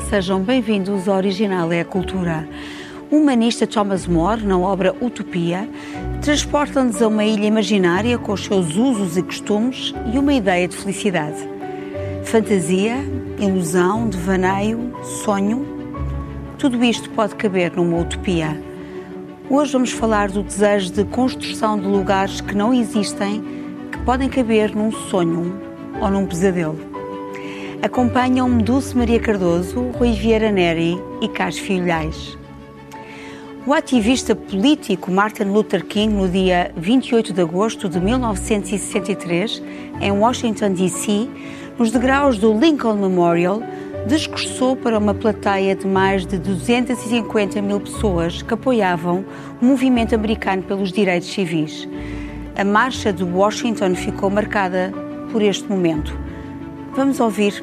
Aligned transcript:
Sejam 0.00 0.40
bem-vindos 0.40 1.08
ao 1.08 1.16
Original 1.16 1.72
é 1.72 1.80
a 1.80 1.84
Cultura. 1.84 2.46
O 3.10 3.16
humanista 3.16 3.66
Thomas 3.66 4.06
More, 4.06 4.44
na 4.44 4.58
obra 4.58 4.94
Utopia, 5.00 5.68
transporta-nos 6.20 7.00
a 7.00 7.08
uma 7.08 7.24
ilha 7.24 7.46
imaginária 7.46 8.18
com 8.18 8.32
os 8.32 8.44
seus 8.44 8.76
usos 8.76 9.16
e 9.16 9.22
costumes 9.22 9.94
e 10.12 10.18
uma 10.18 10.34
ideia 10.34 10.68
de 10.68 10.76
felicidade. 10.76 11.36
Fantasia, 12.24 12.96
ilusão, 13.38 14.08
devaneio, 14.08 14.92
sonho, 15.24 15.66
tudo 16.58 16.84
isto 16.84 17.08
pode 17.10 17.34
caber 17.34 17.74
numa 17.74 17.98
utopia. 17.98 18.60
Hoje 19.48 19.72
vamos 19.72 19.92
falar 19.92 20.30
do 20.30 20.42
desejo 20.42 20.92
de 20.92 21.04
construção 21.04 21.78
de 21.78 21.86
lugares 21.86 22.40
que 22.40 22.54
não 22.54 22.72
existem, 22.72 23.42
que 23.90 23.98
podem 24.00 24.28
caber 24.28 24.74
num 24.74 24.92
sonho 24.92 25.58
ou 26.00 26.10
num 26.10 26.26
pesadelo. 26.26 26.95
Acompanham-me 27.82 28.62
Dulce 28.62 28.96
Maria 28.96 29.20
Cardoso, 29.20 29.90
Rui 29.98 30.12
Vieira 30.12 30.50
Neri 30.50 30.98
e 31.20 31.28
Carlos 31.28 31.58
Filhais. 31.58 32.36
O 33.66 33.74
ativista 33.74 34.34
político 34.34 35.10
Martin 35.10 35.44
Luther 35.44 35.84
King, 35.84 36.14
no 36.14 36.28
dia 36.28 36.72
28 36.76 37.32
de 37.32 37.40
agosto 37.42 37.88
de 37.88 38.00
1963, 38.00 39.62
em 40.00 40.10
Washington, 40.10 40.72
D.C., 40.72 41.28
nos 41.78 41.90
degraus 41.90 42.38
do 42.38 42.58
Lincoln 42.58 42.94
Memorial, 42.94 43.62
discursou 44.06 44.76
para 44.76 44.98
uma 44.98 45.12
plateia 45.12 45.74
de 45.74 45.86
mais 45.86 46.24
de 46.24 46.38
250 46.38 47.60
mil 47.60 47.80
pessoas 47.80 48.40
que 48.40 48.54
apoiavam 48.54 49.24
o 49.60 49.64
movimento 49.64 50.14
americano 50.14 50.62
pelos 50.62 50.92
direitos 50.92 51.28
civis. 51.28 51.88
A 52.56 52.64
marcha 52.64 53.12
de 53.12 53.22
Washington 53.22 53.94
ficou 53.94 54.30
marcada 54.30 54.92
por 55.30 55.42
este 55.42 55.68
momento. 55.68 56.16
Vamos 56.94 57.20
ouvir 57.20 57.62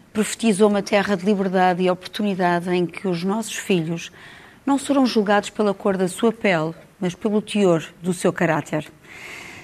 profetizou 0.13 0.69
uma 0.69 0.81
terra 0.81 1.15
de 1.15 1.25
liberdade 1.25 1.83
e 1.83 1.89
oportunidade 1.89 2.69
em 2.69 2.85
que 2.85 3.07
os 3.07 3.23
nossos 3.23 3.55
filhos 3.55 4.11
não 4.65 4.77
serão 4.77 5.05
julgados 5.05 5.49
pela 5.49 5.73
cor 5.73 5.97
da 5.97 6.07
sua 6.07 6.31
pele, 6.31 6.73
mas 6.99 7.15
pelo 7.15 7.41
teor 7.41 7.83
do 8.01 8.13
seu 8.13 8.31
caráter. 8.31 8.91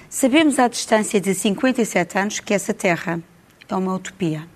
Sabemos 0.08 0.58
à 0.58 0.68
distância 0.68 1.20
de 1.20 1.34
57 1.34 2.18
anos 2.18 2.40
que 2.40 2.54
essa 2.54 2.72
terra 2.72 3.20
é 3.68 3.74
uma 3.74 3.94
utopia. 3.94 4.46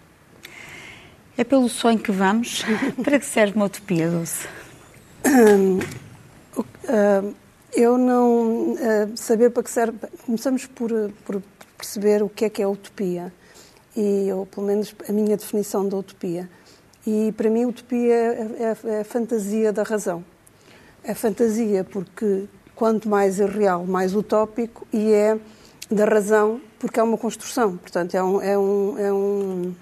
É 1.36 1.44
pelo 1.44 1.69
sonho 1.69 1.98
que 1.98 2.10
vamos? 2.10 2.64
Para 3.03 3.19
que 3.19 3.26
serve 3.26 3.56
uma 3.56 3.66
utopia, 3.66 4.10
Dulce? 4.10 4.48
Uh, 6.82 7.34
eu 7.72 7.97
não 7.97 8.72
uh, 8.72 9.16
saber 9.16 9.50
para 9.50 9.62
que 9.62 9.70
serve. 9.70 9.97
Começamos 10.26 10.66
por, 10.66 10.91
por 11.24 11.41
perceber 11.78 12.22
o 12.22 12.28
que 12.28 12.44
é 12.44 12.50
que 12.50 12.60
é 12.60 12.66
utopia 12.66 13.32
e 13.97 14.32
ou 14.32 14.47
pelo 14.47 14.66
menos 14.66 14.94
a 15.08 15.12
minha 15.12 15.36
definição 15.36 15.88
da 15.88 15.97
utopia. 15.97 16.48
E 17.06 17.32
para 17.36 17.50
mim, 17.50 17.64
utopia 17.64 18.14
é, 18.14 18.48
é, 18.58 18.88
é 18.91 19.00
a 19.00 19.04
fantasia 19.04 19.72
da 19.72 19.82
razão. 19.82 20.25
É 21.03 21.14
fantasia 21.14 21.82
porque 21.84 22.47
quanto 22.75 23.08
mais 23.08 23.38
irreal, 23.38 23.84
mais 23.84 24.14
utópico, 24.14 24.86
e 24.92 25.12
é 25.12 25.38
da 25.91 26.04
razão 26.04 26.60
porque 26.78 26.98
é 26.98 27.03
uma 27.03 27.19
construção. 27.19 27.76
Portanto, 27.76 28.14
é 28.14 28.22
um, 28.22 28.41
é 28.41 28.58
um, 28.58 28.98
é 28.98 29.12
um, 29.12 29.75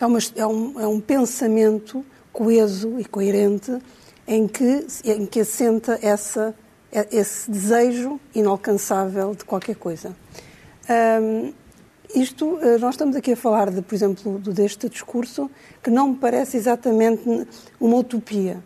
é 0.00 0.06
uma, 0.06 0.18
é 0.36 0.46
um, 0.46 0.80
é 0.80 0.86
um 0.86 1.00
pensamento 1.00 2.04
coeso 2.32 2.98
e 2.98 3.04
coerente 3.04 3.78
em 4.26 4.48
que, 4.48 4.86
em 5.04 5.26
que 5.26 5.40
assenta 5.40 5.98
essa, 6.00 6.54
esse 7.10 7.50
desejo 7.50 8.18
inalcançável 8.34 9.34
de 9.34 9.44
qualquer 9.44 9.76
coisa. 9.76 10.16
Um, 10.88 11.52
isto, 12.14 12.58
eh, 12.60 12.78
nós 12.78 12.94
estamos 12.94 13.16
aqui 13.16 13.32
a 13.32 13.36
falar, 13.36 13.70
de, 13.70 13.82
por 13.82 13.94
exemplo, 13.94 14.38
deste 14.38 14.88
discurso, 14.88 15.50
que 15.82 15.90
não 15.90 16.08
me 16.08 16.16
parece 16.16 16.56
exatamente 16.56 17.22
uma 17.80 17.96
utopia. 17.96 18.62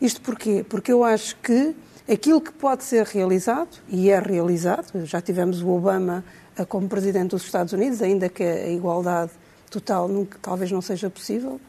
Isto 0.00 0.20
porquê? 0.20 0.64
Porque 0.68 0.92
eu 0.92 1.02
acho 1.02 1.36
que 1.36 1.74
aquilo 2.10 2.40
que 2.40 2.52
pode 2.52 2.84
ser 2.84 3.06
realizado, 3.06 3.78
e 3.88 4.10
é 4.10 4.18
realizado, 4.18 5.04
já 5.06 5.20
tivemos 5.20 5.62
o 5.62 5.68
Obama 5.68 6.24
eh, 6.56 6.64
como 6.64 6.88
presidente 6.88 7.30
dos 7.30 7.44
Estados 7.44 7.72
Unidos, 7.72 8.02
ainda 8.02 8.28
que 8.28 8.42
a 8.42 8.68
igualdade 8.68 9.32
total 9.70 10.06
nunca, 10.06 10.38
talvez 10.40 10.70
não 10.70 10.82
seja 10.82 11.08
possível, 11.08 11.60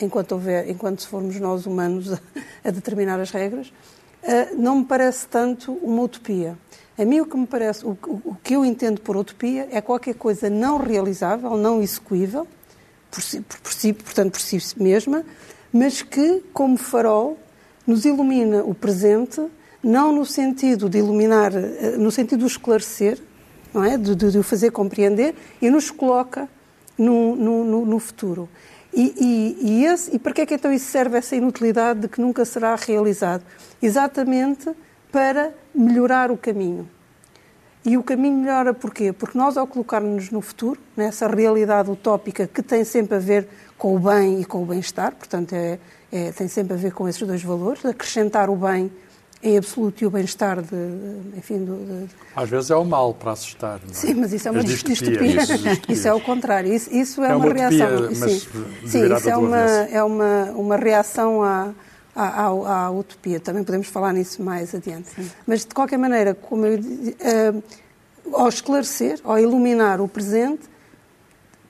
enquanto, 0.00 0.32
houver, 0.32 0.68
enquanto 0.68 1.06
formos 1.06 1.38
nós 1.38 1.66
humanos 1.66 2.12
a, 2.12 2.18
a 2.64 2.70
determinar 2.70 3.20
as 3.20 3.30
regras, 3.30 3.68
uh, 3.68 4.56
não 4.60 4.80
me 4.80 4.84
parece 4.84 5.26
tanto 5.28 5.72
uma 5.72 6.02
utopia. 6.02 6.58
A 6.96 7.04
mim 7.04 7.20
o 7.20 7.26
que 7.26 7.36
me 7.36 7.46
parece, 7.46 7.84
o, 7.84 7.96
o, 8.24 8.36
que 8.42 8.54
eu 8.54 8.64
entendo 8.64 9.00
por 9.00 9.16
utopia 9.16 9.68
é 9.72 9.80
qualquer 9.80 10.14
coisa 10.14 10.48
não 10.48 10.78
realizável, 10.78 11.56
não 11.56 11.82
execuível, 11.82 12.46
por 13.10 13.20
si, 13.20 13.40
por, 13.40 13.72
si, 13.72 13.92
portanto 13.92 14.32
por 14.32 14.40
si 14.40 14.58
mesma, 14.80 15.24
mas 15.72 16.02
que, 16.02 16.42
como 16.52 16.76
farol, 16.76 17.36
nos 17.84 18.04
ilumina 18.04 18.62
o 18.62 18.74
presente, 18.74 19.44
não 19.82 20.12
no 20.12 20.24
sentido 20.24 20.88
de 20.88 20.98
iluminar, 20.98 21.52
eh, 21.54 21.96
no 21.98 22.12
sentido 22.12 22.40
de 22.40 22.46
esclarecer, 22.46 23.18
não 23.72 23.82
é? 23.84 23.98
de, 23.98 24.14
de, 24.14 24.30
de 24.30 24.38
o 24.38 24.42
fazer 24.44 24.70
compreender, 24.70 25.34
e 25.60 25.68
nos 25.68 25.90
coloca 25.90 26.48
no, 26.96 27.34
no, 27.34 27.84
no 27.84 27.98
futuro. 27.98 28.48
E, 28.92 29.12
e, 29.18 29.68
e, 29.68 29.84
esse, 29.84 30.14
e 30.14 30.18
para 30.20 30.32
que 30.32 30.42
é 30.42 30.46
que 30.46 30.54
então 30.54 30.72
isso 30.72 30.86
serve, 30.86 31.18
essa 31.18 31.34
inutilidade 31.34 32.00
de 32.00 32.08
que 32.08 32.20
nunca 32.20 32.44
será 32.44 32.76
realizado? 32.76 33.42
Exatamente 33.82 34.70
para 35.14 35.54
melhorar 35.72 36.32
o 36.32 36.36
caminho. 36.36 36.88
E 37.84 37.96
o 37.96 38.02
caminho 38.02 38.38
melhora 38.38 38.74
porquê? 38.74 39.12
Porque 39.12 39.38
nós, 39.38 39.56
ao 39.56 39.64
colocarmos-nos 39.64 40.32
no 40.32 40.40
futuro, 40.40 40.80
nessa 40.96 41.28
realidade 41.28 41.88
utópica 41.88 42.48
que 42.48 42.60
tem 42.60 42.82
sempre 42.82 43.14
a 43.14 43.20
ver 43.20 43.46
com 43.78 43.94
o 43.94 43.98
bem 44.00 44.40
e 44.40 44.44
com 44.44 44.64
o 44.64 44.66
bem-estar, 44.66 45.14
portanto, 45.14 45.52
é, 45.52 45.78
é, 46.10 46.32
tem 46.32 46.48
sempre 46.48 46.74
a 46.74 46.76
ver 46.76 46.92
com 46.92 47.08
esses 47.08 47.22
dois 47.22 47.44
valores, 47.44 47.84
acrescentar 47.84 48.50
o 48.50 48.56
bem 48.56 48.90
em 49.40 49.56
absoluto 49.56 50.02
e 50.02 50.06
o 50.06 50.10
bem-estar 50.10 50.60
de, 50.60 51.38
enfim, 51.38 51.64
do, 51.64 51.76
de... 51.76 52.06
Às 52.34 52.50
vezes 52.50 52.72
é 52.72 52.76
o 52.76 52.84
mal 52.84 53.14
para 53.14 53.32
assustar, 53.32 53.78
não 53.84 53.90
é? 53.90 53.94
Sim, 53.94 54.14
mas 54.14 54.32
isso 54.32 54.48
é 54.48 54.50
uma 54.50 54.64
distopia. 54.64 54.96
distopia. 54.96 55.94
Isso 55.94 56.08
é 56.08 56.14
o 56.14 56.20
contrário. 56.20 56.74
Isso, 56.74 56.92
isso 56.92 57.22
é, 57.22 57.30
é, 57.30 57.36
uma, 57.36 57.44
uma 57.44 57.54
utopia, 57.54 57.68
reação. 57.68 58.14
Sim, 58.14 58.48
sim 58.84 59.14
isso 59.14 59.30
é 59.30 59.36
uma, 59.36 59.58
é 59.58 60.02
uma, 60.02 60.44
uma 60.56 60.76
reação 60.76 61.40
à, 61.40 61.72
à, 62.14 62.46
à, 62.46 62.86
à, 62.86 62.90
utopia. 62.90 63.40
Também 63.40 63.64
podemos 63.64 63.88
falar 63.88 64.12
nisso 64.12 64.42
mais 64.42 64.74
adiante. 64.74 65.08
Sim. 65.10 65.30
Mas, 65.46 65.64
de 65.64 65.74
qualquer 65.74 65.98
maneira, 65.98 66.34
como 66.34 66.66
eu, 66.66 66.78
uh, 66.78 67.62
ao 68.32 68.48
esclarecer, 68.48 69.20
ao 69.24 69.38
iluminar 69.38 70.00
o 70.00 70.08
presente, 70.08 70.62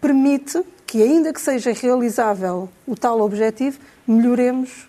permite 0.00 0.62
que, 0.86 1.02
ainda 1.02 1.32
que 1.32 1.40
seja 1.40 1.72
realizável 1.72 2.68
o 2.86 2.94
tal 2.94 3.20
objetivo, 3.20 3.78
melhoremos 4.06 4.88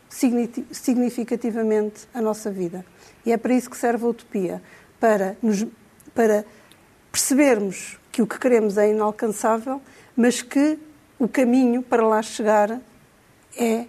significativamente 0.71 2.07
a 2.13 2.21
nossa 2.21 2.51
vida. 2.51 2.85
E 3.25 3.31
é 3.31 3.37
para 3.37 3.53
isso 3.53 3.69
que 3.69 3.77
serve 3.77 4.05
a 4.05 4.09
utopia, 4.09 4.61
para, 4.99 5.37
nos, 5.41 5.65
para 6.13 6.45
percebermos 7.11 7.97
que 8.11 8.21
o 8.21 8.27
que 8.27 8.37
queremos 8.37 8.77
é 8.77 8.89
inalcançável, 8.89 9.81
mas 10.15 10.41
que 10.41 10.77
o 11.17 11.27
caminho 11.27 11.81
para 11.81 12.05
lá 12.05 12.21
chegar 12.21 12.79
é 13.57 13.85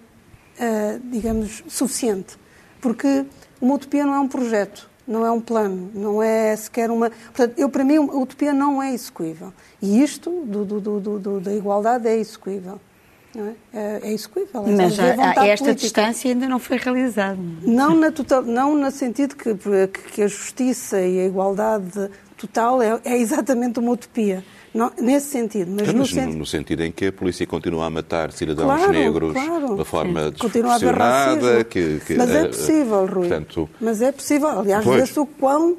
digamos, 1.04 1.62
suficiente. 1.68 2.36
Porque 2.80 3.24
uma 3.60 3.74
utopia 3.74 4.04
não 4.04 4.14
é 4.14 4.20
um 4.20 4.28
projeto, 4.28 4.88
não 5.06 5.24
é 5.24 5.30
um 5.30 5.40
plano, 5.40 5.90
não 5.94 6.22
é 6.22 6.54
sequer 6.56 6.90
uma. 6.90 7.10
Portanto, 7.10 7.54
eu, 7.56 7.68
para 7.68 7.84
mim, 7.84 7.96
a 7.96 8.00
utopia 8.00 8.52
não 8.52 8.82
é 8.82 8.92
execuível. 8.92 9.52
E 9.80 10.02
isto 10.02 10.30
do, 10.44 10.64
do, 10.64 11.00
do, 11.00 11.40
da 11.40 11.54
igualdade 11.54 12.08
é 12.08 12.16
execuível. 12.16 12.80
Não 13.34 13.48
é? 13.48 13.54
é, 13.72 14.00
é 14.02 14.12
execuível. 14.12 14.62
Mas 14.66 14.96
Mas 14.96 14.98
a, 14.98 15.40
a 15.40 15.46
esta 15.46 15.64
política. 15.64 15.74
distância 15.74 16.30
ainda 16.30 16.48
não 16.48 16.58
foi 16.58 16.78
realizado. 16.78 17.38
Não, 17.62 17.94
na 17.94 18.10
total, 18.10 18.42
não 18.42 18.74
no 18.74 18.90
sentido 18.90 19.36
que, 19.36 19.54
que 20.12 20.22
a 20.22 20.26
justiça 20.26 21.00
e 21.00 21.20
a 21.20 21.26
igualdade 21.26 22.10
total 22.36 22.80
é, 22.80 22.98
é 23.04 23.18
exatamente 23.18 23.78
uma 23.78 23.92
utopia. 23.92 24.42
Não, 24.76 24.92
nesse 24.98 25.28
sentido. 25.28 25.70
Mas, 25.70 25.86
Mas 25.86 25.94
no, 25.94 26.06
sentido, 26.06 26.38
no 26.38 26.46
sentido 26.46 26.82
em 26.82 26.92
que 26.92 27.06
a 27.06 27.12
polícia 27.12 27.46
continua 27.46 27.86
a 27.86 27.90
matar 27.90 28.30
cidadãos 28.30 28.76
Claro, 28.76 28.92
negros 28.92 29.32
claro. 29.32 29.66
de 29.66 29.72
uma 29.72 29.84
forma 29.84 30.30
desproporcionada. 30.30 31.64
Que, 31.64 32.00
que, 32.06 32.14
Mas 32.14 32.30
eh, 32.30 32.42
é 32.42 32.46
possível, 32.48 33.06
Rui. 33.06 33.28
Portanto, 33.28 33.70
Mas 33.80 34.02
é 34.02 34.12
possível. 34.12 34.48
Aliás, 34.48 34.84
vê-se 34.84 35.18
o 35.18 35.24
quão 35.24 35.78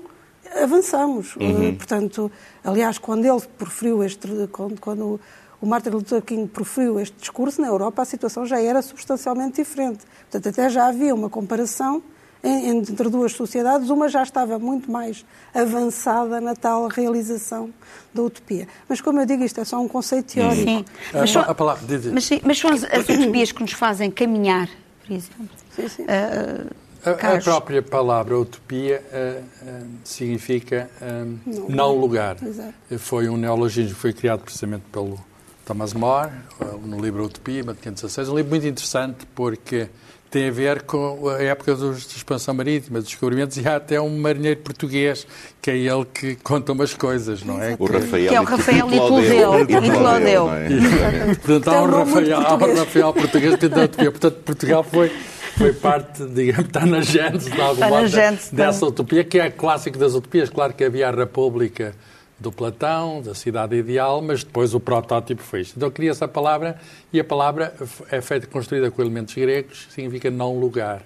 avançamos. 0.62 1.36
Uhum. 1.36 1.70
Uh, 1.70 1.76
Portanto, 1.76 2.32
aliás, 2.64 2.98
quando 2.98 3.26
ele 3.26 3.42
proferiu 3.58 4.04
este. 4.04 4.28
Quando, 4.52 4.82
quando 4.82 5.20
o 5.62 5.66
Martin 5.66 5.90
Luther 5.90 6.22
King 6.22 6.48
proferiu 6.48 7.00
este 7.00 7.16
discurso, 7.20 7.62
na 7.62 7.68
Europa 7.68 8.02
a 8.02 8.06
situação 8.06 8.46
já 8.46 8.60
era 8.60 8.82
substancialmente 8.82 9.62
diferente. 9.62 10.06
Portanto, 10.30 10.50
até 10.50 10.70
já 10.70 10.88
havia 10.88 11.14
uma 11.14 11.30
comparação 11.30 12.02
entre 12.44 13.10
duas 13.10 13.34
sociedades, 13.34 13.90
uma 13.90 14.08
já 14.10 14.24
estava 14.24 14.58
muito 14.60 14.92
mais 14.92 15.26
avançada 15.54 16.40
na 16.40 16.56
tal 16.56 16.88
realização 16.88 17.74
da 18.14 18.22
utopia. 18.22 18.68
Mas, 18.88 19.02
como 19.02 19.20
eu 19.20 19.26
digo, 19.26 19.44
isto 19.44 19.60
é 19.60 19.66
só 19.66 19.80
um 19.82 19.88
conceito 19.88 20.34
teórico. 20.34 20.64
Sim. 20.64 20.86
A, 21.14 21.18
Mas 21.20 21.36
a 21.36 21.56
palavra, 21.56 21.86
diz- 21.88 22.12
mas, 22.12 22.26
sim, 22.26 22.40
mas 22.44 22.58
são 22.60 22.72
as, 22.72 22.84
as 22.84 23.08
utopias 23.10 23.52
que 23.52 23.62
nos 23.62 23.72
fazem 23.74 24.10
caminhar, 24.12 24.70
por 25.06 25.14
exemplo. 25.14 25.50
Sim, 25.76 25.88
sim. 25.90 26.06
Ah, 26.08 27.10
A, 27.10 27.36
a 27.38 27.42
própria 27.42 27.82
palavra 27.82 28.38
utopia 28.38 29.04
ah, 29.14 29.42
ah, 29.66 29.82
significa 30.04 30.90
ah, 31.02 31.26
não, 31.70 31.96
lugar. 31.96 32.38
Exato. 32.44 32.74
Foi 33.00 33.30
um 33.30 33.38
neologismo 33.38 33.96
que 33.96 34.02
foi 34.02 34.14
criado 34.14 34.42
precisamente 34.42 34.84
pelo 34.92 35.18
Thomas 35.66 35.94
More, 35.94 36.32
ah, 36.62 36.66
no 36.84 37.00
livro 37.00 37.24
Utopia, 37.26 37.64
1516. 37.64 38.30
Um 38.30 38.36
livro 38.36 38.50
muito 38.52 38.66
interessante 38.68 39.26
porque 39.36 39.90
tem 40.30 40.50
a 40.50 40.52
ver 40.52 40.82
com 40.84 41.30
a 41.30 41.42
época 41.42 41.76
dos, 41.76 42.08
de 42.08 42.18
expansão 42.18 42.54
marítima, 42.54 43.00
dos 43.00 43.10
descobrimentos, 43.10 43.58
e 43.58 43.68
há 43.68 43.78
até 43.78 44.00
um 44.00 44.18
marinheiro 44.18 44.60
português, 44.60 45.26
que 45.62 45.72
é 45.72 45.78
ele 45.78 46.06
que 46.06 46.36
conta 46.36 46.72
umas 46.72 46.94
coisas, 46.94 47.44
não 47.44 47.62
é? 47.62 47.76
o 47.80 47.86
Rafael, 47.86 48.30
Que 48.30 48.36
é 48.36 48.42
o 48.42 48.44
Rafael 48.44 48.88
e 48.92 48.98
Clodeu. 48.98 49.52
Clodeu. 49.52 50.46
não 50.46 50.54
é? 50.56 51.36
Portanto, 51.36 51.68
há 51.68 51.72
Tem 51.72 51.82
um 51.82 51.92
Rafael, 51.92 52.36
há 52.36 52.40
um 52.40 52.58
português. 52.58 52.80
Rafael 52.80 53.14
português 53.14 53.56
que 53.56 53.70
tem 53.70 53.84
utopia. 53.84 54.12
Portanto, 54.12 54.36
Portugal 54.44 54.84
foi, 54.84 55.12
foi 55.58 55.74
parte, 55.74 56.26
digamos, 56.26 56.66
está 56.66 56.86
na 56.86 57.02
gênese 57.02 57.50
de 57.50 57.62
algum 57.62 57.74
Está 57.74 57.90
na 57.90 57.96
modo 57.96 58.08
gênese, 58.08 58.54
dessa 58.54 58.86
utopia, 58.86 59.24
que 59.24 59.40
é 59.40 59.50
clássico 59.50 59.98
das 59.98 60.14
utopias. 60.14 60.50
Claro 60.50 60.74
que 60.74 60.84
havia 60.84 61.08
a 61.08 61.12
República 61.12 61.96
do 62.40 62.52
Platão, 62.52 63.22
da 63.22 63.34
cidade 63.34 63.76
ideal, 63.76 64.22
mas 64.22 64.44
depois 64.44 64.74
o 64.74 64.80
protótipo 64.80 65.42
foi 65.42 65.62
isto. 65.62 65.76
Então 65.78 65.90
cria-se 65.90 66.24
a 66.24 66.28
palavra 66.28 66.80
e 67.12 67.20
a 67.20 67.24
palavra 67.24 67.74
é 68.12 68.22
feita, 68.22 68.46
construída 68.48 68.92
com 68.92 69.02
elementos 69.02 69.34
gregos, 69.34 69.88
significa 69.90 70.30
não 70.30 70.60
lugar. 70.60 71.04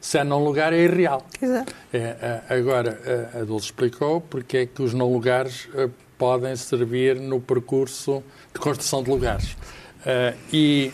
Se 0.00 0.18
é 0.18 0.24
não 0.24 0.42
lugar, 0.44 0.72
é 0.72 0.78
irreal. 0.82 1.24
Exato. 1.40 1.72
É, 1.92 2.42
a- 2.50 2.54
agora, 2.54 3.30
a- 3.34 3.38
a 3.40 3.44
Dulce 3.44 3.66
explicou 3.66 4.20
porque 4.20 4.56
é 4.56 4.66
que 4.66 4.82
os 4.82 4.92
não 4.92 5.12
lugares 5.12 5.68
eh, 5.74 5.88
podem 6.18 6.56
servir 6.56 7.14
no 7.20 7.40
percurso 7.40 8.20
de 8.52 8.58
construção 8.58 9.02
de 9.04 9.10
lugares. 9.10 9.56
Eh, 10.04 10.34
e, 10.52 10.92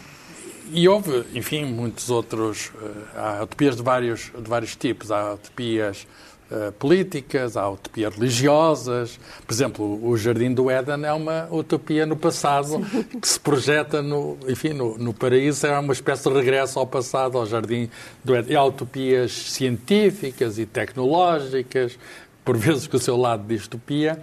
e 0.70 0.87
houve, 0.87 1.25
enfim, 1.35 1.64
muitos 1.64 2.11
outros. 2.11 2.70
eh, 2.82 3.19
há 3.19 3.43
utopias 3.44 3.76
de 3.76 3.82
vários, 3.82 4.31
de 4.37 4.49
vários 4.50 4.76
tipos. 4.76 5.11
Há 5.11 5.32
utopias 5.32 6.06
eh, 6.50 6.71
políticas, 6.79 7.56
há 7.56 7.69
utopias 7.69 8.15
religiosas. 8.15 9.19
Por 9.47 9.53
exemplo, 9.53 10.06
o 10.09 10.17
Jardim 10.17 10.53
do 10.55 10.71
Éden 10.71 11.05
é 11.05 11.12
uma 11.12 11.47
utopia 11.50 12.06
no 12.06 12.17
passado 12.17 12.81
que 13.21 13.29
se 13.29 13.39
projeta 13.39 14.00
no, 14.03 14.39
enfim, 14.49 14.71
no, 14.73 14.97
no 14.99 15.12
paraíso, 15.12 15.67
é 15.67 15.79
uma 15.79 15.93
espécie 15.93 16.29
de 16.29 16.35
regresso 16.35 16.79
ao 16.79 16.87
passado, 16.87 17.37
ao 17.39 17.47
Jardim 17.47 17.91
do 18.25 18.35
Éden. 18.35 18.53
E 18.53 18.56
há 18.56 18.65
utopias 18.65 19.33
científicas 19.33 20.59
e 20.59 20.67
tecnológicas, 20.67 21.99
por 22.45 22.56
vezes 22.56 22.87
com 22.87 22.97
o 22.97 23.00
seu 23.00 23.17
lado 23.17 23.43
de 23.47 23.56
distopia, 23.56 24.19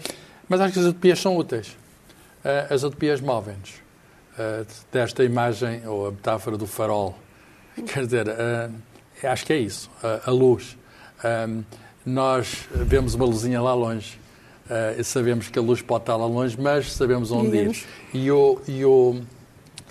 mas 0.49 0.59
acho 0.61 0.73
que 0.73 0.79
as 0.79 0.85
utopias 0.85 1.19
são 1.19 1.37
úteis. 1.37 1.75
Eh, 2.43 2.67
As 2.69 2.83
utopias 2.83 3.21
movem-nos. 3.21 3.73
Eh, 4.37 4.65
Desta 4.91 5.23
imagem, 5.23 5.87
ou 5.87 6.07
a 6.07 6.11
metáfora 6.11 6.57
do 6.57 6.65
farol, 6.67 7.17
quer 7.87 8.05
dizer, 8.05 8.27
acho 9.23 9.45
que 9.45 9.53
é 9.53 9.57
isso, 9.57 9.89
a- 10.03 10.21
a 10.29 10.31
luz. 10.31 10.77
Um, 11.23 11.63
nós 12.05 12.67
vemos 12.71 13.15
uma 13.15 13.25
luzinha 13.25 13.61
lá 13.61 13.73
longe 13.73 14.19
uh, 14.69 14.99
e 14.99 15.03
sabemos 15.03 15.47
que 15.49 15.57
a 15.57 15.61
luz 15.61 15.81
pode 15.81 16.03
estar 16.03 16.15
lá 16.15 16.25
longe, 16.25 16.57
mas 16.59 16.91
sabemos 16.93 17.31
onde 17.31 17.47
ir. 17.57 17.69
Digamos. 17.69 17.85
E 18.13 18.31
o, 18.31 18.61
e, 18.67 18.85
o, 18.85 19.21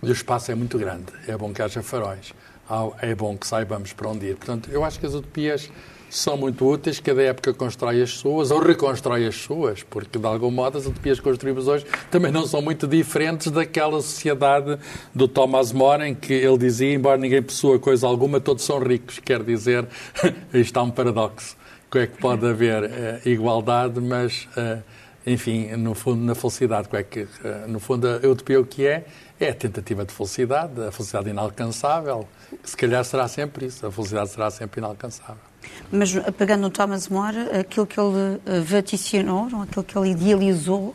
e 0.02 0.08
o 0.08 0.12
espaço 0.12 0.50
é 0.52 0.54
muito 0.54 0.78
grande. 0.78 1.06
É 1.26 1.36
bom 1.36 1.52
que 1.52 1.60
haja 1.60 1.82
faróis. 1.82 2.32
Há- 2.68 2.88
É 3.02 3.14
bom 3.14 3.36
que 3.36 3.46
saibamos 3.46 3.92
para 3.92 4.08
onde 4.08 4.26
ir. 4.26 4.36
Portanto, 4.36 4.70
eu 4.70 4.84
acho 4.84 4.98
que 5.00 5.06
as 5.06 5.14
utopias 5.14 5.68
são 6.08 6.36
muito 6.36 6.64
úteis. 6.64 7.00
Cada 7.00 7.20
época 7.22 7.52
constrói 7.52 8.00
as 8.00 8.10
suas 8.10 8.52
ou 8.52 8.60
reconstrói 8.60 9.26
as 9.26 9.34
suas, 9.34 9.82
porque 9.82 10.16
de 10.16 10.24
algum 10.26 10.50
modo 10.52 10.78
as 10.78 10.86
utopias 10.86 11.18
que 11.18 11.24
construímos 11.24 11.66
hoje 11.66 11.84
também 12.12 12.30
não 12.30 12.46
são 12.46 12.62
muito 12.62 12.86
diferentes 12.86 13.50
daquela 13.50 14.00
sociedade 14.00 14.78
do 15.12 15.26
Thomas 15.26 15.72
More 15.72 16.04
em 16.08 16.14
que 16.14 16.32
ele 16.32 16.56
dizia, 16.58 16.94
embora 16.94 17.18
ninguém 17.18 17.42
possua 17.42 17.78
coisa 17.80 18.06
alguma, 18.06 18.38
todos 18.40 18.62
são 18.62 18.78
ricos. 18.78 19.18
Quer 19.18 19.42
dizer, 19.42 19.86
aí 20.54 20.60
está 20.60 20.80
um 20.82 20.90
paradoxo. 20.90 21.56
É 21.94 22.06
que 22.06 22.18
pode 22.18 22.46
haver 22.46 22.84
eh, 22.84 23.20
igualdade, 23.24 24.00
mas, 24.00 24.48
eh, 24.56 24.78
enfim, 25.26 25.70
no 25.76 25.94
fundo, 25.94 26.24
na 26.24 26.34
felicidade. 26.34 26.88
Que 26.88 26.96
é 26.96 27.02
que, 27.02 27.20
eh, 27.44 27.64
no 27.68 27.78
fundo, 27.78 28.08
a 28.08 28.26
utopia 28.28 28.60
o 28.60 28.66
que 28.66 28.86
é? 28.86 29.04
É 29.38 29.50
a 29.50 29.54
tentativa 29.54 30.04
de 30.04 30.12
felicidade, 30.12 30.80
a 30.82 30.90
felicidade 30.90 31.30
inalcançável. 31.30 32.26
Se 32.64 32.76
calhar 32.76 33.04
será 33.04 33.28
sempre 33.28 33.66
isso, 33.66 33.86
a 33.86 33.92
felicidade 33.92 34.30
será 34.30 34.50
sempre 34.50 34.80
inalcançável. 34.80 35.42
Mas 35.90 36.12
pegando 36.36 36.62
no 36.62 36.70
Thomas 36.70 37.08
More, 37.08 37.38
aquilo 37.60 37.86
que 37.86 37.98
ele 37.98 38.40
vaticinou, 38.64 39.48
não, 39.48 39.62
aquilo 39.62 39.84
que 39.84 39.96
ele 39.96 40.10
idealizou 40.10 40.94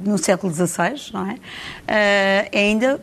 no 0.00 0.16
século 0.16 0.52
XVI, 0.54 1.12
não 1.12 1.30
é? 1.30 1.38
Eh, 1.88 2.50
ainda 2.52 3.00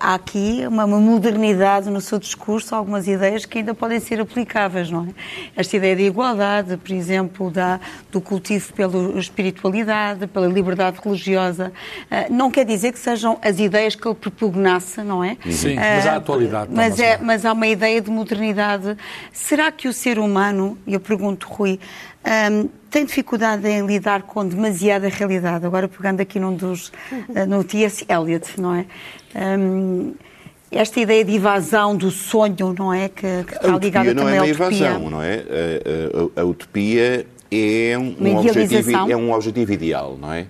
há 0.00 0.14
aqui 0.14 0.64
uma, 0.66 0.84
uma 0.84 0.98
modernidade 0.98 1.90
no 1.90 2.00
seu 2.00 2.18
discurso, 2.18 2.74
algumas 2.74 3.06
ideias 3.06 3.44
que 3.44 3.58
ainda 3.58 3.74
podem 3.74 4.00
ser 4.00 4.20
aplicáveis, 4.20 4.90
não 4.90 5.04
é? 5.04 5.08
Esta 5.56 5.76
ideia 5.76 5.96
de 5.96 6.02
igualdade, 6.02 6.76
por 6.76 6.92
exemplo, 6.92 7.50
da, 7.50 7.80
do 8.10 8.20
cultivo 8.20 8.72
pela 8.72 9.18
espiritualidade, 9.18 10.26
pela 10.26 10.46
liberdade 10.46 10.98
religiosa, 11.02 11.72
eh, 12.10 12.26
não 12.30 12.50
quer 12.50 12.64
dizer 12.64 12.92
que 12.92 12.98
sejam 12.98 13.38
as 13.42 13.58
ideias 13.58 13.94
que 13.94 14.06
ele 14.06 14.14
propugnasse, 14.14 15.02
não 15.02 15.22
é? 15.22 15.36
Sim, 15.50 15.76
mas 15.76 16.06
há 16.06 16.16
atualidade, 16.16 16.70
Mas, 16.72 16.96
Thomas 16.96 17.00
é, 17.00 17.18
mas 17.18 17.44
há 17.44 17.52
uma 17.52 17.66
ideia 17.66 18.00
de 18.00 18.10
modernidade. 18.10 18.96
Será 19.32 19.72
que 19.72 19.88
o 19.88 19.92
ser 19.92 20.18
humano, 20.18 20.78
eu 20.86 21.00
pergunto, 21.00 21.46
Rui, 21.48 21.78
hum, 22.52 22.68
tem 22.90 23.04
dificuldade 23.04 23.66
em 23.68 23.84
lidar 23.86 24.22
com 24.22 24.46
demasiada 24.46 25.08
realidade? 25.08 25.64
Agora 25.66 25.88
pegando 25.88 26.20
aqui 26.20 26.38
num 26.40 26.54
dos, 26.54 26.92
eh, 27.34 27.46
no 27.46 27.62
T.S. 27.64 28.04
Eliot, 28.08 28.60
não 28.60 28.74
é? 28.74 28.86
Hum, 29.58 30.14
esta 30.70 31.00
ideia 31.00 31.24
de 31.24 31.34
evasão 31.36 31.96
do 31.96 32.10
sonho, 32.10 32.74
não 32.78 32.92
é? 32.92 33.08
Que, 33.08 33.44
que 33.44 33.54
está 33.54 33.74
A 33.74 33.78
ligada 33.78 34.10
utopia 34.10 34.14
não 34.14 34.22
também 34.24 34.34
é 34.36 34.38
à 34.38 34.44
utopia. 34.44 34.86
evasão, 34.86 35.10
não 35.10 35.22
é? 35.22 35.34
A, 36.36 36.40
a- 36.40 36.42
a 36.42 36.44
utopia 36.44 37.26
é 37.50 37.96
um, 37.98 38.14
um 38.20 38.36
objetivo, 38.36 38.90
é 39.10 39.16
um 39.16 39.32
objetivo 39.32 39.72
ideal, 39.72 40.18
não 40.20 40.32
é? 40.32 40.46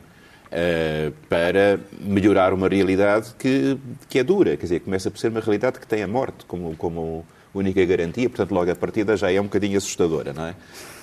Eh, 0.51 1.13
para 1.29 1.79
melhorar 2.01 2.53
uma 2.55 2.69
realidade 2.69 3.35
que, 3.39 3.77
que 4.09 4.19
é 4.19 4.25
dura, 4.25 4.57
quer 4.57 4.63
dizer, 4.65 4.81
começa 4.81 5.11
por 5.11 5.19
ser 5.19 5.29
uma 5.29 5.41
realidade 5.41 5.79
que 5.79 5.87
tem 5.87 6.03
a 6.03 6.09
morte 6.09 6.45
como, 6.47 6.75
como 6.77 7.25
única 7.55 7.85
garantia, 7.85 8.29
portanto, 8.31 8.51
logo 8.53 8.71
a 8.71 8.75
partida 8.75 9.15
já 9.17 9.31
é 9.31 9.39
um 9.41 9.45
bocadinho 9.45 9.77
assustadora, 9.77 10.33
não 10.33 10.47
é? 10.47 10.55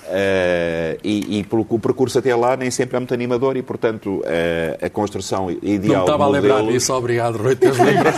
Eh, 0.08 0.98
e, 1.02 1.38
e 1.40 1.44
pelo- 1.44 1.66
o 1.68 1.78
percurso 1.80 2.18
até 2.18 2.34
lá 2.34 2.56
nem 2.56 2.70
sempre 2.70 2.96
é 2.96 3.00
muito 3.00 3.12
animador 3.12 3.56
e, 3.56 3.62
portanto, 3.62 4.22
eh, 4.24 4.78
a 4.80 4.88
construção 4.88 5.46
Não 5.46 5.58
ideal 5.62 6.04
estava 6.04 6.24
a 6.24 6.28
lembrar 6.28 6.54
modelo- 6.58 6.72
disso, 6.72 6.92
obrigado, 6.92 7.36
Rui, 7.38 7.56
lembrado. 7.60 8.16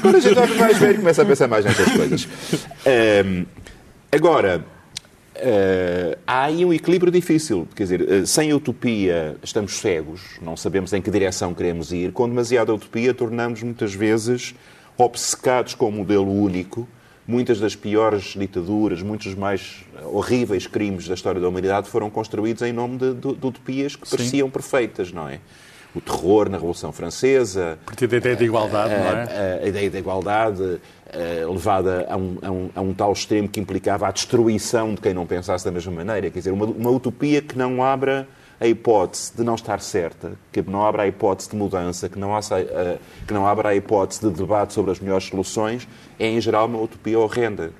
Quando 0.00 0.16
a 0.16 0.20
gente 0.20 0.34
vai 0.34 0.46
mais 0.56 0.78
velho, 0.78 0.96
começa 0.98 1.22
a 1.22 1.24
pensar 1.26 1.48
mais 1.48 1.64
nessas 1.64 1.92
coisas. 1.92 2.28
Ahm, 2.86 3.44
agora, 4.10 4.64
ah, 5.36 6.18
há 6.26 6.44
aí 6.44 6.64
um 6.64 6.72
equilíbrio 6.72 7.12
difícil. 7.12 7.68
Quer 7.76 7.82
dizer, 7.82 8.26
sem 8.26 8.52
utopia 8.52 9.36
estamos 9.42 9.74
cegos, 9.78 10.20
não 10.42 10.56
sabemos 10.56 10.92
em 10.92 11.02
que 11.02 11.10
direção 11.10 11.52
queremos 11.52 11.92
ir. 11.92 12.12
Com 12.12 12.28
demasiada 12.28 12.72
utopia, 12.72 13.12
tornamos 13.12 13.62
muitas 13.62 13.92
vezes 13.94 14.54
obcecados 14.96 15.74
com 15.74 15.88
um 15.88 15.92
modelo 15.92 16.32
único. 16.32 16.88
Muitas 17.28 17.60
das 17.60 17.76
piores 17.76 18.34
ditaduras, 18.34 19.02
muitos 19.02 19.26
dos 19.26 19.34
mais 19.34 19.84
horríveis 20.02 20.66
crimes 20.66 21.06
da 21.06 21.12
história 21.14 21.38
da 21.38 21.46
humanidade 21.46 21.86
foram 21.88 22.08
construídos 22.08 22.62
em 22.62 22.72
nome 22.72 22.96
de, 22.96 23.12
de- 23.12 23.34
de 23.34 23.46
utopias 23.46 23.94
que 23.94 24.08
pareciam 24.08 24.48
perfeitas, 24.48 25.12
não 25.12 25.28
é? 25.28 25.38
O 25.94 26.00
terror 26.00 26.48
na 26.48 26.56
Revolução 26.56 26.90
Francesa, 26.90 27.78
A 27.82 27.86
partir 27.86 28.06
da 28.06 28.16
ideia 28.16 28.34
de 28.34 28.44
igualdade, 28.44 28.94
não 28.94 28.96
é? 29.06 29.58
a, 29.60 29.64
a 29.64 29.68
ideia 29.68 29.90
da 29.90 29.98
igualdade 29.98 30.80
eh, 31.12 31.44
levada 31.46 32.06
a 32.08 32.16
um, 32.16 32.38
a, 32.40 32.50
um, 32.50 32.70
a 32.76 32.80
um 32.80 32.94
tal 32.94 33.12
extremo 33.12 33.46
que 33.48 33.60
implicava 33.60 34.06
a 34.08 34.10
destruição 34.10 34.94
de 34.94 35.00
quem 35.02 35.12
não 35.12 35.26
pensasse 35.26 35.64
da 35.66 35.70
mesma 35.70 35.92
maneira. 35.92 36.30
Quer 36.30 36.38
dizer, 36.38 36.50
uma, 36.50 36.64
uma 36.64 36.90
utopia 36.90 37.42
que 37.42 37.56
não 37.58 37.82
abra 37.82 38.26
a 38.60 38.66
hipótese 38.66 39.32
de 39.36 39.44
não 39.44 39.54
estar 39.54 39.80
certa, 39.80 40.32
que 40.52 40.60
não 40.62 40.84
abra 40.84 41.04
a 41.04 41.06
hipótese 41.06 41.50
de 41.50 41.56
mudança, 41.56 42.08
que 42.08 42.18
não, 42.18 42.34
há, 42.34 42.40
uh, 42.40 42.98
que 43.26 43.32
não 43.32 43.46
abra 43.46 43.70
a 43.70 43.74
hipótese 43.74 44.20
de 44.20 44.30
debate 44.30 44.72
sobre 44.72 44.90
as 44.90 44.98
melhores 44.98 45.24
soluções, 45.24 45.86
é 46.18 46.26
em 46.26 46.40
geral 46.40 46.66
uma 46.66 46.80
utopia 46.80 47.18
horrenda. 47.18 47.72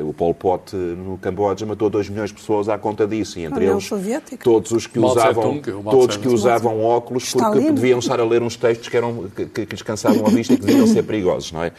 O 0.00 0.12
Pol 0.12 0.34
Pot 0.34 0.74
no 0.74 1.18
Camboja 1.18 1.66
matou 1.66 1.90
2 1.90 2.08
milhões 2.08 2.30
de 2.30 2.34
pessoas 2.34 2.68
à 2.68 2.78
conta 2.78 3.06
disso, 3.06 3.38
e 3.38 3.44
entre 3.44 3.66
eles 3.66 3.90
todos 4.42 4.70
os 4.70 4.86
que 4.86 4.98
usavam, 4.98 5.60
todos 5.90 6.16
que 6.16 6.28
usavam 6.28 6.82
óculos 6.82 7.32
porque 7.32 7.70
deviam 7.70 7.98
estar 7.98 8.20
a 8.20 8.24
ler 8.24 8.42
uns 8.42 8.56
textos 8.56 8.88
que, 8.88 8.96
eram, 8.96 9.30
que, 9.34 9.46
que 9.46 9.64
lhes 9.64 9.82
cansavam 9.82 10.26
a 10.26 10.30
vista 10.30 10.54
e 10.54 10.56
que 10.56 10.64
deviam 10.64 10.86
ser 10.86 11.02
perigosos, 11.02 11.52
não 11.52 11.62
é? 11.62 11.72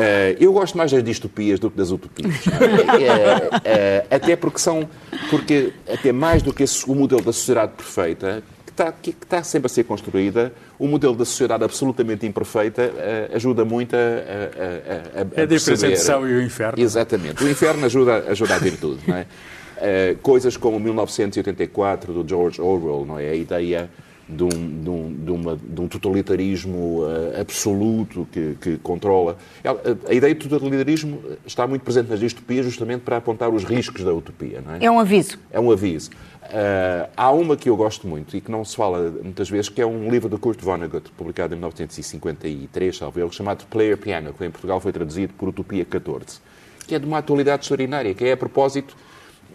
Uh, 0.00 0.32
eu 0.40 0.50
gosto 0.50 0.78
mais 0.78 0.90
das 0.90 1.04
distopias 1.04 1.60
do 1.60 1.70
que 1.70 1.76
das 1.76 1.90
utopias. 1.90 2.34
É? 2.46 2.48
uh, 2.48 4.06
uh, 4.08 4.16
até 4.16 4.34
porque 4.34 4.58
são. 4.58 4.88
Porque, 5.28 5.74
até 5.86 6.10
mais 6.10 6.42
do 6.42 6.54
que 6.54 6.62
esse, 6.62 6.90
o 6.90 6.94
modelo 6.94 7.20
da 7.20 7.34
sociedade 7.34 7.72
perfeita, 7.76 8.42
está, 8.80 8.92
que, 8.92 9.10
está 9.10 9.42
sempre 9.42 9.66
a 9.66 9.68
ser 9.68 9.84
construída, 9.84 10.52
o 10.78 10.88
modelo 10.88 11.14
da 11.14 11.24
sociedade 11.24 11.62
absolutamente 11.64 12.26
imperfeita 12.26 12.92
ajuda 13.34 13.64
muito 13.64 13.94
a. 13.94 13.98
a, 13.98 15.20
a, 15.20 15.22
a 15.22 15.40
é 15.40 15.42
a 15.42 15.46
diferença 15.46 15.86
entre 15.86 15.98
céu 15.98 16.28
e 16.28 16.34
o 16.34 16.42
inferno. 16.42 16.82
Exatamente. 16.82 17.44
O 17.44 17.48
inferno 17.48 17.84
ajuda, 17.84 18.24
ajuda 18.28 18.54
a 18.54 18.58
virtude. 18.58 19.00
Não 19.06 19.16
é? 19.16 19.26
coisas 20.22 20.56
como 20.56 20.78
1984 20.78 22.12
do 22.12 22.28
George 22.28 22.60
Orwell, 22.60 23.04
não 23.06 23.18
é? 23.18 23.30
A 23.30 23.34
ideia 23.34 23.90
de 24.30 24.44
um, 24.44 24.48
de 24.48 24.90
um, 24.90 25.24
de 25.24 25.30
uma, 25.30 25.56
de 25.56 25.80
um 25.80 25.88
totalitarismo 25.88 27.02
uh, 27.02 27.40
absoluto 27.40 28.26
que, 28.30 28.56
que 28.60 28.76
controla. 28.78 29.36
A, 29.64 30.10
a, 30.10 30.14
ideia 30.14 30.34
de 30.34 30.48
totalitarismo 30.48 31.20
está 31.44 31.66
muito 31.66 31.82
presente 31.82 32.08
nas 32.08 32.20
distopias 32.20 32.64
justamente 32.64 33.02
para 33.02 33.16
apontar 33.16 33.50
os 33.50 33.64
riscos 33.64 34.04
da 34.04 34.12
utopia. 34.12 34.62
Não 34.64 34.74
é? 34.74 34.84
é 34.84 34.90
um 34.90 34.98
aviso. 34.98 35.38
É 35.50 35.58
um 35.58 35.70
aviso. 35.70 36.10
Uh, 36.10 37.08
há 37.16 37.30
uma 37.30 37.56
que 37.56 37.68
eu 37.68 37.76
gosto 37.76 38.06
muito 38.06 38.36
e 38.36 38.40
que 38.40 38.50
não 38.50 38.64
se 38.64 38.76
fala 38.76 39.10
muitas 39.22 39.48
vezes, 39.48 39.68
que 39.68 39.80
é 39.80 39.86
um 39.86 40.10
livro 40.10 40.28
de 40.28 40.36
Kurt 40.36 40.60
Vonnegut, 40.60 41.10
publicado 41.12 41.54
em 41.54 41.56
1953, 41.56 42.96
salvo 42.96 43.20
ele, 43.20 43.30
chamado 43.32 43.66
Player 43.66 43.96
Piano, 43.96 44.32
que 44.32 44.44
em 44.44 44.50
Portugal 44.50 44.80
foi 44.80 44.92
traduzido 44.92 45.32
por 45.34 45.48
Utopia 45.48 45.84
14, 45.84 46.40
que 46.86 46.94
é 46.94 46.98
de 46.98 47.06
uma 47.06 47.18
atualidade 47.18 47.62
extraordinária, 47.62 48.14
que 48.14 48.24
é 48.24 48.32
a 48.32 48.36
propósito 48.36 48.96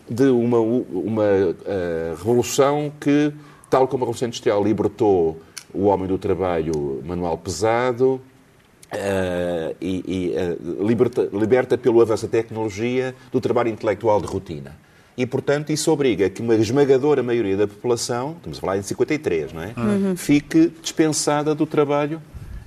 de 0.10 0.28
uma, 0.28 0.60
uma 0.60 1.24
uh, 1.24 2.16
revolução 2.18 2.92
que 3.00 3.34
tal 3.70 3.88
como 3.88 4.04
a 4.04 4.06
Revolução 4.06 4.28
Industrial 4.28 4.64
libertou 4.64 5.42
o 5.74 5.86
homem 5.86 6.08
do 6.08 6.18
trabalho 6.18 7.02
manual 7.06 7.38
pesado, 7.38 8.22
Uh, 8.94 9.76
e, 9.82 10.04
e 10.08 10.34
uh, 10.38 10.88
liberta, 10.88 11.28
liberta, 11.34 11.78
pelo 11.78 12.00
avanço 12.02 12.28
da 12.28 12.32
tecnologia 12.32 13.16
do 13.32 13.42
trabalho 13.42 13.68
intelectual 13.68 14.22
de 14.22 14.28
rotina. 14.28 14.78
E, 15.18 15.26
portanto, 15.26 15.72
isso 15.72 15.92
obriga 15.92 16.30
que 16.30 16.42
uma 16.42 16.56
esmagadora 16.56 17.24
maioria 17.24 17.58
da 17.58 17.68
população, 17.68 18.36
estamos 18.38 18.58
a 18.60 18.62
falar 18.62 18.78
em 18.78 18.84
53, 18.84 19.54
não 19.54 19.64
é? 19.64 19.74
Uhum. 19.76 20.16
Fique 20.16 20.72
dispensada 20.82 21.56
do 21.56 21.66
trabalho, 21.66 22.22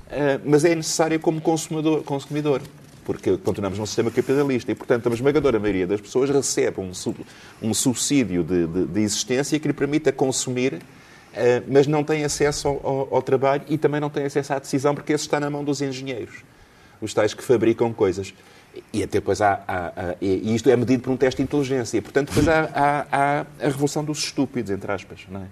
uh, 0.09 0.41
mas 0.45 0.65
é 0.65 0.75
necessária 0.75 1.19
como 1.19 1.41
consumidor, 1.41 2.03
consumidor 2.03 2.61
porque 3.09 3.39
continuamos 3.39 3.79
num 3.79 3.87
sistema 3.87 4.11
capitalista 4.11 4.71
e, 4.71 4.75
portanto, 4.75 5.09
a 5.09 5.15
esmagadora 5.15 5.59
maioria 5.59 5.87
das 5.87 5.99
pessoas 5.99 6.29
recebe 6.29 6.79
um, 6.79 6.93
um 7.63 7.73
subsídio 7.73 8.45
de, 8.45 8.67
de, 8.67 8.85
de, 8.85 9.01
existência 9.01 9.59
que 9.59 9.67
lhe 9.67 9.73
permita 9.73 10.13
consumir, 10.13 10.75
uh, 10.75 10.79
mas 11.67 11.87
não 11.87 12.05
tem 12.05 12.23
acesso 12.23 12.69
ao, 12.69 12.87
ao, 12.87 13.15
ao, 13.15 13.23
trabalho 13.23 13.63
e 13.67 13.79
também 13.79 13.99
não 13.99 14.11
tem 14.11 14.27
acesso 14.27 14.53
à 14.53 14.59
decisão, 14.59 14.95
porque 14.95 15.15
esse 15.15 15.25
está 15.25 15.41
na 15.41 15.49
mão 15.49 15.65
dos 15.65 15.81
engenheiros, 15.81 16.43
os 17.01 17.15
tais 17.15 17.33
que 17.33 17.43
fabricam 17.43 17.95
coisas. 17.95 18.35
E 18.93 19.03
até 19.03 19.21
depois 19.21 19.41
há, 19.41 19.59
há, 19.67 19.87
há, 19.87 20.15
e 20.21 20.55
isto 20.55 20.69
é 20.69 20.77
medido 20.77 21.03
por 21.03 21.11
um 21.11 21.17
teste 21.17 21.39
de 21.39 21.45
inteligência. 21.45 21.97
E, 21.97 22.03
portanto, 22.03 22.29
depois 22.29 22.47
há, 22.47 23.07
há, 23.11 23.47
a 23.59 23.69
revolução 23.69 24.05
dos 24.05 24.19
estúpidos, 24.19 24.71
entre 24.71 24.93
aspas. 24.93 25.21
Não 25.31 25.41
é? 25.41 25.47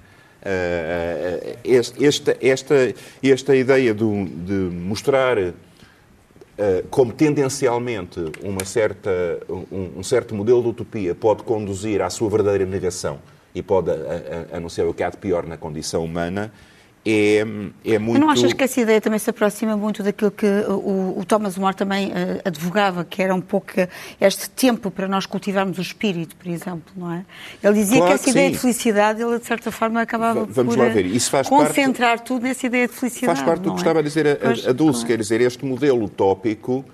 Uh, 0.47 1.59
esta, 2.05 2.37
esta, 2.39 2.95
esta 3.23 3.57
ideia 3.57 3.95
de, 3.95 4.53
mostrar 4.53 5.39
eh, 5.39 5.55
como 6.91 7.13
tendencialmente 7.13 8.19
uma 8.43 8.65
certa, 8.65 9.11
um, 9.49 9.99
um, 9.99 10.03
certo 10.03 10.35
modelo 10.35 10.63
de 10.63 10.69
utopia 10.69 11.15
pode 11.15 11.43
conduzir 11.43 12.01
à 12.01 12.09
sua 12.09 12.31
verdadeira 12.31 12.65
negação 12.65 13.19
e 13.55 13.63
pode 13.63 13.91
anunciar 14.53 14.87
o 14.87 14.95
que 14.95 15.03
há 15.03 15.11
de 15.11 15.19
pior 15.19 15.47
na 15.47 15.57
condição 15.57 16.05
humana, 16.05 16.51
é, 17.07 17.47
é 17.85 17.99
muito... 18.01 18.21
não 18.21 18.29
achas 18.29 18.53
que 18.53 18.65
essa 18.65 18.81
ideia 18.81 19.01
também 19.01 19.19
se 19.19 19.31
aproxima 19.31 19.77
muito 19.77 20.03
daquilo 20.03 20.31
que 20.33 20.47
o, 20.47 21.15
o 21.19 21.25
Thomas 21.25 21.57
More 21.57 21.75
também 21.75 22.09
uh, 22.09 22.13
advogava, 22.45 23.05
que 23.05 23.23
era 23.23 23.33
um 23.33 23.41
pouco 23.41 23.73
este 24.21 24.51
tempo 24.51 24.91
para 24.91 25.07
nós 25.07 25.25
cultivarmos 25.25 25.79
o 25.79 25.81
espírito, 25.81 26.35
por 26.35 26.49
exemplo, 26.49 26.93
não 26.97 27.13
é? 27.13 27.25
Ele 27.63 27.75
dizia 27.75 27.99
claro 27.99 28.09
que 28.09 28.15
essa 28.15 28.25
que 28.25 28.31
ideia 28.31 28.49
sim. 28.49 28.55
de 28.55 28.59
felicidade, 28.59 29.23
ele 29.23 29.39
de 29.39 29.47
certa 29.47 29.71
forma 29.71 30.01
acabava 30.01 30.45
Vamos 30.47 30.75
por 30.75 30.83
lá 30.83 30.89
ver. 30.89 31.07
Isso 31.07 31.31
faz 31.31 31.49
concentrar 31.49 32.17
parte... 32.17 32.27
tudo 32.27 32.43
nessa 32.43 32.67
ideia 32.67 32.89
de 32.89 32.95
felicidade, 32.95 33.39
Faz 33.39 33.49
parte 33.49 33.63
do 33.63 33.71
que 33.71 33.77
é? 33.77 33.79
estava 33.79 34.01
a 34.01 34.03
dizer 34.03 34.27
a, 34.27 34.71
a 34.71 34.73
Dulce, 34.73 35.01
claro. 35.01 35.07
quer 35.07 35.19
dizer, 35.19 35.41
este 35.41 35.65
modelo 35.65 36.05
utópico 36.05 36.85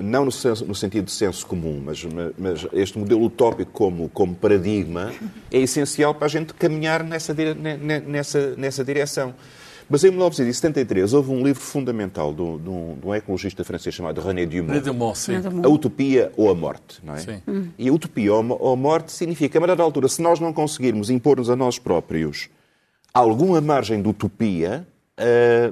não 0.00 0.24
no, 0.24 0.32
senso, 0.32 0.64
no, 0.64 0.74
sentido 0.74 1.06
de 1.06 1.12
senso 1.12 1.46
comum, 1.46 1.82
mas, 1.84 2.06
mas, 2.38 2.66
este 2.72 2.98
modelo 2.98 3.24
utópico 3.24 3.70
como, 3.72 4.08
como 4.08 4.34
paradigma 4.34 5.12
é 5.50 5.58
essencial 5.58 6.14
para 6.14 6.26
a 6.26 6.28
gente 6.28 6.54
caminhar 6.54 7.02
nessa, 7.02 7.34
nessa, 8.06 8.54
nessa 8.56 8.84
direção. 8.84 9.34
Mas 9.88 10.04
em 10.04 10.10
1973 10.10 11.12
houve 11.14 11.32
um 11.32 11.42
livro 11.42 11.60
fundamental 11.60 12.32
de 12.32 12.40
um, 12.40 12.58
de 12.58 13.06
um 13.06 13.12
ecologista 13.12 13.64
francês 13.64 13.92
chamado 13.92 14.20
René 14.20 14.46
Dumont. 14.46 14.80
Dumont 14.80 15.18
sim. 15.18 15.34
A 15.64 15.68
Utopia 15.68 16.30
ou 16.36 16.48
a 16.48 16.54
Morte, 16.54 17.00
não 17.02 17.14
é? 17.14 17.18
Sim. 17.18 17.42
E 17.76 17.88
a 17.88 17.92
Utopia 17.92 18.32
ou 18.32 18.72
a 18.72 18.76
Morte 18.76 19.10
significa, 19.10 19.62
a 19.62 19.66
dada 19.66 19.82
altura, 19.82 20.06
se 20.06 20.22
nós 20.22 20.38
não 20.38 20.52
conseguirmos 20.52 21.10
impor-nos 21.10 21.50
a 21.50 21.56
nós 21.56 21.76
próprios 21.76 22.48
alguma 23.12 23.60
margem 23.60 24.00
de 24.00 24.08
utopia, 24.08 24.86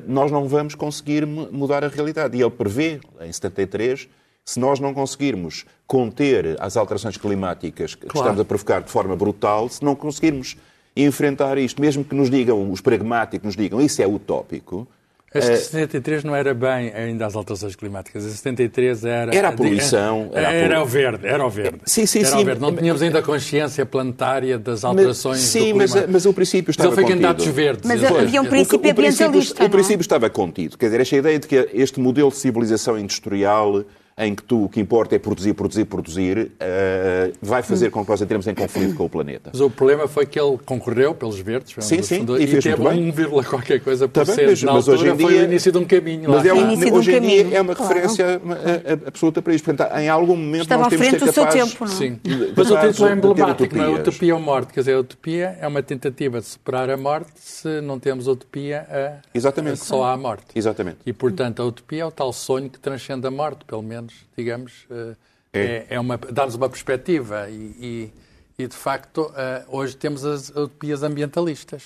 nós 0.06 0.30
não 0.30 0.46
vamos 0.46 0.74
conseguir 0.74 1.26
mudar 1.26 1.84
a 1.84 1.88
realidade. 1.88 2.36
E 2.36 2.40
ele 2.40 2.50
prevê, 2.50 3.00
em 3.20 3.32
73, 3.32 4.08
se 4.44 4.58
nós 4.58 4.80
não 4.80 4.94
conseguirmos 4.94 5.66
conter 5.86 6.56
as 6.58 6.76
alterações 6.76 7.16
climáticas 7.16 7.94
que 7.94 8.06
claro. 8.06 8.26
estamos 8.26 8.40
a 8.40 8.44
provocar 8.44 8.80
de 8.80 8.90
forma 8.90 9.14
brutal, 9.14 9.68
se 9.68 9.84
não 9.84 9.94
conseguirmos 9.94 10.56
enfrentar 10.96 11.58
isto, 11.58 11.80
mesmo 11.80 12.02
que 12.02 12.14
nos 12.14 12.30
digam, 12.30 12.70
os 12.70 12.80
pragmáticos 12.80 13.44
nos 13.44 13.56
digam, 13.56 13.80
isso 13.80 14.02
é 14.02 14.06
utópico, 14.06 14.88
este 15.34 15.56
73 15.66 16.24
não 16.24 16.34
era 16.34 16.54
bem 16.54 16.90
ainda 16.94 17.26
as 17.26 17.36
alterações 17.36 17.76
climáticas. 17.76 18.24
Em 18.24 18.30
73 18.30 19.04
era... 19.04 19.34
Era 19.34 19.48
a 19.48 19.52
poluição. 19.52 20.30
Era, 20.32 20.52
era, 20.52 20.74
era 20.74 20.82
o 20.82 20.86
verde, 20.86 21.26
era 21.26 21.44
o 21.44 21.50
verde. 21.50 21.80
Sim, 21.84 22.06
sim, 22.06 22.20
era 22.20 22.28
sim. 22.28 22.44
Verde. 22.44 22.60
Não 22.60 22.74
tínhamos 22.74 23.02
ainda 23.02 23.18
a 23.18 23.22
consciência 23.22 23.84
planetária 23.84 24.58
das 24.58 24.84
alterações 24.84 25.38
mas, 25.38 25.48
Sim, 25.48 25.72
mas, 25.74 25.94
mas, 26.08 26.26
o 26.26 26.32
princípio 26.32 26.70
estava 26.70 26.90
contido. 26.90 27.02
Mas 27.02 27.10
ele 27.10 27.16
foi 27.16 27.30
candidatos 27.30 27.46
verdes. 27.46 27.82
Mas 27.84 28.04
havia 28.04 28.40
um 28.40 28.46
princípio 28.46 28.80
o, 28.80 28.88
o 28.88 28.90
ambientalista, 28.90 29.64
O 29.64 29.70
princípio 29.70 30.00
estava 30.00 30.30
contido. 30.30 30.78
Quer 30.78 30.86
dizer, 30.86 31.00
esta 31.00 31.16
ideia 31.16 31.38
de 31.38 31.46
que 31.46 31.68
este 31.74 32.00
modelo 32.00 32.30
de 32.30 32.36
civilização 32.36 32.98
industrial 32.98 33.84
em 34.18 34.34
que 34.34 34.42
tu, 34.42 34.64
o 34.64 34.68
que 34.68 34.80
importa 34.80 35.14
é 35.14 35.18
produzir, 35.18 35.54
produzir, 35.54 35.84
produzir, 35.84 36.38
uh, 36.38 37.32
vai 37.40 37.62
fazer 37.62 37.90
com 37.90 38.04
que 38.04 38.10
nós 38.10 38.20
entremos 38.20 38.46
em 38.46 38.54
conflito 38.54 38.94
com 38.96 39.04
o 39.04 39.08
planeta. 39.08 39.50
Mas 39.52 39.60
o 39.60 39.70
problema 39.70 40.08
foi 40.08 40.26
que 40.26 40.38
ele 40.38 40.58
concorreu 40.64 41.14
pelos 41.14 41.38
verdes, 41.38 41.74
sim, 41.84 42.02
sim, 42.02 42.26
e, 42.38 42.42
e 42.42 42.60
teve 42.60 42.74
1, 42.74 43.42
qualquer 43.44 43.80
coisa 43.80 44.08
por 44.08 44.26
cento. 44.26 44.48
Mas, 44.48 44.62
na 44.62 44.72
mas 44.72 44.88
hoje 44.88 45.08
em 45.08 45.16
dia, 45.16 45.26
foi 45.26 45.38
o 45.38 45.44
início 45.44 45.72
de 45.72 45.78
um 45.78 45.84
caminho. 45.84 46.30
Mas 46.30 46.44
é 46.44 46.52
um, 46.52 46.94
hoje 46.94 47.14
em 47.14 47.20
dia 47.20 47.56
é 47.56 47.60
uma 47.60 47.74
claro. 47.74 47.94
referência 47.94 48.40
claro. 48.40 49.06
absoluta 49.06 49.40
para 49.40 49.54
isto. 49.54 49.64
Portanto, 49.64 49.96
em 49.96 50.08
algum 50.08 50.36
momento 50.36 50.62
Estava 50.62 50.82
nós 50.82 50.90
temos 50.90 51.06
que 51.06 51.18
ser 51.18 51.26
capazes... 51.26 51.34
Seu 51.34 51.66
tempo, 51.66 51.84
não? 51.84 51.92
É? 51.92 51.96
Sim. 51.96 52.20
Mas 52.56 52.70
o 52.70 52.76
título 52.76 53.08
é 53.08 53.12
emblemático, 53.12 53.76
não 53.76 53.84
é? 53.84 53.88
Utopia 54.00 54.34
ou 54.34 54.40
morte. 54.40 54.72
Quer 54.72 54.80
dizer, 54.80 54.94
a 54.94 55.00
utopia 55.00 55.58
é 55.60 55.66
uma 55.66 55.82
tentativa 55.82 56.40
de 56.40 56.46
superar 56.46 56.90
a 56.90 56.96
morte 56.96 57.32
se 57.36 57.80
não 57.80 57.98
temos 57.98 58.26
utopia, 58.26 58.86
a, 58.90 59.18
Exatamente. 59.34 59.74
A 59.74 59.84
só 59.84 60.04
há 60.04 60.12
a 60.12 60.16
morte. 60.16 60.46
Exatamente. 60.54 60.98
E, 61.06 61.12
portanto, 61.12 61.62
a 61.62 61.64
utopia 61.64 62.02
é 62.02 62.04
o 62.04 62.10
tal 62.10 62.32
sonho 62.32 62.68
que 62.70 62.78
transcende 62.78 63.26
a 63.26 63.30
morte, 63.30 63.64
pelo 63.64 63.82
menos, 63.82 64.07
digamos 64.36 64.86
é, 64.90 65.16
é, 65.52 65.86
é 65.90 66.00
uma, 66.00 66.16
dá-nos 66.16 66.54
uma 66.54 66.68
perspectiva 66.68 67.48
e, 67.48 68.12
e, 68.58 68.62
e 68.64 68.66
de 68.66 68.76
facto, 68.76 69.22
uh, 69.22 69.76
hoje 69.76 69.96
temos 69.96 70.24
as 70.24 70.50
utopias 70.50 71.02
ambientalistas, 71.02 71.84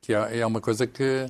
que 0.00 0.14
é, 0.14 0.38
é 0.38 0.46
uma 0.46 0.60
coisa 0.60 0.86
que, 0.86 1.26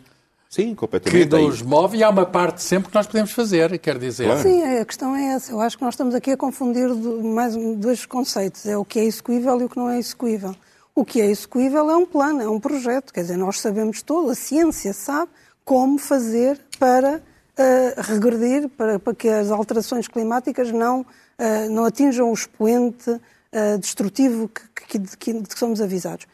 Sim, 0.49 0.75
completamente. 0.75 1.29
que 1.29 1.37
nos 1.37 1.63
move 1.63 1.97
e 1.97 2.03
há 2.03 2.11
uma 2.11 2.27
parte 2.27 2.63
sempre 2.63 2.91
que 2.91 2.95
nós 2.95 3.07
podemos 3.07 3.31
fazer, 3.33 3.79
quer 3.79 3.99
dizer. 3.99 4.27
Claro. 4.27 4.43
Sim, 4.43 4.63
a 4.63 4.85
questão 4.85 5.15
é 5.15 5.35
essa. 5.35 5.53
Eu 5.53 5.61
acho 5.61 5.79
que 5.79 5.85
nós 5.85 5.95
estamos 5.95 6.15
aqui 6.15 6.33
a 6.33 6.37
confundir 6.37 6.89
mais 6.89 7.55
dois 7.77 8.05
conceitos. 8.05 8.67
É 8.67 8.77
o 8.77 8.85
que 8.85 8.99
é 8.99 9.05
execuível 9.05 9.61
e 9.61 9.65
o 9.65 9.69
que 9.69 9.77
não 9.77 9.89
é 9.89 9.99
execuível. 9.99 10.55
O 10.95 11.05
que 11.05 11.21
é 11.21 11.27
execuível 11.27 11.89
é 11.89 11.97
um 11.97 12.05
plano, 12.05 12.43
é 12.43 12.49
um 12.49 12.59
projeto. 12.59 13.13
Quer 13.13 13.23
dizer, 13.23 13.37
nós 13.37 13.61
sabemos 13.61 14.03
todo, 14.03 14.31
a 14.31 14.35
ciência 14.35 14.93
sabe 14.93 15.31
como 15.65 15.99
fazer 15.99 16.61
para 16.79 17.23
uh, 17.61 18.01
regredir, 18.01 18.69
para, 18.71 18.99
para, 18.99 19.15
que 19.15 19.29
as 19.29 19.51
alterações 19.51 20.09
climáticas 20.09 20.73
não, 20.73 21.01
uh, 21.01 21.71
não 21.71 21.85
atinjam 21.85 22.31
o 22.31 22.35
expoente 22.35 23.11
uh, 23.11 23.79
destrutivo 23.79 24.49
que, 24.49 24.99
que, 24.99 25.17
que, 25.17 25.43
que, 25.43 25.59
somos 25.59 25.81
avisados. 25.81 26.27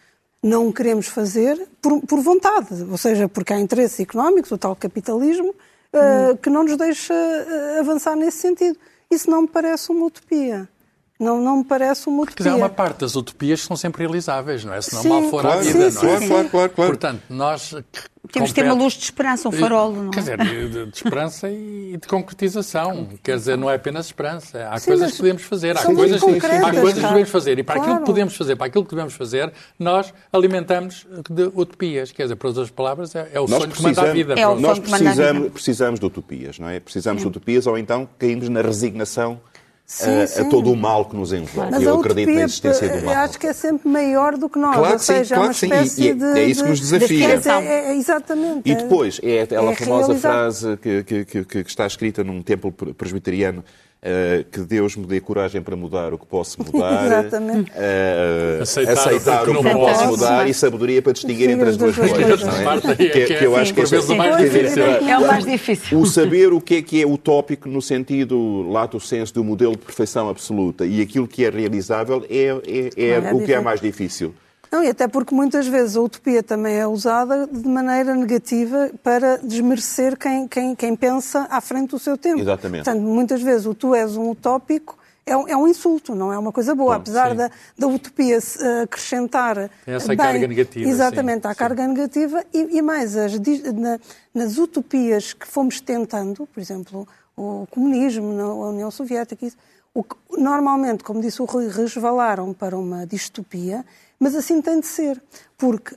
Não 0.42 0.70
queremos 0.70 1.06
fazer 1.08 1.68
por, 1.82 2.00
por, 2.02 2.20
vontade, 2.20 2.82
ou 2.88 2.96
seja, 2.96 3.28
porque 3.28 3.52
há 3.52 3.58
interesses 3.58 3.98
económicos, 3.98 4.50
o 4.52 4.58
tal 4.58 4.76
capitalismo, 4.76 5.54
hum. 5.92 6.36
que 6.40 6.48
não 6.48 6.62
nos 6.62 6.76
deixa 6.76 7.14
avançar 7.80 8.14
nesse 8.14 8.38
sentido. 8.38 8.78
Isso 9.10 9.28
não 9.28 9.42
me 9.42 9.48
parece 9.48 9.90
uma 9.90 10.06
utopia. 10.06 10.68
Não, 11.18 11.40
não 11.40 11.58
me 11.58 11.64
parece 11.64 12.08
uma 12.08 12.26
Quer 12.26 12.34
dizer, 12.36 12.50
há 12.50 12.52
utopia. 12.52 12.64
uma 12.66 12.68
parte 12.68 13.00
das 13.00 13.16
utopias 13.16 13.60
que 13.62 13.66
são 13.66 13.76
sempre 13.76 14.02
realizáveis, 14.02 14.64
não 14.64 14.74
é? 14.74 14.82
Senão 14.82 15.02
Sim, 15.02 15.08
mal 15.08 15.22
for 15.30 15.40
claro, 15.40 15.60
a 15.60 15.62
vida, 15.62 15.72
sim, 15.72 15.78
não 15.80 15.86
é? 15.86 15.90
sim, 15.90 16.00
Claro, 16.00 16.20
sim. 16.20 16.28
claro, 16.28 16.48
claro, 16.50 16.70
claro. 16.70 16.90
Portanto, 16.90 17.22
nós... 17.30 17.74
Temos 18.32 18.48
de 18.48 18.54
ter 18.56 18.64
uma 18.64 18.74
luz 18.74 18.94
de 18.94 19.04
esperança, 19.04 19.48
um 19.48 19.52
farol, 19.52 19.92
não 19.92 20.08
é? 20.08 20.10
Quer 20.10 20.18
dizer, 20.20 20.38
de, 20.38 20.86
de 20.86 20.96
esperança 20.96 21.48
e 21.48 21.96
de 21.96 22.08
concretização. 22.08 23.08
Quer 23.22 23.36
dizer, 23.36 23.56
não 23.56 23.70
é 23.70 23.76
apenas 23.76 24.06
esperança. 24.06 24.68
Há 24.68 24.78
Sim, 24.78 24.86
coisas 24.90 25.12
que 25.12 25.16
podemos 25.18 25.42
fazer. 25.44 25.76
Há 25.78 25.84
coisas, 25.84 26.22
há 26.22 26.72
coisas 26.74 26.94
que 27.00 27.06
devemos 27.06 27.30
fazer. 27.30 27.58
E 27.58 27.62
para 27.62 27.74
aquilo 27.76 27.86
Claro. 27.86 28.00
que 28.00 28.06
podemos 28.06 28.36
fazer, 28.36 28.56
para 28.56 28.66
aquilo 28.66 28.84
que 28.84 28.90
devemos 28.90 29.14
fazer, 29.14 29.52
nós 29.78 30.12
alimentamos 30.32 31.06
de 31.30 31.44
utopias. 31.54 32.10
Quer 32.10 32.24
dizer, 32.24 32.34
por 32.36 32.48
outras 32.48 32.68
palavras, 32.70 33.14
é, 33.14 33.30
é 33.32 33.40
o 33.40 33.46
Nós 33.46 33.60
sonho 33.62 33.72
que 33.72 33.82
manda 33.82 34.02
a 34.02 34.12
vida. 34.12 34.34
É 34.34 34.54
nós 34.56 34.78
que 34.80 34.90
precisamos, 34.90 35.52
precisamos 35.52 36.00
de 36.00 36.06
utopias, 36.06 36.58
não 36.58 36.68
é? 36.68 36.80
Precisamos 36.80 37.22
de 37.22 37.28
utopias 37.28 37.66
ou 37.66 37.78
então 37.78 38.08
caímos 38.18 38.48
na 38.48 38.60
resignação 38.60 39.40
Sim, 39.88 40.22
a, 40.22 40.26
sim. 40.26 40.40
a 40.42 40.44
todo 40.46 40.72
o 40.72 40.76
mal 40.76 41.04
que 41.04 41.14
nos 41.14 41.32
envolve. 41.32 41.70
Mas 41.70 41.80
Eu 41.80 41.96
a 41.96 42.00
acredito 42.00 42.34
na 42.34 42.42
existência 42.42 42.88
do 42.88 42.94
eu 42.96 43.02
mal. 43.04 43.14
acho 43.18 43.38
que 43.38 43.46
é 43.46 43.52
sempre 43.52 43.88
maior 43.88 44.36
do 44.36 44.48
que 44.48 44.58
nós. 44.58 44.74
Claro 44.74 44.92
ou 44.94 44.98
que 44.98 45.04
sim, 45.04 45.12
seja, 45.14 45.34
é 45.34 45.38
claro 45.38 45.54
sim. 45.54 45.66
espécie 45.66 46.02
E- 46.02 46.08
e 46.08 46.14
de. 46.14 46.24
é 46.24 46.44
isso 46.44 46.62
que 46.64 46.68
nos 46.70 46.80
de- 46.80 46.84
desafia. 46.98 47.38
de- 47.38 47.48
é- 47.48 47.62
é- 47.92 47.96
exatamente. 47.96 48.62
E 48.68 48.74
depois, 48.74 49.20
é 49.22 49.42
aquela 49.42 49.70
é 49.70 49.74
famosa 49.76 50.06
realizar. 50.08 50.28
frase 50.32 50.76
que, 50.78 51.04
que- 51.04 51.24
que- 51.24 51.44
que 51.44 51.58
está 51.60 51.86
escrita 51.86 52.24
num 52.24 52.42
templo 52.42 52.72
pre- 52.72 52.94
presbiteriano, 52.94 53.64
eh, 54.02 54.44
que 54.52 54.60
Deus 54.60 54.94
me 54.96 55.06
dê 55.06 55.20
coragem 55.20 55.60
para 55.62 55.74
mudar 55.74 56.12
o 56.12 56.18
que 56.18 56.26
posso 56.26 56.58
mudar, 56.62 57.04
Exatamente. 57.26 57.72
eh, 57.74 58.58
Aceitar 58.62 58.92
aceitar, 58.92 59.42
o 59.42 59.46
que 59.46 59.52
não 59.52 59.62
não 59.62 59.72
posso 59.72 60.06
mudar 60.06 60.48
e 60.48 60.54
sabedoria 60.54 61.02
para 61.02 61.12
distinguir 61.12 61.50
entre 61.50 61.70
as 61.70 61.76
duas 61.76 61.96
coisas. 61.96 62.18
é? 62.18 62.92
é 62.92 62.96
Que, 62.96 63.08
que 63.08 63.18
é, 63.34 63.38
que 63.38 63.44
eu 63.44 63.56
acho 63.56 63.66
sim, 63.68 63.74
que 63.74 63.84
vezes, 63.84 64.08
o 64.08 64.16
mais 64.16 64.36
difícil. 64.36 64.82
É 64.84 65.18
o 65.18 65.26
mais 65.26 65.44
difícil. 65.44 65.98
o 65.98 66.06
saber 66.06 66.52
o 66.52 66.60
que 66.60 66.76
é 66.76 66.82
que 66.82 67.02
é 67.02 67.06
utópico 67.06 67.68
no 67.68 67.82
sentido 67.82 68.68
lato 68.70 69.00
senso 69.00 69.34
do 69.34 69.42
modelo 69.44 69.72
de 69.72 69.78
perfeição 69.78 70.28
absoluta 70.28 70.84
e 70.86 71.00
aquilo 71.00 71.26
que 71.26 71.44
é 71.44 71.50
realizável 71.50 72.24
é, 72.30 72.44
é- 72.66 72.90
é 72.96 73.08
é 73.16 73.32
o 73.32 73.42
que 73.44 73.52
é 73.52 73.60
mais 73.60 73.80
difícil. 73.80 74.34
Não, 74.70 74.82
e 74.82 74.88
até 74.88 75.06
porque 75.08 75.34
muitas 75.34 75.66
vezes 75.66 75.96
a 75.96 76.00
utopia 76.00 76.42
também 76.42 76.76
é 76.76 76.86
usada 76.86 77.46
de 77.46 77.68
maneira 77.68 78.14
negativa 78.14 78.90
para 79.02 79.38
desmerecer 79.38 80.16
quem, 80.18 80.46
quem, 80.48 80.74
quem 80.74 80.96
pensa 80.96 81.46
à 81.50 81.60
frente 81.60 81.90
do 81.90 81.98
seu 81.98 82.16
tempo. 82.18 82.40
Exatamente. 82.40 82.84
Portanto, 82.84 83.02
muitas 83.02 83.40
vezes 83.42 83.66
o 83.66 83.74
tu 83.74 83.94
és 83.94 84.16
um 84.16 84.30
utópico 84.30 84.96
é 85.28 85.36
um, 85.36 85.48
é 85.48 85.56
um 85.56 85.66
insulto, 85.66 86.14
não 86.14 86.32
é 86.32 86.38
uma 86.38 86.52
coisa 86.52 86.72
boa. 86.72 86.94
Apesar 86.96 87.30
sim. 87.30 87.36
da, 87.36 87.50
da 87.76 87.86
utopia 87.88 88.40
se, 88.40 88.62
eh, 88.64 88.82
acrescentar. 88.82 89.68
Essa 89.84 90.06
bem- 90.08 90.16
carga 90.16 90.46
negativa, 90.46 90.88
Exatamente, 90.88 91.42
sim, 91.46 91.52
sim. 91.52 91.58
carga 91.58 91.86
negativa 91.88 92.44
e, 92.54 92.78
e 92.78 92.82
mais, 92.82 93.16
as 93.16 93.32
na- 93.74 93.98
nas 94.32 94.56
utopias 94.56 95.32
que 95.32 95.44
fomos 95.46 95.80
tentando, 95.80 96.46
por 96.46 96.60
exemplo, 96.60 97.08
o 97.36 97.66
comunismo, 97.72 98.32
na 98.34 98.46
União 98.68 98.88
Soviética, 98.90 99.44
isso, 99.44 99.56
o 99.92 100.04
que, 100.04 100.14
normalmente, 100.38 101.02
como 101.02 101.20
disse 101.20 101.42
o 101.42 101.44
Rui, 101.44 101.68
resvalaram 101.68 102.52
para 102.52 102.76
uma 102.78 103.04
distopia, 103.04 103.84
mas 104.18 104.34
assim 104.34 104.60
tem 104.60 104.80
de 104.80 104.86
ser, 104.86 105.22
porque, 105.56 105.94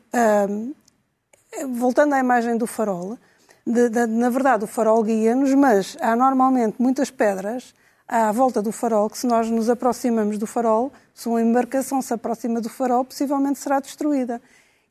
voltando 1.68 2.14
à 2.14 2.20
imagem 2.20 2.58
do 2.58 2.68
farol, 2.68 3.18
de- 3.66 3.90
de- 3.90 4.08
na 4.08 4.30
verdade 4.30 4.64
o 4.64 4.68
farol 4.68 5.04
guia-nos, 5.04 5.54
mas 5.54 5.98
há 6.02 6.16
normalmente 6.16 6.82
muitas 6.82 7.12
pedras 7.12 7.74
à 8.08 8.32
volta 8.32 8.62
do 8.62 8.72
farol 8.72 9.10
que 9.10 9.18
se 9.18 9.28
nós 9.28 9.50
nos 9.50 9.70
aproximamos 9.70 10.38
do 10.38 10.48
farol, 10.48 10.92
se 11.14 11.28
uma 11.28 11.42
embarcação 11.42 12.02
se 12.02 12.14
aproxima 12.14 12.60
do 12.60 12.70
farol, 12.70 13.06
possivelmente 13.06 13.60
será 13.60 13.80
destruída. 13.80 14.42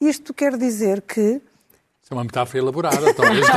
Isto 0.01 0.33
quer 0.33 0.57
dizer 0.57 1.03
que 1.03 1.43
Isso 2.09 2.15
é 2.15 2.17
uma 2.17 2.25
metáfora 2.25 2.59
elaborada, 2.63 3.13
talvez. 3.13 3.45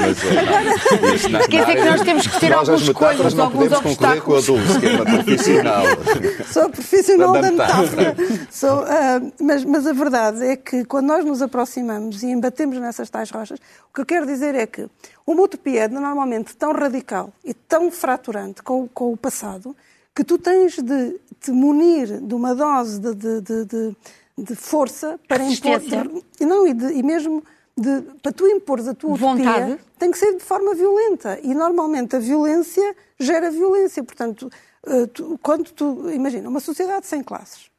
Mas, 0.00 0.24
eh, 0.24 1.14
isso 1.14 1.28
na- 1.28 1.40
Quer 1.40 1.60
dizer 1.66 1.76
que 1.76 1.84
nós 1.90 2.00
temos 2.00 2.26
que 2.26 2.40
ter 2.40 2.48
nós, 2.48 2.66
alguns 2.66 2.88
coisas, 2.92 3.34
não 3.34 3.44
alguns 3.44 3.68
podemos 3.68 3.82
concorrer 3.98 4.22
com 4.22 4.32
a 4.32 4.36
obstáculos. 4.38 4.46
Dulce, 4.46 4.80
que 4.80 4.86
é 4.86 4.90
uma 4.96 5.04
profissional. 5.04 5.82
Sou 6.50 6.70
profissional 6.70 7.32
Da 7.34 7.40
da 7.42 7.50
metáfora. 7.50 8.14
metáfora. 8.14 8.46
Sou, 8.50 8.84
ah, 8.86 9.20
mas, 9.38 9.64
mas 9.66 9.86
a 9.86 9.92
verdade 9.92 10.42
é 10.46 10.56
que 10.56 10.82
quando 10.86 11.08
nós 11.08 11.26
nos 11.26 11.42
aproximamos 11.42 12.22
e 12.22 12.28
embatemos 12.28 12.78
nessas 12.78 13.10
tais 13.10 13.30
rochas, 13.30 13.58
o 13.90 13.94
que 13.94 14.00
eu 14.00 14.06
quero 14.06 14.24
dizer 14.24 14.54
é 14.54 14.66
que 14.66 14.86
uma 15.26 15.42
utopia 15.42 15.82
é 15.84 15.88
normalmente 15.88 16.56
tão 16.56 16.72
radical 16.72 17.30
e 17.44 17.52
tão 17.52 17.90
fraturante 17.90 18.62
com, 18.62 18.88
com 18.88 19.12
o 19.12 19.16
passado 19.16 19.76
que 20.16 20.24
tu 20.24 20.38
tens 20.38 20.78
de 20.78 21.16
te 21.38 21.50
munir 21.50 22.18
de 22.18 22.34
uma 22.34 22.54
dose 22.54 22.98
de, 22.98 23.14
de, 23.14 23.40
de, 23.42 23.64
de- 23.66 23.96
de 24.42 24.54
força 24.54 25.18
para 25.28 25.44
impor. 25.44 25.78
De- 25.80 26.24
e 26.40 26.44
não, 26.46 26.66
e, 26.66 26.74
de- 26.74 26.92
e 26.94 27.02
mesmo 27.02 27.42
de, 27.76 28.02
para 28.22 28.32
tu 28.32 28.46
impores 28.46 28.86
a 28.88 28.94
tua 28.94 29.16
Vontade. 29.16 29.72
utopia, 29.72 29.80
tem 29.98 30.10
que 30.10 30.18
ser 30.18 30.34
de 30.36 30.42
forma 30.44 30.74
violenta. 30.74 31.38
E 31.42 31.54
normalmente 31.54 32.16
a 32.16 32.18
violência 32.18 32.96
gera 33.18 33.50
violência. 33.50 34.02
Portanto, 34.02 34.50
eh, 34.86 35.06
tu- 35.06 35.38
quando 35.42 35.70
tu. 35.70 36.10
Imagina, 36.10 36.48
uma 36.48 36.60
sociedade 36.60 37.06
sem 37.06 37.22
classes. 37.22 37.70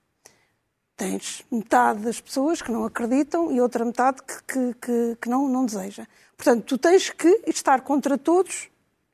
Tens 0.96 1.44
metade 1.52 2.02
das 2.02 2.22
pessoas 2.22 2.62
que 2.62 2.72
não 2.72 2.86
acreditam 2.86 3.52
e 3.52 3.60
outra 3.60 3.84
metade 3.84 4.22
que, 4.22 4.44
que, 4.44 4.74
que, 4.80 5.18
que 5.22 5.30
não, 5.30 5.48
não 5.48 5.66
deseja. 5.66 6.06
Portanto, 6.38 6.64
tu 6.64 6.78
tens 6.78 7.10
que 7.10 7.42
estar 7.48 7.82
contra 7.82 8.18
todos 8.18 8.70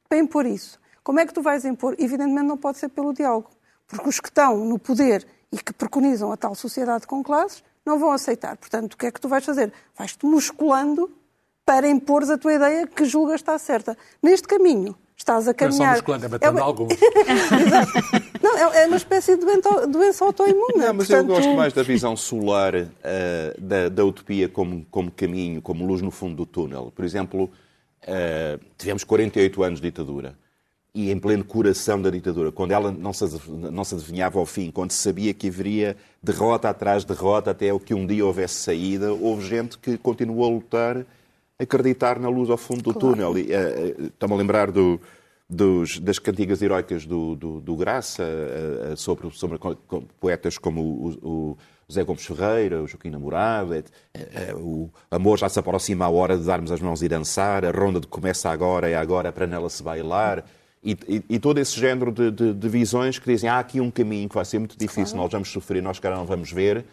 para 0.09 0.17
impor 0.17 0.45
isso. 0.45 0.79
Como 1.03 1.19
é 1.19 1.25
que 1.25 1.33
tu 1.33 1.41
vais 1.41 1.63
impor? 1.63 1.95
Evidentemente 1.97 2.45
não 2.45 2.57
pode 2.57 2.77
ser 2.77 2.89
pelo 2.89 3.13
diálogo. 3.13 3.49
Porque 3.87 4.09
os 4.09 4.19
que 4.19 4.27
estão 4.27 4.65
no 4.65 4.77
poder 4.77 5.25
e 5.51 5.57
que 5.57 5.73
preconizam 5.73 6.31
a 6.31 6.37
tal 6.37 6.53
sociedade 6.55 7.07
com 7.07 7.23
classes 7.23 7.63
não 7.85 7.97
vão 7.99 8.11
aceitar. 8.11 8.57
Portanto, 8.57 8.93
o 8.93 8.97
que 8.97 9.05
é 9.05 9.11
que 9.11 9.19
tu 9.21 9.29
vais 9.29 9.43
fazer? 9.45 9.71
Vais-te 9.97 10.25
musculando 10.25 11.09
para 11.65 11.87
impores 11.87 12.29
a 12.29 12.37
tua 12.37 12.53
ideia 12.53 12.85
que 12.87 13.05
julgas 13.05 13.35
estar 13.35 13.57
certa. 13.59 13.97
Neste 14.21 14.47
caminho, 14.47 14.95
estás 15.15 15.47
a 15.47 15.51
Não 15.51 15.67
é 15.67 15.71
só 15.71 15.77
caminhar... 15.77 15.91
musculante, 15.93 16.25
é 16.25 16.29
batendo 16.29 16.57
uma- 16.57 16.61
alguns. 16.65 16.93
Exato. 16.97 17.91
Não, 18.41 18.57
é 18.57 18.83
é 18.83 18.87
uma 18.87 18.97
espécie 18.97 19.35
de 19.37 19.45
doença, 19.89 20.23
autoimune. 20.25 20.75
Não, 20.77 20.93
mas 20.93 21.09
eu 21.09 21.17
Portanto, 21.17 21.27
gosto 21.27 21.55
mais 21.55 21.73
da 21.73 21.83
visão 21.83 22.15
solar 22.15 22.73
eh, 22.75 23.55
da, 23.59 23.89
da 23.89 24.05
utopia 24.05 24.47
como, 24.49 24.85
como 24.91 25.11
caminho, 25.11 25.61
como 25.61 25.85
luz 25.85 26.01
no 26.01 26.11
fundo 26.11 26.35
do 26.35 26.45
túnel. 26.45 26.91
Por 26.95 27.03
exemplo, 27.03 27.49
eh, 28.01 28.59
tivemos 28.77 29.03
48 29.03 29.63
anos 29.63 29.81
de 29.81 29.87
ditadura 29.89 30.37
e 30.99 31.11
em 31.11 31.19
pleno 31.19 31.43
coração 31.43 32.01
da 32.01 32.09
ditadura, 32.09 32.51
quando 32.51 32.71
ela 32.71 32.91
não 32.91 33.13
se, 33.13 33.23
não 33.49 33.83
se 33.83 33.93
adivinhava 33.95 34.39
ao 34.39 34.45
fim, 34.45 34.71
quando 34.71 34.91
se 34.91 34.97
sabia 35.03 35.33
que 35.33 35.47
haveria 35.47 35.95
derrota 36.23 36.69
atrás 36.69 37.03
de 37.03 37.09
derrota 37.13 37.51
até 37.51 37.71
o 37.71 37.79
que 37.79 37.93
um 37.93 38.05
dia 38.07 38.25
houvesse 38.25 38.55
saída, 38.55 39.13
houve 39.13 39.45
gente 39.47 39.77
que 39.77 39.97
continuou 39.97 40.45
a 40.45 40.49
lutar, 40.49 40.97
a 41.59 41.63
acreditar 41.63 42.19
na 42.19 42.29
luz 42.29 42.49
ao 42.49 42.57
fundo 42.57 42.81
do 42.81 42.93
túnel. 42.93 43.37
E, 43.37 43.51
eh, 43.51 43.95
eh, 43.99 44.03
Estou-me 44.07 44.33
a 44.35 44.37
lembrar 44.37 44.71
do, 44.71 44.99
dos- 45.49 45.99
das 45.99 46.19
cantigas 46.19 46.61
heroicas 46.61 47.05
do, 47.05 47.35
do, 47.35 47.61
do 47.61 47.75
Graça, 47.75 48.23
eh, 48.23 48.93
sobre, 48.95 49.29
sobre 49.31 49.59
poetas 50.19 50.57
como 50.57 50.81
o, 50.81 51.07
o 51.23 51.57
José 51.87 52.03
Gomes 52.03 52.25
Ferreira, 52.25 52.81
o 52.83 52.87
Joaquim 52.87 53.09
Namorado, 53.09 53.73
o 54.59 54.89
amor 55.09 55.37
já 55.37 55.47
se 55.47 55.57
aproxima 55.59 56.05
a 56.05 56.09
hora 56.09 56.37
de 56.37 56.43
darmos 56.43 56.71
as 56.71 56.81
mãos 56.81 57.01
e 57.01 57.07
dançar, 57.07 57.63
a 57.63 57.71
ronda 57.71 57.99
de 57.99 58.07
começa 58.07 58.49
agora, 58.49 58.89
é 58.89 58.95
agora 58.95 59.31
para 59.31 59.47
nela 59.47 59.69
se 59.69 59.81
bailar. 59.81 60.43
E, 60.89 60.97
e- 61.17 61.23
e 61.31 61.39
todo 61.39 61.57
esse 61.57 61.77
género 61.77 62.11
de, 62.11 62.31
de- 62.31 62.53
de 62.53 62.69
visões 62.69 63.19
que 63.19 63.29
dizem 63.29 63.49
há 63.49 63.59
aqui 63.59 63.81
um 63.81 63.91
caminho 63.91 64.29
que 64.29 64.35
vai 64.35 64.45
ser 64.45 64.59
muito 64.59 64.77
difícil, 64.77 65.17
nós 65.17 65.29
vamos 65.31 65.49
sofrer, 65.51 65.83
nós 65.83 65.99
cara 65.99 66.15
não 66.15 66.25
vamos 66.25 66.51
ver, 66.51 66.85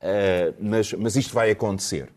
eh, 0.00 0.52
mas, 0.60 0.92
mas 0.94 1.14
isto 1.14 1.32
vai 1.32 1.50
acontecer. 1.50 2.08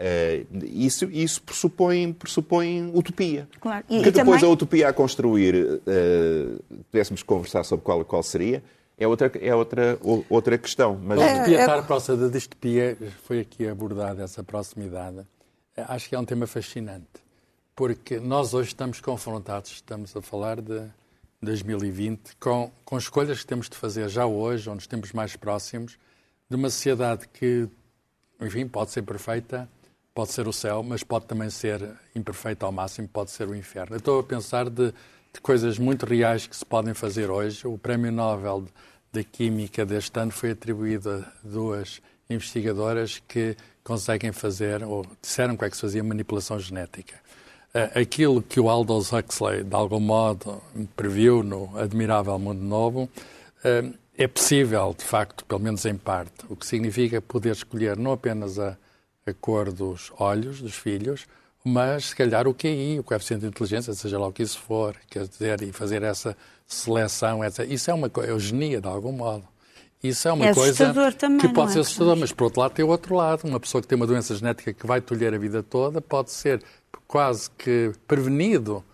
Eh, 0.00 0.44
isso 0.64 1.04
isso 1.10 1.42
pressupõe, 1.42 2.12
pressupõe 2.12 2.90
utopia. 2.94 3.48
Claro. 3.60 3.84
E- 3.90 4.00
que 4.02 4.08
e 4.08 4.12
depois 4.12 4.40
também- 4.40 4.48
a 4.50 4.52
utopia 4.52 4.88
a 4.88 4.92
construir, 4.92 5.80
eh, 5.86 6.56
pudéssemos 6.90 7.22
conversar 7.22 7.64
sobre 7.64 7.84
qual, 7.84 8.04
qual 8.04 8.22
seria, 8.22 8.62
é 8.96 9.06
outra, 9.06 9.30
é 9.40 9.54
outra, 9.54 9.98
outra 10.30 10.56
questão. 10.56 10.98
Mas 11.02 11.20
A 11.20 11.34
utopia 11.34 11.58
é- 11.58 11.60
estar 11.60 11.82
próxima 11.82 12.16
da 12.16 12.28
distopia 12.28 12.96
foi 13.24 13.40
aqui 13.40 13.66
abordada 13.68 14.22
essa 14.22 14.42
proximidade. 14.42 15.18
Acho 15.76 16.08
que 16.08 16.14
é 16.14 16.18
um 16.18 16.24
tema 16.24 16.46
fascinante, 16.46 17.06
porque 17.78 18.18
nós 18.18 18.54
hoje 18.54 18.70
estamos 18.70 19.00
confrontados, 19.00 19.70
estamos 19.70 20.16
a 20.16 20.20
falar 20.20 20.60
de 20.60 20.82
2020, 21.40 22.34
com, 22.40 22.72
com 22.84 22.98
escolhas 22.98 23.38
que 23.38 23.46
temos 23.46 23.68
de 23.68 23.76
fazer 23.76 24.08
já 24.08 24.26
hoje, 24.26 24.68
onde 24.68 24.82
estamos 24.82 25.12
mais 25.12 25.36
próximos, 25.36 25.96
de 26.50 26.56
uma 26.56 26.70
sociedade 26.70 27.28
que, 27.28 27.68
enfim, 28.40 28.66
pode 28.66 28.90
ser 28.90 29.02
perfeita, 29.02 29.68
pode 30.12 30.32
ser 30.32 30.48
o 30.48 30.52
céu, 30.52 30.82
mas 30.82 31.04
pode 31.04 31.26
também 31.26 31.48
ser 31.50 31.88
imperfeita 32.16 32.66
ao 32.66 32.72
máximo, 32.72 33.06
pode 33.06 33.30
ser 33.30 33.46
o 33.46 33.54
inferno. 33.54 33.94
Eu 33.94 33.98
estou 33.98 34.18
a 34.18 34.24
pensar 34.24 34.68
de, 34.68 34.92
de 35.32 35.40
coisas 35.40 35.78
muito 35.78 36.04
reais 36.04 36.48
que 36.48 36.56
se 36.56 36.66
podem 36.66 36.94
fazer 36.94 37.30
hoje. 37.30 37.64
O 37.64 37.78
Prémio 37.78 38.10
Nobel 38.10 38.64
de 39.12 39.22
Química 39.22 39.86
deste 39.86 40.18
ano 40.18 40.32
foi 40.32 40.50
atribuído 40.50 41.12
a 41.12 41.46
duas 41.46 42.02
investigadoras 42.28 43.22
que 43.28 43.56
conseguem 43.84 44.32
fazer, 44.32 44.82
ou 44.82 45.06
disseram 45.22 45.56
que 45.56 45.64
é 45.64 45.70
que 45.70 45.76
se 45.76 45.82
fazia 45.82 46.02
manipulação 46.02 46.58
genética. 46.58 47.28
Eh, 47.78 48.00
Aquilo 48.00 48.42
que 48.42 48.58
o 48.58 48.68
Aldous 48.68 49.12
Huxley, 49.12 49.62
de 49.62 49.74
algum 49.74 50.00
modo, 50.00 50.60
previu 50.96 51.44
no 51.44 51.78
Admirável 51.78 52.36
Mundo 52.36 52.60
Novo, 52.60 53.08
eh, 53.62 53.84
é 54.16 54.26
possível, 54.26 54.92
de 54.98 55.04
facto, 55.04 55.44
pelo 55.44 55.60
menos 55.60 55.84
em 55.84 55.94
parte, 55.94 56.44
o 56.48 56.56
que 56.56 56.66
significa 56.66 57.22
poder 57.22 57.52
escolher 57.52 57.96
não 57.96 58.10
apenas 58.10 58.58
a, 58.58 58.76
a 59.24 59.32
cor 59.32 59.70
dos 59.72 60.10
olhos 60.18 60.60
dos 60.60 60.74
filhos, 60.74 61.24
mas 61.64 62.06
se 62.06 62.16
calhar 62.16 62.48
o 62.48 62.54
QI, 62.54 62.98
o 62.98 63.04
coeficiente 63.04 63.42
de 63.42 63.46
inteligência, 63.48 63.94
seja 63.94 64.18
lá 64.18 64.26
o 64.26 64.32
que 64.32 64.42
isso 64.42 64.58
for, 64.58 64.96
quer 65.08 65.28
dizer, 65.28 65.62
e 65.62 65.70
fazer 65.70 66.02
essa 66.02 66.36
seleção, 66.66 67.44
etc. 67.44 67.64
Isso 67.70 67.92
é 67.92 67.94
uma 67.94 68.10
coisa, 68.10 68.30
eugenia 68.30 68.80
de 68.80 68.88
algum 68.88 69.12
modo. 69.12 69.44
Isso 70.02 70.28
é 70.28 70.32
uma 70.32 70.46
É 70.46 70.54
coisa 70.54 71.12
também, 71.12 71.38
que 71.38 71.48
pode 71.48 71.70
é, 71.70 71.74
ser 71.74 71.80
assustador, 71.80 72.16
mas 72.16 72.32
por 72.32 72.44
outro 72.44 72.60
lado 72.60 72.72
tem 72.72 72.84
o 72.84 72.88
outro 72.88 73.14
lado. 73.14 73.44
Uma 73.46 73.58
pessoa 73.58 73.82
que 73.82 73.88
tem 73.88 73.96
uma 73.96 74.06
doença 74.06 74.34
genética 74.34 74.72
que 74.72 74.86
vai 74.86 75.00
tolher 75.00 75.34
a 75.34 75.38
vida 75.38 75.62
toda 75.62 76.00
pode 76.00 76.30
ser 76.30 76.62
quase 77.06 77.50
que 77.50 77.92
prevenido, 78.06 78.84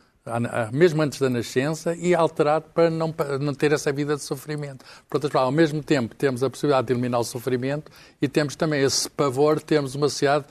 mesmo 0.72 1.02
antes 1.02 1.18
da 1.18 1.28
nascença, 1.28 1.94
e 1.94 2.14
alterado 2.14 2.66
para 2.74 2.90
não, 2.90 3.12
para 3.12 3.38
não 3.38 3.54
ter 3.54 3.72
essa 3.72 3.92
vida 3.92 4.16
de 4.16 4.22
sofrimento. 4.22 4.84
Por 5.08 5.16
outras 5.16 5.32
palavras, 5.32 5.52
ao 5.52 5.56
mesmo 5.56 5.82
tempo 5.82 6.14
temos 6.14 6.42
a 6.42 6.50
possibilidade 6.50 6.86
de 6.86 6.92
eliminar 6.92 7.20
o 7.20 7.24
sofrimento 7.24 7.90
e 8.20 8.28
temos 8.28 8.56
também 8.56 8.82
esse 8.82 9.08
pavor, 9.10 9.60
temos 9.60 9.94
uma 9.94 10.08
sociedade 10.08 10.46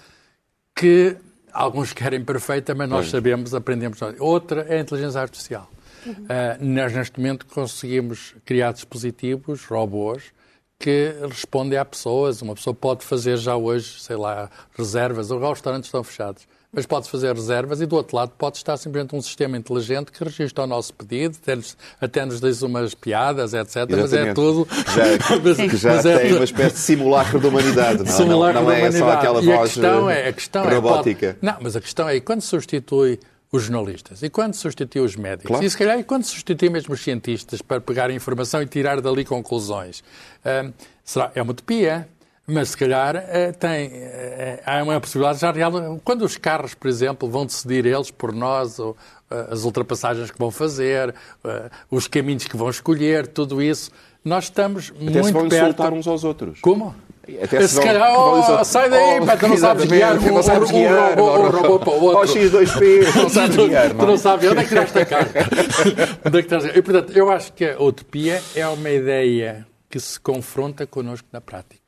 que 0.76 1.16
alguns 1.52 1.92
querem 1.94 2.24
perfeita, 2.24 2.76
mas 2.76 2.90
nós 2.90 3.10
sabemos, 3.10 3.54
aprendemos. 3.54 4.00
Outra 4.20 4.66
é 4.70 4.78
a 4.78 4.82
inteligência 4.82 5.22
artificial. 5.22 5.70
Ah, 6.30 6.58
nós, 6.60 6.94
neste 6.94 7.20
momento, 7.20 7.46
conseguimos 7.46 8.36
criar 8.46 8.74
dispositivos, 8.74 9.66
robôs, 9.66 10.34
que 10.80 11.14
respondem 11.30 11.78
a 11.78 11.86
pessoas. 11.86 12.42
Uma 12.42 12.56
pessoa 12.56 12.74
pode 12.74 13.06
fazer 13.06 13.38
já 13.38 13.56
hoje, 13.56 14.02
sei 14.02 14.16
lá, 14.16 14.50
reservas. 14.78 15.32
Os 15.32 15.42
restaurantes 15.42 15.88
estão 15.88 16.04
fechados. 16.04 16.48
Mas 16.76 16.88
pode 16.88 17.08
fazer 17.08 17.36
reservas 17.36 17.82
e 17.82 17.86
do 17.86 17.96
outro 17.96 18.16
lado 18.18 18.32
pode 18.36 18.58
estar 18.58 18.76
simplesmente 18.78 19.16
um 19.16 19.22
sistema 19.22 19.56
inteligente 19.56 20.12
que 20.12 20.24
registra 20.24 20.64
o 20.64 20.68
nosso 20.68 20.92
pedido, 20.94 21.38
até 22.02 22.26
nos 22.26 22.42
diz 22.42 22.64
umas 22.64 22.96
piadas, 22.96 23.54
etc. 23.54 23.76
Mas 23.92 24.00
é 24.00 24.04
Exatamente. 24.04 24.34
tudo. 24.36 24.68
Já, 24.72 25.04
Mas- 25.44 25.58
que 25.72 25.78
já 25.78 25.94
mas 25.94 26.06
é 26.08 26.18
tem 26.18 26.28
tudo- 26.30 26.38
uma 26.40 26.44
espécie 26.46 26.74
de 26.76 26.82
simulacro 26.82 27.40
da 27.40 27.48
humanidade. 27.48 28.00
Não, 28.04 28.08
Simulacro 28.12 28.60
não, 28.62 28.64
não 28.68 28.72
é 28.72 28.80
só 28.92 28.98
humanidade. 28.98 29.18
aquela 29.18 29.42
e 29.44 29.52
a 29.52 29.56
voz 29.58 29.72
questão 29.74 30.10
eh, 30.10 30.22
é, 30.22 30.30
a 30.30 30.34
questão 30.34 30.66
é, 30.66 30.74
robótica. 30.74 31.28
pode- 31.40 31.46
não, 31.46 31.58
mas 31.62 31.76
a 31.76 31.82
questão 31.82 32.10
é, 32.10 32.16
e 32.16 32.22
quando 32.22 32.42
substitui 32.42 33.20
os 33.52 33.62
jornalistas? 33.64 34.24
E 34.24 34.30
quando 34.32 34.56
substitui 34.56 35.02
os 35.02 35.16
médicos? 35.16 35.50
Claro. 35.50 35.64
E 35.64 35.70
se 35.70 35.78
calhar, 35.78 36.00
e 36.00 36.04
quando 36.04 36.24
substitui 36.24 36.70
mesmo 36.70 36.96
os 36.96 37.04
cientistas 37.04 37.62
para 37.62 37.80
pegar 37.80 38.10
a 38.10 38.14
informação 38.14 38.64
e 38.64 38.66
tirar 38.66 39.00
dali 39.00 39.24
conclusões? 39.24 40.04
Hum, 40.44 40.74
será, 41.04 41.32
é 41.36 41.42
uma 41.44 41.52
utopia. 41.52 42.08
Mas 42.46 42.70
se 42.72 42.78
calhar 42.78 43.16
eh, 43.16 43.54
tem, 43.54 43.90
eh, 43.94 44.62
há 44.66 44.84
uma 44.84 45.00
possibilidade 45.00 45.40
já 45.40 45.50
real. 45.52 45.72
Quando 46.04 46.24
os 46.26 46.36
carros, 46.36 46.74
por 46.74 46.90
exemplo, 46.90 47.30
vão 47.30 47.46
decidir 47.46 47.86
eles 47.86 48.12
por 48.12 48.34
nós, 48.34 48.80
ou, 48.80 48.98
eh, 49.32 49.48
as 49.50 49.64
ultrapassagens 49.64 50.30
que 50.30 50.38
vão 50.38 50.52
fazer, 50.52 51.16
eh, 51.46 51.70
os 51.90 52.06
caminhos 52.08 52.44
que 52.46 52.58
vão 52.58 52.70
escolher, 52.70 53.28
tudo 53.28 53.62
isso, 53.62 53.90
nós 54.26 54.46
estamos 54.46 54.92
Até 54.94 55.06
se 55.06 55.20
muito 55.22 55.32
vão 55.34 55.48
perto. 55.48 55.64
insultar 55.64 55.94
uns 55.94 56.06
aos 56.06 56.26
outros. 56.26 56.60
Como? 56.60 56.94
Até 57.42 57.62
se 57.62 57.70
se 57.70 57.76
vão- 57.76 57.84
calhar, 57.86 58.14
vão 58.14 58.60
oh, 58.60 58.64
sai 58.66 58.90
daí, 58.90 59.20
Oh, 59.22 59.26
pá, 59.26 59.38
tu 59.38 59.48
não 59.48 59.58
sabes 59.58 59.86
guiar 59.86 60.20
não 60.22 60.36
um, 60.36 60.44
sabes 60.44 60.70
guiar, 60.72 61.18
oh, 61.18 61.50
robô 61.50 61.80
para 61.80 61.94
o 61.94 62.04
outro. 62.04 62.20
Oh, 62.20 62.26
X2P, 62.26 63.16
não 63.16 63.30
sabes 63.30 63.56
guiar, 63.56 63.90
tu 63.92 63.96
não. 63.96 64.06
não 64.08 64.18
sabes 64.18 64.52
onde 64.52 64.60
é 64.60 64.64
que 64.64 64.68
tiraste 64.70 65.00
a 65.00 65.06
carta. 65.06 65.40
onde 66.26 66.40
é 66.40 66.42
que 66.42 66.48
tiraste... 66.50 66.78
E, 66.78 66.82
portanto, 66.82 67.14
eu 67.18 67.32
acho 67.32 67.54
que 67.54 67.64
a 67.64 67.82
utopia 67.82 68.42
é 68.54 68.68
uma 68.68 68.90
ideia 68.90 69.66
que 69.90 69.98
se 69.98 70.20
confronta 70.20 70.86
connosco 70.86 71.28
na 71.32 71.40
prática. 71.40 71.83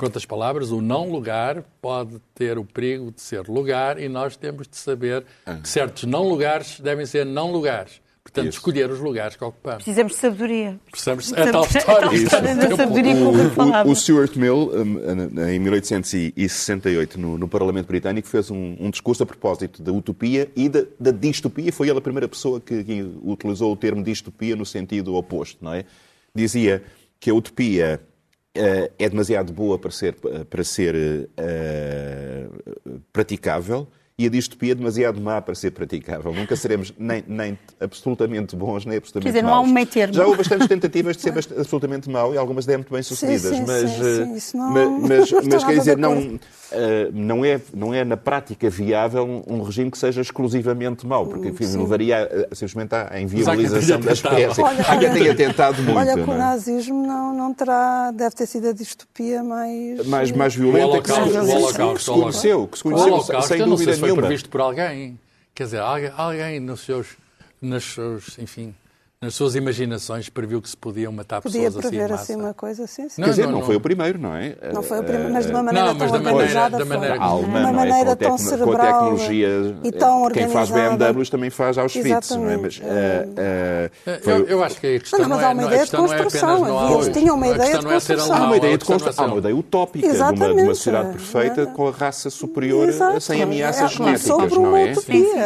Por 0.00 0.06
outras 0.06 0.24
palavras, 0.24 0.70
o 0.70 0.80
não 0.80 1.10
lugar 1.10 1.62
pode 1.82 2.18
ter 2.34 2.56
o 2.56 2.64
perigo 2.64 3.12
de 3.12 3.20
ser 3.20 3.46
lugar 3.46 4.00
e 4.00 4.08
nós 4.08 4.34
temos 4.34 4.66
de 4.66 4.74
saber 4.78 5.26
que 5.62 5.68
certos 5.68 6.04
não 6.04 6.26
lugares 6.26 6.80
devem 6.80 7.04
ser 7.04 7.26
não 7.26 7.52
lugares. 7.52 8.00
Portanto, 8.22 8.46
Isso. 8.48 8.56
escolher 8.56 8.88
os 8.90 8.98
lugares 8.98 9.36
que 9.36 9.44
ocupamos. 9.44 9.82
Precisamos 9.84 10.12
de 10.14 10.18
sabedoria. 10.18 10.80
Precisamos, 10.90 11.30
é 11.34 11.34
tal 11.52 11.64
Precisamos- 11.64 11.76
história. 11.76 11.98
é 11.98 12.08
tal 12.08 12.14
história 12.14 12.54
da 12.56 12.66
Isso. 12.66 12.76
sabedoria 12.76 13.14
que 13.14 13.20
o. 13.20 13.88
O, 13.88 13.90
o 13.90 13.94
Stuart 13.96 14.36
Mill, 14.36 14.70
um, 14.72 15.48
em 15.50 15.58
1868, 15.58 17.20
no, 17.20 17.36
no 17.36 17.46
Parlamento 17.46 17.86
Britânico, 17.86 18.26
fez 18.26 18.50
um, 18.50 18.76
um 18.80 18.88
discurso 18.88 19.22
a 19.22 19.26
propósito 19.26 19.82
da 19.82 19.92
utopia 19.92 20.50
e 20.56 20.70
da, 20.70 20.82
da 20.98 21.10
distopia. 21.10 21.70
Foi 21.70 21.90
ele 21.90 21.98
a 21.98 22.02
primeira 22.02 22.26
pessoa 22.26 22.58
que, 22.58 22.82
que 22.84 23.02
utilizou 23.22 23.70
o 23.70 23.76
termo 23.76 24.02
distopia 24.02 24.56
no 24.56 24.64
sentido 24.64 25.14
oposto, 25.14 25.62
não 25.62 25.74
é? 25.74 25.84
Dizia 26.34 26.82
que 27.18 27.28
a 27.28 27.34
utopia 27.34 28.00
é 28.54 29.08
demasiado 29.08 29.52
boa 29.52 29.78
para 29.78 29.90
ser, 29.90 30.16
para 30.48 30.64
ser 30.64 31.28
eh, 31.36 32.48
praticável 33.12 33.88
e 34.20 34.26
a 34.26 34.30
distopia 34.30 34.72
é 34.72 34.74
demasiado 34.74 35.18
má 35.20 35.40
para 35.40 35.54
ser 35.54 35.70
praticável. 35.70 36.32
Nunca 36.34 36.54
seremos 36.54 36.92
nem, 36.98 37.24
nem 37.26 37.58
absolutamente 37.80 38.54
bons, 38.54 38.84
nem 38.84 38.98
absolutamente 38.98 39.32
Quer 39.32 39.38
dizer, 39.38 39.42
não 39.42 39.54
há 39.54 39.56
maus. 39.58 39.68
um 39.68 39.72
meio 39.72 39.86
termo. 39.86 40.12
Já 40.14 40.24
houve 40.26 40.36
bastantes 40.38 40.68
tentativas 40.68 41.16
de 41.16 41.22
ser 41.22 41.32
absolutamente 41.58 42.10
mau 42.10 42.34
e 42.34 42.36
algumas 42.38 42.66
deram 42.66 42.80
muito 42.80 42.92
bem 42.92 43.02
sucedidas, 43.02 43.56
sim, 43.56 43.64
mas, 43.66 43.90
sim, 43.90 44.00
eh, 44.00 44.24
sim, 44.26 44.34
isso 44.34 44.56
não- 44.58 44.70
ma- 44.70 44.98
mas, 45.08 45.24
estou 45.24 45.42
mas 45.50 45.64
quer 45.64 45.78
dizer, 45.78 45.96
não, 45.96 46.38
eh, 46.72 47.08
não, 47.14 47.44
é, 47.44 47.60
não 47.72 47.94
é 47.94 48.04
na 48.04 48.16
prática 48.16 48.68
viável 48.68 49.42
um, 49.46 49.62
regime 49.62 49.90
que 49.90 49.96
seja 49.98 50.20
exclusivamente 50.20 51.06
mau, 51.06 51.26
porque 51.26 51.48
enfim, 51.48 51.64
Sim. 51.64 51.78
levaria 51.78 52.28
eh, 52.30 52.48
simplesmente 52.52 52.94
à 52.94 53.08
Mas 53.12 53.22
inviabilização 53.22 54.00
da 54.00 54.12
espécie. 54.12 54.60
Olha, 54.60 54.80
Há 54.82 54.98
quem 54.98 55.08
olha- 55.08 55.12
tenha 55.12 55.34
tentado 55.34 55.82
muito. 55.82 55.96
Olha 55.98 56.14
que 56.14 56.28
o 56.30 56.32
é? 56.34 56.36
nazismo 56.36 57.06
não, 57.06 57.34
não 57.34 57.54
terá, 57.54 58.10
deve 58.10 58.34
ter 58.34 58.46
sido 58.46 58.68
a 58.68 58.72
distopia 58.72 59.42
mais... 59.42 60.06
mais, 60.06 60.30
mais 60.32 60.54
violenta 60.54 61.00
que 61.00 61.08
se, 61.10 62.10
conheceu, 62.10 62.66
que 62.68 62.76
se 62.78 62.82
conheceu 62.84 63.22
sem 63.42 63.64
dúvida 63.64 63.96
foi 64.14 64.22
previsto 64.22 64.48
por 64.48 64.60
alguém. 64.60 65.18
Quer 65.54 65.64
dizer, 65.64 65.80
alguém, 66.16 66.60
nos 66.60 66.80
seus, 66.80 67.16
nas 67.60 67.84
seus, 67.84 68.38
enfim, 68.38 68.74
nas 69.22 69.34
suas 69.34 69.54
imaginações 69.54 70.30
previu 70.30 70.62
que 70.62 70.68
se 70.70 70.74
podiam 70.74 71.12
matar 71.12 71.42
Podia 71.42 71.64
pessoas 71.64 71.84
assim 71.84 71.88
em 71.94 71.98
prever 71.98 72.14
assim 72.14 72.36
uma 72.36 72.54
coisa 72.54 72.84
assim, 72.84 73.06
sim. 73.10 73.20
Não, 73.20 73.26
Quer 73.26 73.30
dizer, 73.32 73.42
não, 73.42 73.50
não, 73.52 73.58
não. 73.58 73.66
foi 73.66 73.76
o 73.76 73.80
primeiro, 73.80 74.18
não 74.18 74.34
é? 74.34 74.56
Não 74.72 74.82
foi 74.82 74.98
o 75.00 75.02
primeiro, 75.02 75.28
Eh, 75.28 75.32
mas 75.32 75.44
de 75.44 75.52
uma 75.52 75.62
maneira 75.62 75.88
Não, 75.88 75.94
mas 75.94 76.10
tão 76.10 76.18
da 76.18 76.24
maneira- 76.24 76.36
organizada 76.38 76.78
da 76.78 76.84
maneira 76.86 77.14
que- 77.16 77.20
a 77.22 77.26
alemã, 77.26 77.42
de 77.46 77.50
uma 77.50 77.60
não 77.60 77.68
é? 77.68 77.72
maneira 77.72 78.16
tão 78.16 78.16
tecno- 78.16 78.28
com 78.30 78.34
a 78.34 78.38
cerebral 78.38 78.86
tecnologia. 79.10 79.48
e 79.84 79.92
tão 79.92 80.30
Quem 80.30 80.48
faz 80.48 80.70
organizada. 80.70 81.12
BMWs 81.12 81.28
também 81.28 81.50
faz 81.50 81.76
Auschwitz, 81.76 82.30
não 82.30 82.48
é? 82.50 82.56
Mas, 82.56 82.80
eh, 82.82 83.28
eh, 84.06 84.20
foi- 84.22 84.32
Eu, 84.32 84.46
eu 84.46 84.64
acho 84.64 84.80
que 84.80 84.86
a 84.96 84.98
questão 85.00 85.18
Não, 85.20 85.28
não, 85.28 85.36
mas 85.36 85.44
é, 85.44 85.48
há 85.48 85.52
uma 85.52 85.60
não, 85.60 85.68
ideia 85.68 85.84
de 85.84 85.94
é 85.94 85.98
construção, 85.98 86.94
eles 86.94 87.08
tinham 87.18 87.36
uma 87.36 87.46
ideia 87.48 87.76
de 87.78 87.84
não 87.84 87.90
é 87.90 87.94
construção. 87.94 88.34
Há 88.34 88.44
uma 88.46 88.56
ideia 88.56 88.78
de 88.78 88.84
é 88.84 88.86
construção, 88.86 89.24
há 89.26 89.28
uma 89.28 89.36
ideia 89.38 89.54
utópica 89.56 90.08
de 90.14 90.18
uma, 90.18 90.30
uma 90.62 90.74
sociedade 90.74 91.10
perfeita 91.12 91.66
com 91.66 91.88
a 91.88 91.90
raça 91.90 92.30
superior 92.30 92.88
Exato. 92.88 93.20
sem 93.20 93.42
ameaças 93.42 93.92
É, 93.92 93.96
genéticas, 93.98 94.50
não 94.52 94.64
uma 94.64 94.80
é? 94.80 94.94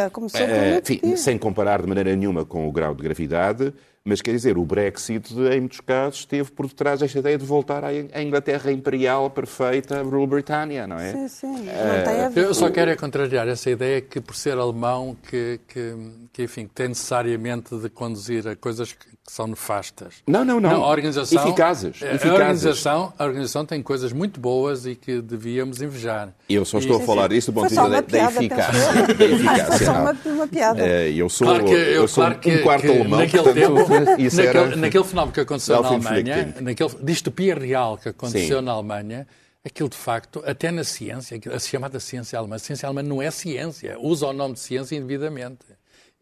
Começou 0.09 0.39
por 0.39 0.43
uma 0.45 0.65
Eh, 0.65 0.77
utopia. 0.77 1.17
sem 1.17 1.37
comparar 1.37 1.81
de 1.81 1.87
maneira 1.89 2.15
nenhuma 2.15 2.45
com 2.45 2.65
o 2.69 2.71
grau 2.71 2.95
de 2.95 3.03
gravidade, 3.03 3.64
mas 4.07 4.21
quer 4.21 4.31
dizer, 4.31 4.55
o 4.55 4.63
Brexit, 4.63 5.33
em 5.33 5.59
muitos 5.59 5.81
casos, 5.81 6.19
esteve 6.19 6.51
por 6.51 6.67
detrás 6.67 6.99
desta 6.99 7.17
ideia 7.17 7.39
de 7.39 7.43
voltar 7.43 7.83
à 7.83 8.21
Inglaterra 8.21 8.71
imperial 8.71 9.31
perfeita, 9.31 10.03
Rule 10.03 10.27
Britannia, 10.27 10.85
não 10.85 10.99
é? 10.99 11.11
Sim, 11.11 11.27
sim. 11.27 11.47
Não 11.47 12.03
tem 12.03 12.21
a 12.21 12.29
ver. 12.29 12.43
Eu 12.43 12.53
só 12.53 12.69
quero 12.69 12.91
é 12.91 12.95
contrariar 12.95 13.47
essa 13.47 13.67
ideia 13.71 14.01
que, 14.01 14.21
por 14.21 14.35
ser 14.35 14.59
alemão, 14.59 15.17
que, 15.27 15.59
que, 15.67 15.95
que, 16.31 16.43
enfim, 16.43 16.69
tem 16.73 16.89
necessariamente 16.89 17.75
de 17.75 17.89
conduzir 17.89 18.47
a 18.47 18.55
coisas 18.55 18.93
que, 18.93 19.07
que 19.25 19.31
são 19.33 19.47
nefastas. 19.47 20.15
Não, 20.27 20.45
não, 20.45 20.59
não. 20.59 20.83
a 20.83 20.87
organização, 20.87 21.47
Eficazes, 21.47 22.03
A 22.03 22.13
eficazes. 22.13 22.31
organização, 22.31 23.11
a 23.17 23.23
organização 23.25 23.65
tem 23.65 23.81
coisas 23.81 24.13
muito 24.13 24.39
boas 24.39 24.85
e 24.85 24.93
que 24.93 25.19
devíamos 25.19 25.81
invejar. 25.81 26.31
Eu 26.47 26.63
só 26.63 26.77
E- 26.77 26.81
estou 26.81 26.97
a 26.97 26.99
falar 26.99 27.29
disso 27.29 27.51
do 27.51 27.55
ponto 27.55 27.69
de 27.69 27.75
vista 27.75 27.89
da, 27.89 28.03
piada, 28.03 28.31
eficácia. 28.39 28.73
Da 29.07 29.15
foi 29.15 29.33
eficácia, 29.33 29.85
só 29.85 29.93
não. 29.93 30.01
uma, 30.01 30.15
uma 30.25 30.47
piada. 30.47 30.87
Eh, 30.87 31.11
Eu 31.15 31.27
sou, 31.27 31.47
Claro 31.47 31.65
que, 31.65 31.71
eu, 31.71 31.77
eu 31.77 32.07
sou 32.07 32.23
claro 32.23 32.39
que, 32.39 32.51
um 32.55 32.61
quarto 32.61 32.81
que 32.83 32.87
alemão, 32.89 33.19
naquele 33.19 33.43
portanto, 33.43 33.87
tempo, 33.89 34.21
isso 34.21 34.35
naquele, 34.37 34.57
era... 34.59 34.75
naquele 34.75 35.03
fenómeno 35.03 35.33
que 35.33 35.39
aconteceu 35.39 35.81
na. 35.81 35.87
Alemanha, 35.87 36.55
naquele 36.61 36.89
distopia 37.01 37.55
real 37.55 37.97
que 37.97 38.09
aconteceu 38.09 38.59
Sim. 38.59 38.65
na 38.65 38.71
Alemanha, 38.73 39.27
aquilo 39.65 39.89
de 39.89 39.97
facto, 39.97 40.43
até 40.45 40.69
na 40.69 40.83
ciência, 40.83 41.39
a 41.51 41.57
chamada 41.57 41.99
ciência 41.99 42.37
alemã, 42.37 42.57
a 42.57 42.59
ciência 42.59 42.85
alemã 42.87 43.01
não 43.01 43.19
é 43.23 43.31
ciência, 43.31 43.97
usa 43.99 44.27
o 44.27 44.33
nome 44.33 44.53
de 44.53 44.59
ciência 44.59 44.95
indevidamente. 44.95 45.65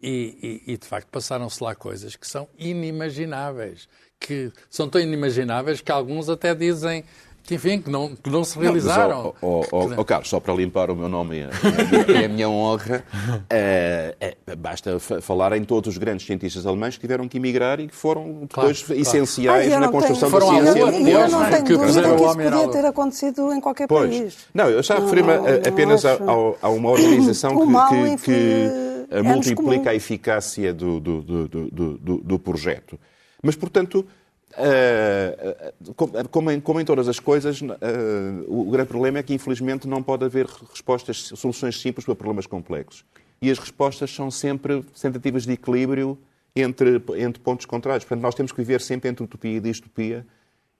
E, 0.05 0.61
e- 0.67 0.73
e, 0.73 0.77
de 0.77 0.85
facto 0.85 1.07
passaram-se 1.07 1.63
lá 1.63 1.73
coisas 1.73 2.15
que 2.17 2.27
são 2.27 2.45
inimagináveis, 2.59 3.87
que 4.19 4.51
são 4.69 4.89
tão 4.89 4.99
inimagináveis 4.99 5.79
que 5.79 5.91
alguns 5.91 6.27
até 6.29 6.53
dizem 6.53 7.03
que, 7.45 7.55
enfim, 7.55 7.81
que 7.81 7.89
não, 7.89 8.15
que 8.15 8.29
não 8.29 8.41
se 8.43 8.55
Não, 8.55 8.63
realizaram. 8.63 9.33
ó, 9.41 9.47
ó, 9.61 9.65
ó, 9.71 9.89
ó, 9.97 10.03
Carlos, 10.05 10.29
só 10.29 10.39
para 10.39 10.53
limpar 10.53 10.89
o 10.89 10.95
meu 10.95 11.09
nome 11.09 11.39
e 11.39 11.43
a, 11.43 12.25
a 12.25 12.27
minha 12.29 12.47
honra, 12.49 13.03
eh, 13.49 14.15
eh, 14.47 14.55
basta 14.57 14.97
fa- 14.99 15.19
falar 15.21 15.51
em 15.57 15.63
todos 15.65 15.89
os 15.89 15.97
grandes 15.97 16.25
cientistas 16.25 16.65
alemães 16.65 16.95
que 16.95 17.01
tiveram 17.01 17.27
que 17.27 17.37
emigrar 17.37 17.81
e 17.81 17.87
que 17.87 17.95
foram 17.95 18.45
depois 18.47 18.81
claro. 18.83 19.01
essenciais 19.01 19.71
eu 19.71 19.79
na 19.79 19.85
não 19.87 19.91
construção 19.91 20.29
tenho- 20.31 20.39
da 20.41 20.47
ciência 20.47 20.85
lua, 20.85 20.91
E 20.91 20.95
eu 20.95 20.99
mundial. 20.99 21.29
não 21.29 21.49
tenho 21.49 21.63
que 21.65 21.73
dúvida 21.73 21.85
puseram 21.87 22.15
que 22.15 22.23
isso 22.23 22.35
podia 22.37 22.67
ter 22.71 22.85
acontecido 22.87 23.53
em 23.53 23.59
qualquer 23.61 23.87
Pois. 23.87 24.09
país. 24.09 24.37
Não, 24.53 24.69
eu 24.69 24.81
já 24.81 24.95
Não, 24.95 25.03
referi-me 25.03 25.31
a- 25.31 25.37
não, 25.37 25.43
não 25.43 25.53
apenas 25.67 26.05
a, 26.05 26.17
a 26.61 26.69
uma 26.69 26.89
organização 26.91 27.55
O 27.59 27.67
que, 28.17 28.23
que- 28.23 28.92
eh, 29.13 29.21
multiplica 29.21 29.91
a 29.91 29.95
eficácia 29.95 30.73
do, 30.73 30.99
do, 30.99 31.21
do, 31.21 32.17
do, 32.17 32.39
projeto. 32.39 32.99
Mas, 33.41 33.55
portanto, 33.55 34.05
eh, 34.57 35.73
como, 35.95 36.29
como 36.29 36.51
em, 36.51 36.59
como 36.59 36.81
em 36.81 36.85
todas 36.85 37.07
as 37.07 37.19
coisas, 37.19 37.61
eh, 37.61 38.43
o 38.47 38.71
grande 38.71 38.89
problema 38.89 39.19
é 39.19 39.23
que, 39.23 39.33
infelizmente, 39.33 39.87
não 39.87 40.01
pode 40.01 40.25
haver 40.25 40.47
respostas, 40.47 41.31
soluções 41.35 41.79
simples 41.79 42.05
para 42.05 42.15
problemas 42.15 42.47
complexos. 42.47 43.05
E 43.39 43.51
as 43.51 43.59
respostas 43.59 44.09
são 44.09 44.31
sempre 44.31 44.83
tentativas 44.99 45.45
de 45.45 45.53
equilíbrio 45.53 46.17
entre, 46.55 47.01
entre 47.17 47.41
pontos 47.41 47.65
contrários. 47.65 48.03
Portanto, 48.05 48.23
nós 48.23 48.33
temos 48.33 48.51
que 48.51 48.57
viver 48.57 48.81
sempre 48.81 49.09
entre 49.09 49.23
utopia 49.23 49.57
e 49.57 49.59
distopia 49.59 50.25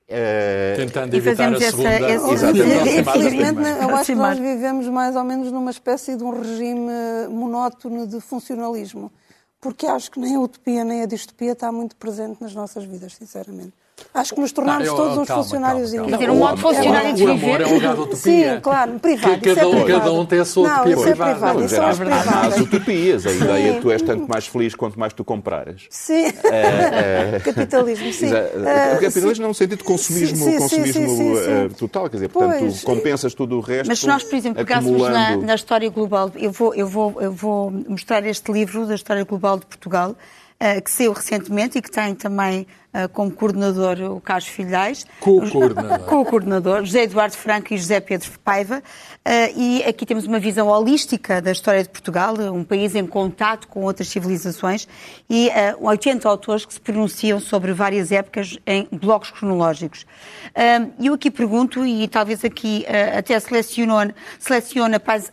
eh, 0.07 0.73
Tentando 0.77 1.15
E 1.15 1.17
evitar 1.17 1.51
a 1.53 1.55
essa- 1.57 1.65
segunda. 1.71 2.09
Exatamente. 2.11 2.75
das 2.75 2.93
Infelizmente, 2.97 3.53
primas. 3.55 3.81
eu 3.81 3.95
acho 3.95 4.05
que 4.05 4.15
nós 4.15 4.37
vivemos 4.39 4.87
mais 4.87 5.15
ou 5.15 5.23
menos 5.23 5.51
numa 5.51 5.71
espécie 5.71 6.15
de 6.15 6.23
um 6.23 6.31
regime 6.41 6.91
monótono 7.29 8.05
de 8.07 8.19
funcionalismo. 8.21 9.11
Porque 9.61 9.87
acho 9.87 10.11
que 10.11 10.19
nem 10.19 10.35
a 10.35 10.39
utopia 10.39 10.83
nem 10.83 11.01
a 11.03 11.05
distopia 11.05 11.53
está 11.53 11.71
muito 11.71 11.95
presente 11.95 12.41
nas 12.41 12.53
nossas 12.53 12.83
vidas, 12.83 13.15
sinceramente. 13.15 13.73
Acho 14.13 14.35
que 14.35 14.41
nos 14.41 14.51
tornamos 14.51 14.87
eu- 14.87 14.95
todos 14.95 15.17
uns 15.19 15.27
calma, 15.27 15.43
funcionários 15.43 15.91
calma, 15.91 16.05
Quer 16.05 16.11
calma. 16.11 16.17
dizer, 16.17 16.31
um 16.31 16.35
modo 16.39 16.57
funcionário 16.61 17.13
de 17.15 17.23
O 17.23 17.31
amor 17.31 17.39
viver. 17.39 17.61
é 17.61 17.67
um 17.67 17.73
lugar 17.75 17.93
de 17.95 18.01
utopia. 18.01 18.53
Sim, 18.55 18.59
claro, 18.61 18.99
privado. 18.99 19.39
Que 19.41 19.49
isso 19.49 19.55
cada 19.55 19.61
é 19.61 19.65
um- 19.65 19.71
privado. 19.83 19.99
cada 20.03 20.11
um 20.13 20.25
tem 20.25 20.39
a 20.39 20.45
sua 20.45 20.67
não, 20.67 20.75
utopia 20.75 20.93
isso 20.93 21.01
é 21.01 21.05
privada. 21.05 21.31
privado. 21.31 21.59
Não, 21.59 21.65
Isso 21.65 21.75
são 21.75 21.85
há, 21.85 21.89
as 21.89 22.01
há 22.01 22.05
privadas. 22.05 22.59
utopias. 22.59 23.25
A 23.25 23.31
ideia 23.31 23.57
Sim. 23.57 23.69
de 23.69 23.75
que 23.75 23.81
tu 23.81 23.91
és 23.91 24.01
tanto 24.01 24.27
mais 24.29 24.47
feliz 24.47 24.75
quanto 24.75 24.99
mais 24.99 25.13
tu 25.13 25.23
comprares. 25.23 25.87
Sim. 25.89 26.25
Capitalismo, 27.43 28.13
sim. 28.13 28.25
Exa- 28.27 28.49
Ah, 28.55 28.95
o 28.97 28.99
capitalismo 29.01 29.35
sim. 29.35 29.41
não 29.41 29.47
no 29.49 29.53
sentido 29.53 29.77
de 29.79 29.83
consumismo, 29.83 30.37
Sim, 30.37 30.51
sim, 30.51 30.57
consumismo 30.57 30.93
sim, 30.93 31.15
sim, 31.17 31.35
sim. 31.35 31.51
eh, 31.51 31.69
total, 31.77 32.09
quer 32.09 32.17
dizer, 32.17 32.29
portanto, 32.29 32.59
Pois. 32.59 32.79
tu 32.81 32.85
compensas 32.85 33.33
tudo 33.33 33.57
o 33.57 33.61
resto. 33.61 33.87
Mas 33.87 33.99
se 33.99 34.07
nós, 34.07 34.23
por 34.23 34.35
exemplo, 34.35 34.57
pegássemos 34.57 35.01
na, 35.01 35.07
acumulando- 35.21 35.45
na 35.45 35.55
história 35.55 35.89
global, 35.89 36.31
eu 36.35 36.51
vou, 36.51 36.73
eu, 36.75 36.87
vou, 36.87 37.21
eu 37.21 37.31
vou 37.31 37.71
mostrar 37.87 38.25
este 38.25 38.51
livro 38.51 38.85
da 38.85 38.95
história 38.95 39.23
global 39.23 39.57
de 39.59 39.65
Portugal, 39.65 40.15
eh, 40.59 40.81
que 40.81 40.91
saiu 40.91 41.13
recentemente 41.13 41.77
e 41.77 41.81
que 41.81 41.89
tem 41.91 42.13
também 42.15 42.67
como 43.11 43.31
coordenador 43.31 43.99
o 44.01 44.21
Carlos 44.21 44.47
Filhais. 44.47 45.05
Co-coordenador. 45.19 45.99
Co-coordenador, 46.07 46.85
José 46.85 47.03
Eduardo 47.03 47.35
Franco 47.35 47.73
e 47.73 47.77
José 47.77 47.99
Pedro 47.99 48.29
Paiva. 48.43 48.83
Eh, 49.25 49.53
e 49.55 49.83
aqui 49.83 50.05
temos 50.05 50.25
uma 50.25 50.39
visão 50.39 50.67
holística 50.67 51.41
da 51.41 51.51
história 51.51 51.81
de 51.81 51.89
Portugal, 51.89 52.35
um 52.53 52.63
país 52.63 52.93
em 52.93 53.05
contato 53.05 53.67
com 53.67 53.83
outras 53.83 54.09
civilizações, 54.09 54.87
e 55.29 55.49
eh, 55.49 55.75
80 55.79 56.27
autores 56.27 56.65
que 56.65 56.73
se 56.73 56.79
pronunciam 56.79 57.39
sobre 57.39 57.71
várias 57.73 58.11
épocas 58.11 58.57
em 58.67 58.87
blocos 58.91 59.31
cronológicos. 59.31 60.05
Eu 60.99 61.13
aqui 61.13 61.31
pergunto, 61.31 61.85
e 61.85 62.07
talvez 62.07 62.43
aqui 62.45 62.85
até 63.17 63.39
seleciono, 63.39 64.13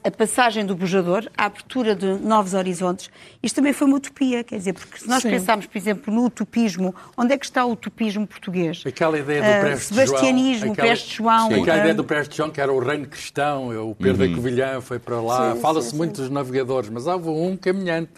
a 0.04 0.10
passagem 0.10 0.64
do 0.64 0.74
bujador, 0.74 1.28
a 1.36 1.46
abertura 1.46 1.94
de 1.94 2.06
novos 2.14 2.54
horizontes. 2.54 3.10
Isto 3.42 3.56
também 3.56 3.72
foi 3.72 3.86
uma 3.86 3.96
utopia, 3.96 4.44
quer 4.44 4.56
dizer, 4.56 4.72
porque 4.72 4.98
se 4.98 5.08
nós 5.08 5.22
Sim. 5.22 5.30
pensarmos, 5.30 5.66
por 5.66 5.76
exemplo, 5.76 6.12
no 6.12 6.24
utopismo, 6.24 6.94
onde 7.16 7.34
é 7.34 7.38
que 7.38 7.44
está 7.50 7.64
o 7.64 7.72
utopismo 7.72 8.26
português? 8.26 8.82
Aquela 8.86 9.18
ideia 9.18 9.42
do 9.42 9.46
Ah, 9.48 9.60
Preste 9.60 9.94
João. 9.94 10.06
Sebastianismo, 10.06 10.72
aquela- 10.72 10.88
Preste 10.88 11.16
João. 11.16 11.48
Sim. 11.48 11.60
Aquela 11.60 11.76
ah, 11.76 11.80
ideia 11.80 11.94
do 11.94 12.04
Preste 12.04 12.36
João, 12.36 12.50
que 12.50 12.60
era 12.60 12.72
o 12.72 12.78
reino 12.78 13.06
cristão, 13.06 13.90
o 13.90 13.94
Pedro 13.94 14.28
da 14.28 14.34
Covilhã 14.34 14.80
foi 14.80 14.98
para 14.98 15.20
lá. 15.20 15.56
Fala-se 15.56 15.90
sim, 15.90 15.96
muito 15.96 16.20
dos 16.20 16.30
navegadores, 16.30 16.88
mas 16.88 17.06
houve 17.06 17.28
um 17.28 17.56
caminhante 17.56 18.12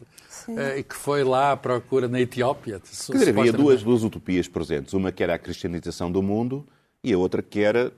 eh, 0.49 0.79
e 0.79 0.83
que 0.83 0.95
foi 0.95 1.25
lá 1.25 1.53
à 1.53 1.57
procura 1.57 2.09
na 2.09 2.21
Etiópia. 2.21 2.81
Quer 3.07 3.13
dizer, 3.19 3.39
havia 3.39 3.53
duas, 3.53 3.83
duas 3.83 4.03
utopias 4.03 4.49
presentes. 4.49 4.93
Uma 4.95 5.13
que 5.13 5.23
era 5.23 5.35
a 5.35 5.39
cristianização 5.39 6.11
do 6.11 6.23
mundo 6.23 6.67
e 7.03 7.13
a 7.13 7.19
outra 7.19 7.43
que 7.43 7.61
era 7.61 7.93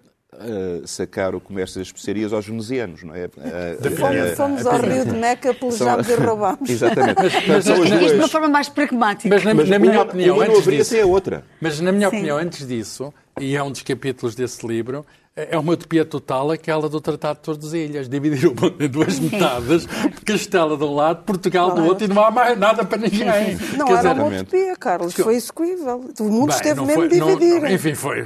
sacar 0.87 1.35
o 1.35 1.41
comércio 1.41 1.79
das 1.79 1.89
especiarias 1.89 2.33
aos 2.33 2.47
venezianos, 2.47 3.03
não 3.03 3.15
é? 3.15 3.25
Eh, 3.25 4.35
Fomos, 4.37 4.67
ao 4.67 4.79
Rio 4.81 5.05
de 5.05 5.13
Meca, 5.13 5.55
pelejamos 5.55 6.09
e 6.09 6.15
roubámos. 6.15 6.69
Exatamente. 6.71 7.15
Portanto, 7.15 7.63
são 7.63 7.83
as 7.83 7.91
Isto 7.91 8.07
de 8.09 8.15
uma 8.15 8.29
forma 8.29 8.49
mais 8.49 8.69
pragmática. 8.69 9.29
Mas 9.29 9.45
na, 9.45 9.55
Mas 9.55 9.69
na 9.69 9.79
minha 9.79 10.03
opinião, 10.03 10.37
uma 10.37 10.45
antes 10.45 10.65
disso, 10.65 10.97
a 10.97 11.07
outra. 11.07 11.45
Mas, 11.61 11.81
na 11.81 11.93
minha 11.93 12.11
Sim. 12.11 12.17
opinião, 12.17 12.39
antes 12.39 12.67
disso, 12.67 13.13
e 13.41 13.57
é 13.57 13.63
um 13.63 13.71
dos 13.71 13.83
capítulos 13.83 14.35
desse 14.35 14.67
livro, 14.67 15.05
é 15.37 15.59
uma 15.59 15.73
utopia 15.73 16.05
total 16.05 16.53
aquela 16.53 16.89
do 16.89 17.01
Tratado 17.01 17.39
de 17.39 17.43
Tordesilhas, 17.45 18.09
dividir 18.09 18.47
o 18.47 18.55
mundo 18.55 18.77
em 18.79 18.89
duas 18.89 19.19
metades, 19.19 19.85
Castela 20.25 20.77
de 20.77 20.85
um 20.85 20.95
lado, 20.95 21.25
Portugal 21.25 21.75
do 21.75 21.85
outro, 21.85 22.05
e 22.05 22.09
não 22.09 22.25
há 22.25 22.31
mais 22.31 22.57
nada 22.57 22.85
para 22.85 22.99
ninguém. 22.99 23.57
Não 23.77 23.87
Quer 23.87 23.93
era 23.99 24.15
dizer, 24.15 24.23
uma 24.23 24.27
utopia, 24.41 24.77
Carlos. 24.77 25.15
Foi 25.15 25.35
execuível. 25.35 26.05
O 26.21 26.25
mundo 26.25 26.47
Bem, 26.49 26.57
esteve 26.57 26.77
não 26.77 26.87
mesmo 26.87 27.09
foi- 27.09 27.19
não- 27.19 27.37
dividido. 27.37 27.67
enfim, 27.67 27.95
foi 27.95 28.25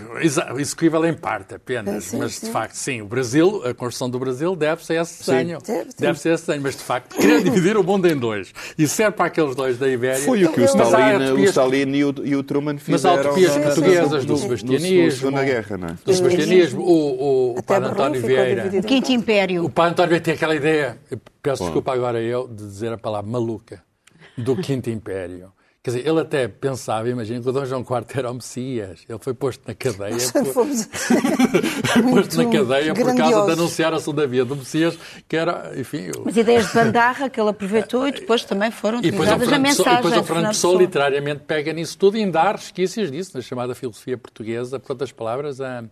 execuível 0.58 1.04
em 1.06 1.14
parte 1.14 1.54
apenas. 1.54 2.04
Sim, 2.04 2.18
mas, 2.18 2.34
sim. 2.34 2.46
de 2.46 2.52
facto, 2.52 2.74
sim, 2.74 3.00
o 3.00 3.06
Brasil, 3.06 3.62
a 3.64 3.72
construção 3.72 4.10
do 4.10 4.18
Brasil 4.18 4.54
deve-se 4.54 4.92
a 4.96 5.00
esse 5.02 5.20
desenho. 5.20 5.58
Deve, 5.66 5.90
sim. 5.90 5.96
Deve-se 5.98 6.28
a 6.28 6.34
esse 6.34 6.46
desenho. 6.46 6.62
Mas, 6.62 6.76
de 6.76 6.82
facto, 6.82 7.16
querer 7.16 7.42
dividir 7.42 7.76
o 7.78 7.82
mundo 7.82 8.06
em 8.06 8.16
dois 8.16 8.52
e 8.76 8.86
serve 8.86 9.16
para 9.16 9.26
aqueles 9.26 9.54
dois 9.54 9.78
da 9.78 9.88
Ibéria... 9.88 10.24
Foi 10.24 10.44
o 10.44 10.52
que 10.52 10.60
o 10.60 10.62
Mas 10.62 10.74
Stalin, 10.74 11.30
o 11.32 11.44
Stalin 11.44 11.94
e, 11.96 12.04
o, 12.04 12.14
e 12.24 12.36
o 12.36 12.42
Truman 12.42 12.74
Mas 12.74 12.82
fizeram 12.82 13.16
há 13.16 13.20
utopias 13.20 13.56
portuguesas 13.56 14.24
do 14.26 14.36
sebastianismo. 14.36 15.30
Na 15.30 15.42
Guerra, 15.42 15.76
não 15.78 15.88
é? 15.88 15.94
Do 16.04 16.12
sebastianismo, 16.14 16.97
o, 16.98 17.58
o, 17.58 17.62
Padre 17.62 18.20
Vieira... 18.20 18.70
O 18.78 18.82
Quinto 18.82 19.12
Império. 19.12 19.64
O 19.64 19.70
Padre 19.70 19.92
António 19.92 20.08
Vieira 20.10 20.24
tem 20.24 20.34
aquela 20.34 20.54
ideia, 20.54 20.98
peço 21.42 21.62
desculpa 21.64 21.92
agora 21.92 22.20
eu, 22.20 22.46
de 22.48 22.54
dizer 22.66 22.92
a 22.92 22.98
palavra 22.98 23.30
maluca, 23.30 23.82
do 24.36 24.56
Quinto 24.56 24.90
Império. 24.90 25.52
Quer 25.80 25.92
dizer, 25.92 26.08
ele 26.08 26.20
até 26.20 26.48
pensava, 26.48 27.08
imagina, 27.08 27.40
que 27.40 27.48
o 27.48 27.52
Dom 27.52 27.64
João 27.64 27.80
IV 27.82 28.04
era 28.18 28.30
o 28.30 28.34
Messias. 28.34 29.04
Ele 29.08 29.18
foi 29.20 29.32
posto 29.32 29.62
na 29.66 29.74
cadeia. 29.74 30.16
por- 30.32 30.44
Fomos 30.46 30.86
posto 32.10 32.36
na 32.42 32.50
cadeia 32.50 32.94
por 32.94 33.14
causa 33.16 33.46
de 33.46 33.52
anunciar 33.52 33.94
a 33.94 33.98
segunda 34.00 34.26
via 34.26 34.44
do 34.44 34.56
Messias, 34.56 34.98
que 35.28 35.36
era, 35.36 35.72
enfim... 35.78 36.10
o- 36.18 36.28
As 36.28 36.36
ideias 36.36 36.66
de 36.68 36.74
bandarra 36.74 37.30
que 37.30 37.40
ele 37.40 37.48
aproveitou 37.50 38.06
e 38.08 38.12
depois 38.12 38.44
também 38.44 38.70
foram 38.70 38.98
utilizadas 38.98 39.30
na 39.30 39.38
Pessoa, 39.38 39.56
e 39.56 39.60
mensagem. 39.62 39.94
depois 40.02 40.16
o 40.16 40.24
Fernando 40.24 40.48
Pessoa 40.48 40.78
literariamente 40.78 41.40
pega 41.46 41.72
nisso 41.72 41.96
tudo 41.96 42.18
e 42.18 42.22
ainda 42.24 42.40
há 42.40 42.52
resquícios 42.52 43.10
disso, 43.10 43.30
na 43.34 43.40
chamada 43.40 43.74
filosofia 43.74 44.18
portuguesa. 44.18 44.78
Por 44.80 44.92
outras 44.92 45.12
palavras, 45.12 45.60
a- 45.60 45.84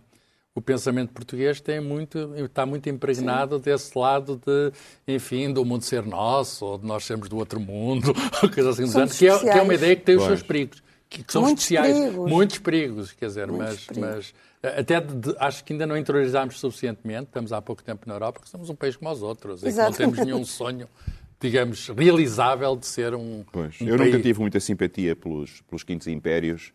o 0.57 0.61
pensamento 0.61 1.13
português 1.13 1.61
tem 1.61 1.79
muito, 1.79 2.33
está 2.43 2.65
muito 2.65 2.89
impregnado 2.89 3.59
desse 3.59 3.95
lado 3.97 4.41
de, 4.43 4.71
enfim, 5.07 5.53
do 5.53 5.63
mundo 5.63 5.83
ser 5.83 6.03
nosso, 6.03 6.65
ou 6.65 6.77
de 6.79 6.85
nós 6.87 7.05
sermos 7.05 7.29
do 7.29 7.37
outro 7.37 7.59
mundo, 7.59 8.11
ou 8.41 8.49
coisa 8.49 8.71
assim 8.71 8.87
Somos 8.87 9.17
que 9.17 9.27
é, 9.27 9.37
que 9.39 9.49
é 9.49 9.61
uma 9.61 9.73
ideia 9.75 9.95
que 9.95 10.01
tem 10.03 10.15
os 10.15 10.23
Pois. 10.23 10.39
seus 10.39 10.47
perigos. 10.47 10.81
Que, 11.09 11.23
que 11.23 11.31
são 11.31 11.41
Muitos 11.43 11.63
especiais, 11.63 11.95
perigos. 11.97 12.29
muitos 12.31 12.57
perigos, 12.57 13.11
quer 13.13 13.27
dizer, 13.27 13.47
Muitos 13.47 13.67
mas, 13.75 13.85
perigos. 13.85 14.09
mas 14.15 14.33
eh, 14.73 14.79
até 14.81 14.99
de- 14.99 15.15
de- 15.15 15.35
acho 15.39 15.63
que 15.63 15.71
ainda 15.73 15.85
não 15.87 15.95
interiorizámos 15.95 16.59
suficientemente, 16.59 17.25
estamos 17.27 17.53
há 17.53 17.61
pouco 17.61 17.81
tempo 17.83 18.01
na 18.07 18.15
Europa, 18.15 18.39
porque 18.39 18.49
somos 18.51 18.69
um 18.69 18.75
país 18.75 18.95
como 18.97 19.09
os 19.11 19.21
outros, 19.21 19.61
e 19.63 19.67
que 19.67 19.71
não 19.77 19.91
temos 19.93 20.17
nenhum 20.17 20.43
sonho, 20.43 20.89
digamos, 21.39 21.87
realizável 21.89 22.75
de 22.75 22.87
ser 22.87 23.13
um, 23.15 23.45
Pois. 23.51 23.79
um 23.79 23.87
Eu 23.87 23.95
país. 23.97 24.11
nunca 24.11 24.23
tive 24.23 24.39
muita 24.41 24.59
simpatia 24.59 25.15
pelos, 25.15 25.61
pelos 25.69 25.83
quintos 25.83 26.07
impérios. 26.07 26.73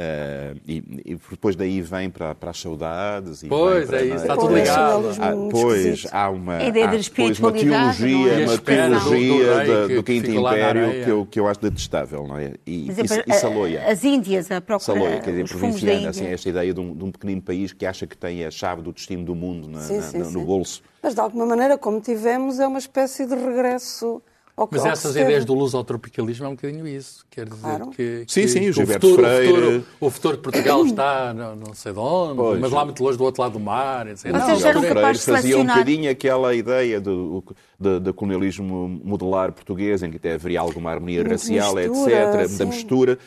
Eh, 0.00 0.54
e, 0.66 0.76
e 1.04 1.14
depois 1.30 1.56
daí 1.56 1.80
vem 1.82 2.08
para, 2.08 2.32
para 2.32 2.50
as 2.50 2.60
saudades. 2.60 3.42
E 3.42 3.48
Pois, 3.48 3.86
para, 3.88 4.00
é 4.00 4.04
isso, 4.04 4.14
está 4.16 4.34
Pois, 4.36 4.46
tudo 4.46 4.56
ligado. 4.58 5.02
nacionalismo 5.02 5.24
Ah, 5.24 5.48
pois, 5.50 6.06
há 6.12 6.30
uma, 6.30 6.56
A 6.58 6.64
ideia 6.64 6.86
há 6.86 6.90
da 6.92 6.96
depois 6.98 7.38
uma 7.40 7.50
não 7.50 7.58
teologia, 7.58 8.32
é? 8.32 8.44
Uma 8.44 8.56
do- 8.56 8.62
teologia 8.62 9.64
do 9.64 9.88
do 9.96 10.02
que 10.04 10.12
Quinto 10.20 10.30
Império 10.30 11.04
que 11.04 11.10
eu, 11.10 11.26
que 11.26 11.40
eu 11.40 11.48
acho 11.48 11.60
detestável, 11.60 12.26
não 12.28 12.38
é? 12.38 12.52
E, 12.64 12.86
e, 12.86 12.90
é, 12.90 13.24
e 13.26 13.32
Saloia. 13.34 13.84
As 13.88 14.04
Índias, 14.04 14.50
a 14.52 14.60
procura, 14.60 14.78
Saloia, 14.98 15.20
quer 15.20 15.30
dizer, 15.32 15.48
provinciana, 15.48 16.08
assim, 16.10 16.26
esta 16.26 16.48
ideia 16.48 16.72
de 16.72 16.80
um, 16.80 16.94
de 16.94 17.04
um 17.04 17.10
pequenino 17.10 17.42
país 17.42 17.72
que 17.72 17.84
acha 17.84 18.06
que 18.06 18.16
tem 18.16 18.44
a 18.44 18.50
chave 18.52 18.82
do 18.82 18.92
destino 18.92 19.24
do 19.24 19.34
mundo 19.34 19.68
na- 19.68 19.80
Sim, 19.80 19.96
na- 19.96 20.02
sim, 20.02 20.18
no, 20.18 20.24
sim. 20.26 20.32
no 20.34 20.44
bolso. 20.44 20.80
Mas 21.02 21.14
de 21.14 21.20
alguma 21.20 21.44
maneira, 21.44 21.76
como 21.76 22.00
tivemos, 22.00 22.60
é 22.60 22.66
uma 22.66 22.78
espécie 22.78 23.26
de 23.26 23.34
regresso 23.34 24.22
Mas 24.70 24.84
essas 24.84 25.14
ideias 25.16 25.44
do 25.44 25.54
lusotropicalismo 25.54 26.46
é 26.46 26.48
um 26.48 26.54
bocadinho 26.54 26.86
isso. 26.86 27.24
Quer 27.30 27.46
dizer 27.48 27.60
Claro. 27.60 27.90
que, 27.90 28.24
Sim, 28.26 28.40
que- 28.42 28.48
sim, 28.48 28.58
o 28.58 28.62
que 28.62 28.68
o 28.70 28.72
Gilberto 28.72 29.08
futuro, 29.08 29.26
Freire. 29.28 29.48
O 29.48 29.54
futuro, 29.54 29.84
o 30.00 30.10
futuro 30.10 30.36
de 30.36 30.42
Portugal 30.42 30.84
está 30.86 31.34
não, 31.34 31.56
não 31.56 31.74
sei 31.74 31.92
de 31.92 31.98
onde, 31.98 32.34
Pois. 32.36 32.60
mas 32.60 32.70
lá 32.72 32.84
muito 32.84 33.02
longe 33.02 33.18
do 33.18 33.24
outro 33.24 33.42
lado 33.42 33.52
do 33.52 33.60
mar. 33.60 34.06
Etc. 34.06 34.22
Vocês 34.30 34.32
Não, 34.32 34.40
eram 34.40 34.56
Miguel 34.56 34.72
Freire 34.80 34.94
capazes 34.94 35.24
de 35.24 35.32
fazia 35.32 35.48
um 35.56 35.60
selecionar- 35.60 35.76
bocadinho 35.78 36.10
aquela 36.10 36.54
ideia 36.54 37.00
do, 37.00 37.44
do, 37.78 38.00
do 38.00 38.14
colonialismo 38.14 39.00
modular 39.04 39.52
português, 39.52 40.02
em 40.02 40.10
que 40.10 40.16
até 40.16 40.34
haveria 40.34 40.60
alguma 40.60 40.90
harmonia 40.90 41.22
racial, 41.22 41.74
mistura, 41.74 42.34
etc., 42.34 42.48
sim. 42.48 42.58
da 42.58 42.64
mistura. 42.66 43.18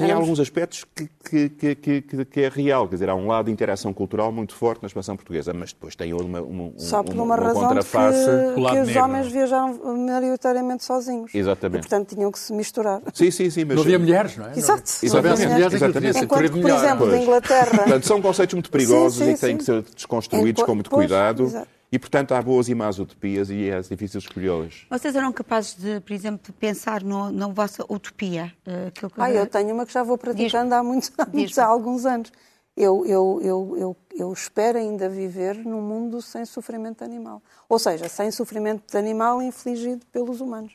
Tem 0.00 0.08
Éramos- 0.10 0.28
alguns 0.28 0.40
aspectos 0.40 0.84
que, 0.94 1.48
que, 1.48 1.74
que, 1.74 2.24
que- 2.24 2.40
é 2.40 2.48
real. 2.48 2.88
Quer 2.88 2.94
dizer, 2.96 3.08
há 3.10 3.14
um 3.14 3.26
lado 3.26 3.46
de 3.46 3.52
interação 3.52 3.92
cultural 3.92 4.32
muito 4.32 4.54
forte 4.54 4.82
na 4.82 4.86
expansão 4.86 5.14
portuguesa, 5.16 5.52
mas 5.52 5.72
depois 5.72 5.94
tem 5.94 6.12
uma, 6.14 6.40
uma, 6.40 6.62
um- 6.64 6.74
Só 6.78 7.02
por 7.02 7.12
uma, 7.14 7.24
uma, 7.24 7.36
razão 7.36 7.68
contraface. 7.68 8.18
que, 8.54 8.54
que 8.54 8.60
os 8.80 8.86
negro. 8.88 9.02
homens 9.04 9.26
viajaram 9.32 9.96
maioritariamente 10.06 10.84
sozinhos. 10.84 11.34
Exatamente. 11.34 11.78
E, 11.86 11.88
portanto, 11.88 12.14
tinham 12.14 12.32
que 12.32 12.38
se 12.38 12.52
misturar. 12.52 13.00
Sim, 13.12 13.30
sim, 13.30 13.50
sim. 13.50 13.64
Mas, 13.64 13.76
não 13.76 13.82
havia 13.82 13.98
mulheres, 13.98 14.36
não 14.36 14.46
é? 14.46 14.52
Exato. 14.56 14.82
Não 15.02 15.18
havia 15.18 15.48
mulheres, 15.48 15.74
Exatamente. 15.74 16.18
Enquanto, 16.18 16.50
por 16.52 16.70
exemplo, 16.70 16.98
Pois. 16.98 17.10
da 17.12 17.18
Inglaterra... 17.18 17.70
Portanto, 17.78 18.06
são 18.06 18.22
conceitos 18.22 18.54
muito 18.54 18.70
perigosos 18.70 19.18
Sim, 19.18 19.24
sim, 19.24 19.30
e 19.30 19.34
que 19.34 19.40
têm 19.40 19.50
sim. 19.52 19.56
que 19.58 19.64
ser 19.64 19.82
desconstruídos 19.94 20.60
Enqu- 20.62 20.66
com 20.66 20.74
muito 20.74 20.90
pois, 20.90 21.06
cuidado. 21.06 21.44
exato. 21.44 21.68
E, 21.92 21.98
portanto, 21.98 22.32
há 22.32 22.40
boas 22.40 22.68
e 22.68 22.74
más 22.74 22.98
utopias 23.00 23.50
e 23.50 23.68
é 23.68 23.80
difícil 23.80 24.18
escolhê-las. 24.18 24.86
Vocês 24.88 25.14
eram 25.16 25.32
capazes 25.32 25.74
de, 25.74 26.00
por 26.00 26.12
exemplo, 26.12 26.52
pensar 26.52 27.02
no, 27.02 27.32
na 27.32 27.48
vossa 27.48 27.84
utopia? 27.92 28.52
eh, 28.64 28.86
aquilo 28.88 29.10
que- 29.10 29.20
Ah, 29.20 29.30
eu 29.30 29.46
tenho 29.46 29.74
uma 29.74 29.84
que 29.84 29.92
já 29.92 30.02
vou 30.04 30.16
praticando 30.16 30.72
há, 30.74 30.82
muitos, 30.84 31.10
há, 31.18 31.24
muitos- 31.26 31.48
Diz-me. 31.48 31.62
há 31.64 31.66
alguns 31.66 32.06
anos. 32.06 32.30
Eu, 32.76 33.04
eu, 33.04 33.40
eu, 33.42 33.76
eu, 33.76 33.96
eu 34.16 34.32
espero 34.32 34.78
ainda 34.78 35.08
viver 35.08 35.56
num 35.56 35.82
mundo 35.82 36.22
sem 36.22 36.44
sofrimento 36.44 37.02
animal. 37.02 37.42
Ou 37.68 37.78
seja, 37.78 38.08
sem 38.08 38.30
sofrimento 38.30 38.84
de 38.88 38.96
animal 38.96 39.42
infligido 39.42 40.06
pelos 40.12 40.40
humanos. 40.40 40.72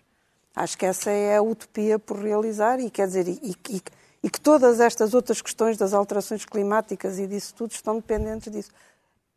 Acho 0.53 0.77
que 0.77 0.85
essa 0.85 1.09
é 1.09 1.37
a 1.37 1.41
utopia 1.41 1.97
por 1.97 2.17
realizar 2.19 2.79
e 2.81 2.89
quer 2.89 3.07
dizer, 3.07 3.27
e, 3.29 3.55
e- 3.69 3.81
e 4.21 4.29
que 4.29 4.39
todas 4.41 4.81
estas 4.81 5.13
outras 5.13 5.41
questões 5.41 5.77
das 5.77 5.93
alterações 5.93 6.43
climáticas 6.45 7.17
e 7.19 7.25
disso 7.25 7.53
tudo 7.55 7.71
estão 7.71 7.95
dependentes 7.95 8.51
disso. 8.51 8.71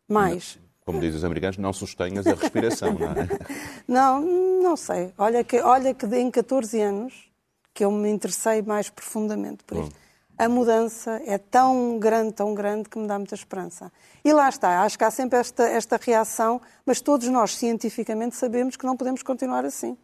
Mais, 0.09 0.59
Como 0.89 1.01
dizem 1.01 1.19
os 1.19 1.25
americanos, 1.25 1.59
não 1.59 1.71
sustenhas 1.71 2.27
a 2.27 2.33
respiração, 2.33 2.95
não 2.95 3.09
é? 3.09 3.29
Não, 3.87 4.23
não 4.63 4.75
sei. 4.75 5.13
Olha 5.19 5.45
que, 5.45 5.61
olha 5.61 5.93
que 5.93 6.07
em 6.07 6.31
14 6.31 6.81
anos 6.81 7.31
que 7.75 7.85
eu 7.85 7.91
me 7.91 8.09
interessei 8.09 8.63
mais 8.63 8.89
profundamente 8.89 9.63
por 9.65 9.77
isto. 9.85 9.95
a 10.39 10.49
mudança 10.49 11.21
é 11.27 11.37
tão 11.37 11.99
grande, 11.99 12.33
tão 12.33 12.55
grande, 12.55 12.89
que 12.89 12.99
me 12.99 13.07
dá 13.07 13.19
muita 13.19 13.35
esperança. 13.35 13.93
E 14.25 14.33
lá 14.33 14.49
está, 14.49 14.81
acho 14.83 14.97
que 14.97 15.05
há 15.05 15.11
sempre 15.11 15.39
esta, 15.39 15.65
esta 15.65 15.99
reação, 15.99 16.59
mas 16.87 17.03
todos 17.03 17.29
nós, 17.29 17.55
cientificamente, 17.55 18.35
sabemos 18.35 18.75
que 18.75 18.87
não 18.87 18.97
podemos 18.97 19.23
continuar 19.23 19.67
assim. 19.67 19.95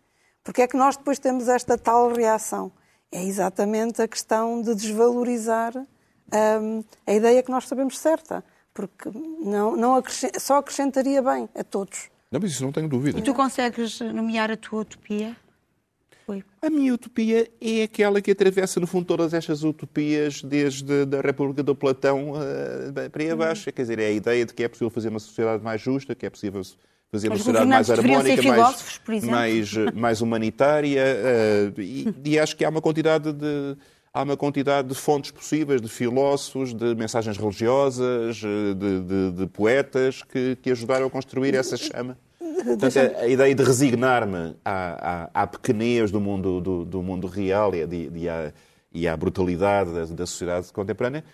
Porque 0.43 0.61
é 0.61 0.69
que 0.69 0.77
nós 0.77 0.99
depois 0.99 1.19
temos 1.19 1.49
esta 1.49 1.79
tal 1.79 2.13
reação? 2.13 2.71
É 3.11 3.25
exatamente 3.25 4.03
a 4.03 4.07
questão 4.07 4.61
de 4.61 4.75
desvalorizar 4.75 5.75
hum, 5.75 6.85
a 7.07 7.13
ideia 7.15 7.43
que 7.43 7.51
nós 7.51 7.67
sabemos 7.67 7.99
certa. 7.99 8.45
Porque 8.75 9.09
não, 9.41 9.77
não 9.77 9.95
acrescent, 9.95 10.37
só 10.39 10.59
acrescentaria 10.59 11.23
bem 11.23 11.49
a 11.55 11.63
todos. 11.63 12.11
Não, 12.31 12.41
mas 12.41 12.51
isso 12.51 12.65
não 12.65 12.73
tenho 12.73 12.89
dúvida. 12.89 13.17
E 13.19 13.23
tu 13.23 13.33
consegues 13.33 14.01
nomear 14.01 14.51
a 14.51 14.57
tua 14.57 14.81
utopia? 14.81 15.37
Foi. 16.27 16.43
A 16.63 16.71
minha 16.71 16.95
utopia 16.95 17.51
é 17.61 17.83
aquela 17.83 18.21
que 18.21 18.31
atravessa, 18.31 18.81
no 18.81 18.87
fundo, 18.87 19.05
todas 19.05 19.35
estas 19.35 19.63
utopias, 19.63 20.43
desde 20.43 20.93
a 21.17 21.21
República 21.21 21.63
do 21.63 21.75
Platão 21.75 22.33
uh, 22.33 23.11
para 23.11 23.23
aí 23.23 23.31
abaixo. 23.31 23.71
Quer 23.71 23.83
dizer, 23.83 23.99
é 23.99 24.07
a 24.07 24.11
ideia 24.11 24.45
de 24.47 24.55
que 24.55 24.65
é 24.65 24.69
possível 24.69 24.91
fazer 24.91 25.11
uma 25.11 25.21
sociedade 25.21 25.63
mais 25.63 25.81
justa, 25.81 26.15
que 26.15 26.25
é 26.25 26.31
possível 26.31 26.63
fazer 27.13 27.29
uma 27.29 27.37
Os 27.37 27.43
sociedade 27.43 27.69
mais 27.69 27.91
harmónica, 27.91 28.23
mais, 28.23 28.41
filósofos, 28.41 28.99
por 28.99 29.15
exemplo. 29.15 29.37
mais, 29.37 29.77
eh, 29.77 29.93
mais 29.93 30.21
humanitária. 30.23 31.03
uh, 31.77 31.81
e, 31.81 32.15
e 32.25 32.39
acho 32.39 32.57
que 32.57 32.65
há 32.65 32.71
uma 32.71 32.81
quantidade 32.81 33.31
de. 33.31 33.77
Há 34.17 34.23
uma 34.23 34.37
quantidade 34.37 34.87
de 34.87 34.95
fontes 34.95 35.33
possíveis, 35.33 35.81
de 35.81 35.89
filósofos, 35.89 36.73
de 36.73 36.95
mensagens 36.95 37.37
religiosas, 37.37 38.41
eh, 38.45 38.73
de, 38.75 39.01
de- 39.01 39.31
de 39.33 39.47
poetas 39.49 40.23
que, 40.23 40.55
que 40.63 40.71
ajudaram 40.71 41.07
a 41.07 41.11
construir 41.11 41.53
essa 41.57 41.77
chama. 41.77 42.17
Portanto, 42.39 42.97
a, 43.19 43.27
ideia 43.27 43.53
de 43.53 43.65
resignar-me 43.65 44.55
à, 44.65 45.31
à, 45.35 45.43
à 45.43 45.47
pequenez 45.49 46.13
do 46.13 46.21
mundo, 46.21 46.61
do, 46.61 46.85
do 46.85 47.03
mundo 47.03 47.27
real 47.27 47.75
e, 47.75 47.85
de- 47.87 48.09
de 48.09 48.29
à- 48.29 48.53
e 48.93 49.09
à 49.09 49.17
brutalidade 49.17 49.93
da, 49.93 50.05
da 50.05 50.27
sociedade 50.27 50.73
contemporânea, 50.73 51.25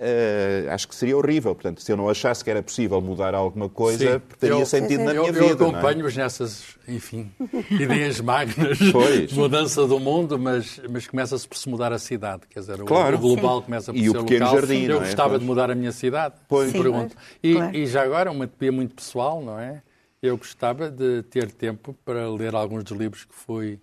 eh, 0.00 0.66
acho 0.70 0.86
que 0.88 0.94
seria 0.94 1.16
horrível. 1.16 1.54
Portanto, 1.54 1.80
se 1.82 1.90
eu 1.90 1.96
não 1.96 2.08
achasse 2.08 2.42
que 2.44 2.50
era 2.50 2.62
possível 2.62 3.00
mudar 3.00 3.34
alguma 3.34 3.68
coisa, 3.68 4.14
Sim. 4.14 4.22
teria 4.38 4.56
Eu- 4.56 4.66
sentido 4.66 5.04
na 5.04 5.12
Eu, 5.14 5.22
minha 5.24 5.34
eu 5.36 5.48
vida. 5.48 5.56
não 5.56 5.66
é? 5.66 5.70
acompanho-os 5.70 6.16
nessas, 6.16 6.64
enfim, 6.86 7.30
ideias 7.70 8.20
magnas 8.20 8.78
de 8.78 9.34
mudança 9.34 9.86
do 9.86 9.98
mundo, 9.98 10.38
mas, 10.38 10.80
mas 10.90 11.06
começa-se 11.06 11.46
por 11.48 11.56
se 11.56 11.68
mudar 11.68 11.92
a 11.92 11.98
cidade. 11.98 12.42
Quer 12.48 12.60
dizer, 12.60 12.80
o- 12.82 12.84
Claro. 12.84 13.16
o 13.16 13.20
global 13.20 13.62
começa 13.62 13.92
por 13.92 13.98
E 13.98 14.08
o 14.08 14.12
ser 14.12 14.18
pequeno 14.20 14.44
local. 14.46 14.60
jardim, 14.60 14.84
eu 14.84 14.96
é? 14.96 15.00
gostava 15.00 15.28
Pois. 15.30 15.40
de 15.40 15.46
mudar 15.46 15.70
a 15.70 15.74
minha 15.74 15.92
cidade. 15.92 16.34
Pois. 16.48 16.70
Sim. 16.70 16.80
Pergunto. 16.82 17.16
E, 17.42 17.54
Claro. 17.54 17.76
e 17.76 17.86
já 17.86 18.02
agora, 18.02 18.30
uma 18.30 18.44
utopia 18.44 18.72
muito 18.72 18.94
pessoal, 18.94 19.42
não 19.42 19.58
é? 19.58 19.82
Eu 20.22 20.36
gostava 20.36 20.90
de 20.90 21.22
ter 21.24 21.50
tempo 21.52 21.94
para 22.04 22.28
ler 22.28 22.54
alguns 22.54 22.82
dos 22.84 22.98
livros 22.98 23.24
que 23.24 23.34
fui, 23.34 23.78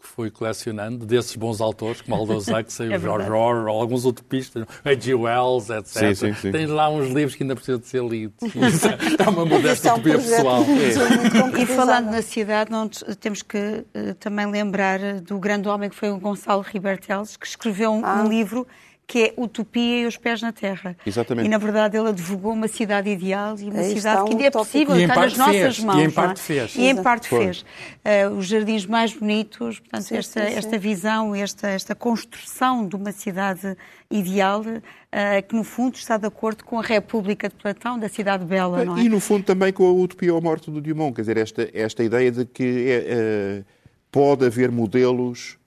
que 0.00 0.08
fui 0.08 0.30
colecionando, 0.30 1.04
desses 1.06 1.36
bons 1.36 1.60
autores, 1.60 2.00
como 2.00 2.16
Aldous 2.16 2.48
Huxley, 2.50 2.92
É 2.92 2.96
o 2.96 3.00
George. 3.00 3.30
Orwell, 3.30 3.68
alguns 3.68 4.04
utopistas, 4.04 4.64
H.G. 4.84 5.14
Wells, 5.14 5.70
etc. 5.70 5.86
Sim, 5.86 6.14
sim, 6.14 6.34
sim. 6.34 6.52
Tem 6.52 6.66
lá 6.66 6.88
uns 6.88 7.08
livros 7.12 7.34
que 7.34 7.42
ainda 7.42 7.54
precisam 7.54 7.78
de 7.80 7.86
ser 7.86 8.02
lidos. 8.02 8.34
Isso 8.42 8.86
é 9.22 9.28
uma 9.28 9.44
modesta 9.44 9.88
é 9.88 9.92
um 9.92 9.94
utopia 9.96 10.18
pessoal. 10.18 10.64
muito 10.64 11.58
E 11.58 11.66
falando 11.66 12.10
na 12.10 12.22
cidade, 12.22 12.70
não 12.70 12.88
te- 12.88 13.04
temos 13.16 13.42
que 13.42 13.84
eh, 13.94 14.14
também 14.18 14.46
lembrar 14.50 14.98
do 15.20 15.38
grande 15.38 15.68
homem 15.68 15.88
que 15.90 15.96
foi 15.96 16.10
o 16.10 16.18
Gonçalo 16.18 16.62
Riberteles, 16.62 17.36
que 17.36 17.46
escreveu 17.46 17.92
um, 17.92 18.04
Ah. 18.04 18.22
um 18.24 18.28
livro 18.28 18.66
que 19.10 19.24
é 19.24 19.34
Utopia 19.36 20.02
e 20.02 20.06
os 20.06 20.16
Pés 20.16 20.40
na 20.40 20.52
Terra. 20.52 20.96
Exatamente. 21.04 21.44
E, 21.44 21.48
na 21.48 21.58
verdade, 21.58 21.98
ele 21.98 22.10
advogou 22.10 22.52
uma 22.52 22.68
cidade 22.68 23.10
ideal 23.10 23.56
e 23.58 23.64
uma 23.64 23.80
Aí 23.80 23.96
cidade 23.96 24.22
que 24.22 24.28
um 24.28 24.32
ainda 24.34 24.44
é 24.44 24.50
possível, 24.52 24.94
E 24.96 25.02
está 25.02 25.16
nas 25.16 25.34
parte 25.34 25.38
nossas 25.38 25.54
fez, 25.56 25.78
e 25.78 25.84
mãos. 25.84 25.96
em 25.96 26.02
não 26.02 26.06
é? 26.06 26.12
parte 26.12 26.40
fez. 26.40 26.74
E 26.76 26.80
em 26.82 26.84
Exato. 26.90 27.02
parte 27.02 27.28
Foi. 27.28 27.44
fez. 27.44 27.64
Eh, 28.04 28.28
os 28.28 28.46
jardins 28.46 28.86
mais 28.86 29.12
bonitos, 29.12 29.80
portanto, 29.80 30.02
Sim, 30.04 30.16
esta, 30.16 30.42
sim, 30.44 30.50
sim. 30.52 30.58
esta 30.58 30.78
visão, 30.78 31.34
esta, 31.34 31.66
esta 31.68 31.94
construção 31.96 32.86
de 32.86 32.94
uma 32.94 33.10
cidade 33.10 33.76
ideal, 34.08 34.62
eh, 35.10 35.42
que 35.42 35.56
no 35.56 35.64
fundo 35.64 35.96
está 35.96 36.16
de 36.16 36.26
acordo 36.28 36.64
com 36.64 36.78
a 36.78 36.82
República 36.82 37.48
de 37.48 37.56
Platão, 37.56 37.98
da 37.98 38.08
cidade 38.08 38.44
bela, 38.44 38.84
não 38.84 38.96
é? 38.96 39.00
E, 39.02 39.08
no 39.08 39.18
fundo, 39.18 39.42
também 39.42 39.72
com 39.72 39.88
a 39.88 39.92
utopia 39.92 40.32
ou 40.32 40.40
morte 40.40 40.70
do 40.70 40.80
Dumont. 40.80 41.14
Quer 41.16 41.22
dizer, 41.22 41.36
esta, 41.36 41.68
esta 41.74 42.04
ideia 42.04 42.30
de 42.30 42.44
que 42.44 42.62
é, 42.88 43.04
eh, 43.08 43.62
pode 44.12 44.46
haver 44.46 44.70
modelos, 44.70 45.58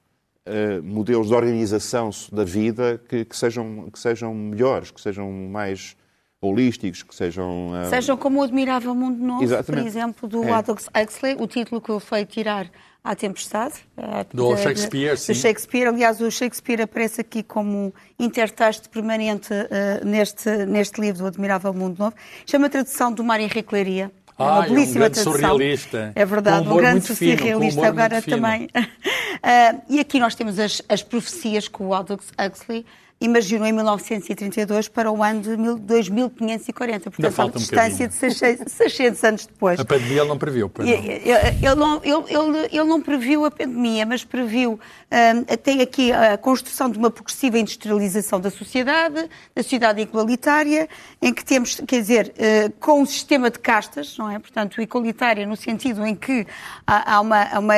eh, 0.46 0.80
modelos 0.82 1.28
de 1.28 1.34
organização 1.34 2.10
da 2.32 2.44
vida 2.44 3.02
que, 3.10 3.26
que 3.26 3.36
sejam, 3.36 3.90
que 3.92 4.00
sejam 4.00 4.34
melhores, 4.34 4.92
que 4.92 5.00
sejam 5.02 5.32
mais 5.32 5.96
holísticos, 6.42 7.04
que 7.04 7.16
sejam... 7.16 7.72
eh, 7.76 7.86
Sejam 7.90 8.18
como 8.18 8.42
o 8.42 8.44
Admirável 8.44 8.94
Mundo 8.94 9.24
Novo, 9.24 9.44
Exatamente. 9.44 9.82
por 9.82 9.88
exemplo, 9.88 10.28
do 10.28 10.44
É. 10.44 10.52
Aldous 10.52 10.90
Huxley, 10.94 11.38
o 11.40 11.48
título 11.48 11.80
que 11.80 11.90
ele 11.90 12.02
foi 12.02 12.26
tirar 12.26 12.70
à 13.02 13.16
Tempestade. 13.16 13.76
eh, 13.96 14.26
Do 14.34 14.54
de- 14.54 14.62
Shakespeare, 14.62 15.14
de- 15.14 15.20
sim. 15.22 15.32
Do 15.34 15.40
Shakespeare. 15.40 15.88
Aliás, 15.88 16.20
o 16.20 16.30
Shakespeare 16.30 16.82
aparece 16.82 17.22
aqui 17.22 17.42
como 17.44 17.94
intertexto 18.20 18.90
permanente 18.90 19.54
eh, 19.54 20.02
neste, 20.04 20.50
neste 20.66 21.00
livro 21.00 21.22
do 21.22 21.28
Admirável 21.28 21.74
Mundo 21.74 21.98
Novo. 22.00 22.16
Chama 22.46 22.68
a 22.68 22.70
tradução 22.70 23.14
do 23.14 23.24
Mário 23.24 23.46
Henrique 23.46 23.74
Leiria. 23.74 24.12
É 24.38 24.44
Ah, 24.44 24.44
uma 24.44 24.66
é 24.66 24.68
um 24.70 24.74
belíssima 24.74 25.00
grande 25.02 25.14
tradução. 25.22 25.34
surrealista. 25.34 26.12
É 26.16 26.26
verdade, 26.26 26.68
um 26.68 26.72
humor 26.72 26.82
grande 26.82 27.02
fino, 27.16 27.38
surrealista 27.38 27.88
agora 27.88 28.22
também. 28.22 28.68
Ah, 29.42 29.76
e 29.90 30.00
aqui 30.00 30.20
nós 30.20 30.36
temos 30.36 30.60
as, 30.60 30.82
as 30.88 31.02
profecias 31.02 31.68
que 31.68 31.82
o 31.82 31.94
Aldous 31.94 32.32
Huxley 32.40 32.86
imaginou 33.24 33.66
em 33.66 33.72
1932 33.72 34.88
para 34.90 35.12
o 35.12 35.24
ano 35.24 35.42
de 35.42 35.58
mil- 35.58 35.78
2540. 35.78 37.10
Portanto, 37.12 37.40
há 37.40 37.44
uma 37.46 37.52
um 37.52 37.58
distância 37.58 38.08
de 38.08 38.14
600, 38.14 38.72
600 38.74 39.24
anos 39.24 39.46
depois. 39.48 39.80
A 39.80 39.86
pandemia 39.86 40.20
ele 40.22 40.28
não 40.30 40.38
previu, 40.38 40.70
pois 40.70 40.88
não. 40.88 40.96
Ele 40.96 41.76
não, 41.76 42.02
ele, 42.04 42.24
ele- 42.30 42.70
ele 42.72 42.84
não 42.84 43.02
previu 43.02 43.46
a 43.46 43.52
pandemia, 43.52 44.06
mas 44.06 44.24
previu. 44.24 44.80
hum, 45.12 45.44
tem 45.64 45.82
aqui 45.82 46.12
a 46.12 46.38
construção 46.38 46.90
de 46.90 46.98
uma 46.98 47.10
progressiva 47.10 47.58
industrialização 47.58 48.40
da 48.40 48.50
sociedade, 48.52 49.30
da 49.56 49.64
sociedade 49.64 50.02
igualitária, 50.02 50.90
em 51.22 51.34
que 51.34 51.44
temos, 51.46 51.76
quer 51.88 52.02
dizer, 52.02 52.34
eh, 52.38 52.70
com 52.80 53.02
um 53.02 53.06
sistema 53.06 53.50
de 53.50 53.60
castas, 53.60 54.18
não 54.18 54.30
é? 54.30 54.38
Portanto, 54.40 54.82
igualitária 54.82 55.46
no 55.46 55.56
sentido 55.56 56.06
em 56.06 56.16
que 56.16 56.46
há, 56.86 57.16
há 57.16 57.22
uma, 57.22 57.60
uma, 57.60 57.76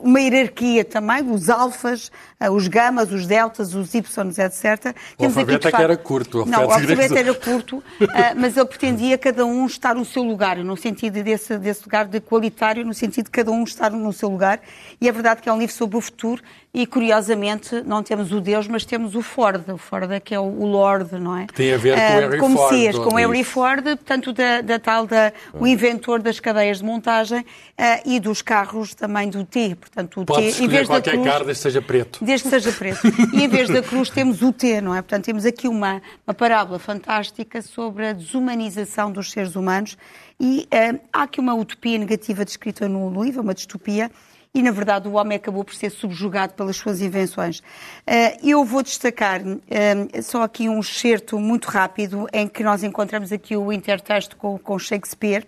uma 0.00 0.20
hierarquia 0.20 0.84
também, 0.84 1.22
os 1.30 1.48
alfas, 1.50 2.10
eh, 2.38 2.50
os 2.50 2.68
gamas, 2.68 3.10
os 3.12 3.26
deltas, 3.26 3.74
os 3.74 3.94
ys, 3.94 4.02
etc. 4.44 4.94
O 5.18 5.24
alfabeto 5.24 5.68
é 5.68 5.72
que 5.72 5.82
era 5.82 5.96
curto, 5.96 6.42
o 6.42 6.46
Não, 6.46 6.66
o 6.66 6.70
alfabeto 6.70 7.16
era- 7.16 7.34
curto, 7.34 7.82
ah, 8.14 8.34
mas 8.36 8.56
ele 8.56 8.66
pretendia 8.66 9.18
cada 9.18 9.44
um 9.44 9.66
estar 9.66 9.94
no 9.94 10.04
seu 10.04 10.22
lugar, 10.22 10.56
no 10.58 10.76
sentido 10.76 11.22
desse, 11.22 11.58
desse 11.58 11.82
lugar 11.84 12.06
de 12.06 12.20
qualitário, 12.20 12.84
no 12.84 12.94
sentido 12.94 13.26
de 13.26 13.30
cada 13.30 13.50
um 13.50 13.64
estar 13.64 13.90
no 13.90 14.12
seu 14.12 14.28
lugar. 14.28 14.60
E 15.00 15.08
é 15.08 15.12
verdade 15.12 15.42
que 15.42 15.48
é 15.48 15.52
um 15.52 15.58
livro 15.58 15.74
sobre 15.74 15.96
o 15.96 16.00
futuro 16.00 16.42
e, 16.74 16.86
curiosamente, 16.86 17.82
não 17.86 18.02
temos 18.02 18.32
o 18.32 18.40
Deus, 18.40 18.66
mas 18.66 18.84
temos 18.84 19.14
o 19.14 19.22
Ford. 19.22 19.62
O 19.68 19.78
Ford 19.78 20.10
é 20.10 20.18
que 20.18 20.34
é 20.34 20.40
o, 20.40 20.42
o 20.42 20.66
Lord, 20.66 21.14
não 21.20 21.36
é? 21.36 21.46
tem 21.46 21.72
a 21.72 21.76
ver 21.76 21.94
com 21.94 22.00
Ah, 22.02 22.22
Henry 22.22 22.38
como 22.38 22.56
Ford, 22.56 22.70
com 22.96 23.08
isso. 23.08 23.18
Henry 23.20 23.44
Ford, 23.44 23.84
portanto, 23.84 24.32
da, 24.32 24.60
da 24.60 24.78
tal, 24.80 25.06
da, 25.06 25.32
o 25.52 25.68
inventor 25.68 26.20
das 26.20 26.40
cadeias 26.40 26.78
de 26.78 26.84
montagem 26.84 27.46
ah, 27.78 28.00
e 28.04 28.18
dos 28.18 28.42
carros 28.42 28.92
também 28.92 29.30
do 29.30 29.44
T. 29.44 29.76
Portanto, 29.76 30.20
o 30.20 30.24
Pode 30.24 30.52
T, 30.52 30.64
em 30.64 30.66
vez 30.66 30.88
da 30.88 30.94
qualquer 30.94 31.12
cruz, 31.12 31.26
carne, 31.26 31.46
desde 31.46 31.62
que 31.62 31.62
seja 31.62 31.82
preto. 31.82 32.24
Desde 32.24 32.42
que 32.42 32.50
seja 32.50 32.72
preto. 32.72 33.00
E 33.32 33.44
em 33.44 33.48
vez 33.48 33.68
da 33.68 33.80
cruz 33.80 34.10
temos 34.10 34.42
o 34.42 34.52
T, 34.52 34.80
não 34.80 34.96
é? 34.96 35.00
Portanto, 35.00 35.24
temos 35.26 35.46
aqui 35.46 35.68
uma, 35.68 36.02
uma 36.26 36.34
parábola 36.34 36.80
fantástica 36.80 37.62
sobre 37.62 38.08
a 38.08 38.12
desumanização 38.12 39.12
dos 39.12 39.30
seres 39.30 39.54
humanos 39.54 39.96
e 40.40 40.66
eh, 40.72 40.98
há 41.12 41.22
aqui 41.22 41.38
uma 41.38 41.54
utopia 41.54 41.96
negativa 41.98 42.44
descrita 42.44 42.88
no 42.88 43.22
livro, 43.22 43.42
uma 43.42 43.54
distopia, 43.54 44.10
e 44.54 44.62
na 44.62 44.70
verdade 44.70 45.08
o 45.08 45.14
homem 45.14 45.36
acabou 45.36 45.64
por 45.64 45.74
ser 45.74 45.90
subjugado 45.90 46.54
pelas 46.54 46.76
suas 46.76 47.00
invenções. 47.00 47.60
Eh, 48.06 48.38
eu 48.42 48.64
vou 48.64 48.82
destacar 48.82 49.40
eh, 49.68 50.22
só 50.22 50.42
aqui 50.44 50.68
um 50.68 50.78
excerto 50.80 51.38
muito 51.40 51.66
rápido 51.68 52.28
em 52.32 52.46
que 52.46 52.62
nós 52.62 52.84
encontramos 52.84 53.32
aqui 53.32 53.56
o 53.56 53.72
intertexto 53.72 54.36
com, 54.36 54.56
Shakespeare 54.78 55.44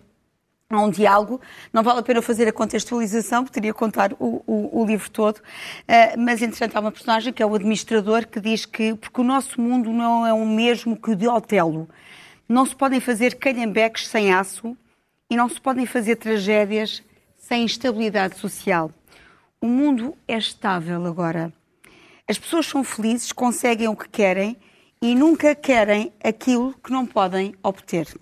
há 0.68 0.80
um 0.82 0.90
diálogo. 0.90 1.40
Não 1.72 1.82
vale 1.84 2.00
a 2.00 2.02
pena 2.02 2.20
fazer 2.20 2.48
a 2.48 2.52
contextualização, 2.52 3.44
que 3.44 3.52
contar 3.72 4.12
o, 4.14 4.42
o- 4.46 4.82
o 4.82 4.84
livro 4.84 5.08
todo. 5.10 5.36
Uh, 5.38 6.18
mas, 6.18 6.42
entretanto, 6.42 6.76
há 6.76 6.80
uma 6.80 6.90
personagem 6.90 7.32
que 7.32 7.40
é 7.42 7.46
o 7.46 7.54
administrador 7.54 8.26
que 8.26 8.40
diz 8.40 8.66
que, 8.66 8.94
porque 8.94 9.20
o 9.20 9.24
nosso 9.24 9.60
mundo 9.60 9.92
não 9.92 10.26
é 10.26 10.32
o 10.32 10.44
mesmo 10.44 10.96
que 10.96 11.12
o 11.12 11.16
de 11.16 11.28
Otelo. 11.28 11.88
Não 12.48 12.66
se 12.66 12.74
podem 12.74 12.98
fazer 13.00 13.36
calhambeques 13.36 14.08
sem 14.08 14.32
aço 14.34 14.76
e 15.30 15.36
não 15.36 15.48
se 15.48 15.60
podem 15.60 15.86
fazer 15.86 16.16
tragédias 16.16 17.02
sem 17.46 17.64
estabilidade 17.64 18.40
social. 18.40 18.90
O 19.60 19.68
mundo 19.68 20.18
é 20.26 20.36
estável 20.36 21.06
agora. 21.06 21.52
As 22.28 22.36
pessoas 22.36 22.66
são 22.66 22.82
felizes, 22.82 23.30
conseguem 23.30 23.86
o 23.86 23.94
que 23.94 24.08
querem 24.08 24.56
e 25.00 25.14
nunca 25.14 25.54
querem 25.54 26.12
aquilo 26.24 26.74
que 26.82 26.90
não 26.90 27.06
podem 27.06 27.54
obter. 27.62 28.12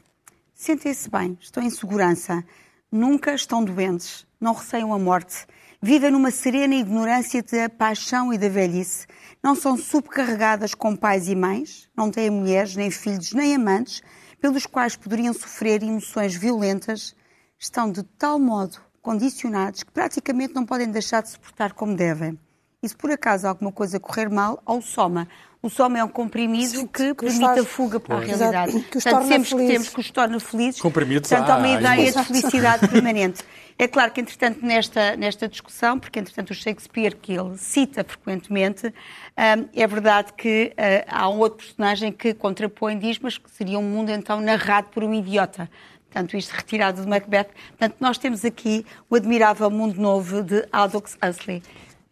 Sentem-se 0.52 1.08
bem, 1.08 1.38
estão 1.40 1.62
em 1.62 1.70
segurança, 1.70 2.44
nunca 2.92 3.34
estão 3.34 3.64
doentes, 3.64 4.26
não 4.38 4.52
receiam 4.52 4.92
a 4.92 4.98
morte, 4.98 5.46
vivem 5.80 6.10
numa 6.10 6.30
serena 6.30 6.74
ignorância 6.74 7.42
da 7.42 7.70
paixão 7.70 8.30
e 8.30 8.36
da 8.36 8.50
velhice, 8.50 9.06
não 9.42 9.54
são 9.54 9.74
subcarregadas 9.78 10.74
com 10.74 10.94
pais 10.94 11.28
e 11.28 11.34
mães, 11.34 11.88
não 11.96 12.10
têm 12.10 12.28
mulheres, 12.28 12.76
nem 12.76 12.90
filhos, 12.90 13.32
nem 13.32 13.54
amantes, 13.54 14.02
pelos 14.38 14.66
quais 14.66 14.96
poderiam 14.96 15.32
sofrer 15.32 15.82
emoções 15.82 16.34
violentas, 16.34 17.16
estão 17.58 17.90
de 17.90 18.02
tal 18.02 18.38
modo 18.38 18.78
condicionados 19.04 19.82
que 19.82 19.92
praticamente 19.92 20.54
não 20.54 20.64
podem 20.64 20.90
deixar 20.90 21.22
de 21.22 21.28
se 21.28 21.38
portar 21.38 21.74
como 21.74 21.94
devem. 21.94 22.38
E 22.82 22.88
se 22.88 22.96
por 22.96 23.10
acaso 23.10 23.46
alguma 23.46 23.70
coisa 23.70 24.00
correr 24.00 24.28
mal, 24.30 24.60
ao 24.66 24.80
soma, 24.82 25.28
o 25.62 25.70
sono 25.70 25.96
é 25.96 26.04
um 26.04 26.08
comprimido 26.08 26.70
Sim, 26.78 26.86
que, 26.86 27.14
que 27.14 27.24
permite 27.24 27.40
faz- 27.40 27.60
a 27.60 27.64
fuga 27.64 27.98
para 28.00 28.18
a 28.18 28.22
Exato, 28.28 28.50
realidade. 28.52 28.72
que 28.90 28.98
os 28.98 29.04
Portanto, 29.04 29.12
torna 29.12 29.26
sempre 29.28 29.44
que 29.44 29.50
felizes. 29.50 29.72
temos 29.72 29.88
que 29.88 30.00
os 30.00 30.10
torna 30.10 30.40
felizes. 30.40 30.80
Comprimidos 30.80 31.30
Portanto, 31.30 31.50
há 31.50 31.56
uma 31.56 31.66
há, 31.66 31.80
ideia 31.80 32.08
exato. 32.08 32.32
de 32.32 32.40
felicidade 32.40 32.88
permanente. 32.88 33.42
É 33.78 33.88
claro 33.88 34.12
que, 34.12 34.20
entretanto, 34.20 34.64
nesta, 34.64 35.16
nesta 35.16 35.48
discussão, 35.48 35.98
porque, 35.98 36.18
entretanto, 36.18 36.50
o 36.50 36.54
Shakespeare, 36.54 37.16
que 37.16 37.32
ele 37.32 37.56
cita 37.56 38.04
frequentemente, 38.04 38.86
hum, 38.88 39.68
é 39.74 39.86
verdade 39.86 40.32
que 40.34 40.72
ah, 40.76 41.22
há 41.22 41.28
um 41.30 41.38
outro 41.38 41.66
personagem 41.66 42.12
que 42.12 42.34
contrapõe, 42.34 42.98
diz, 42.98 43.18
mas 43.18 43.38
que 43.38 43.50
seria 43.50 43.78
um 43.78 43.82
mundo, 43.82 44.10
então, 44.10 44.40
narrado 44.40 44.88
por 44.88 45.02
um 45.02 45.12
idiota. 45.14 45.68
Portanto, 46.14 46.36
isto 46.36 46.52
retirado 46.52 47.02
de 47.02 47.08
Macbeth. 47.08 47.48
Portanto, 47.70 47.96
nós 47.98 48.16
temos 48.18 48.44
aqui 48.44 48.86
o 49.10 49.16
admirável 49.16 49.68
Mundo 49.68 50.00
Novo 50.00 50.44
de 50.44 50.64
Aldous 50.70 51.18
Huxley. 51.20 51.60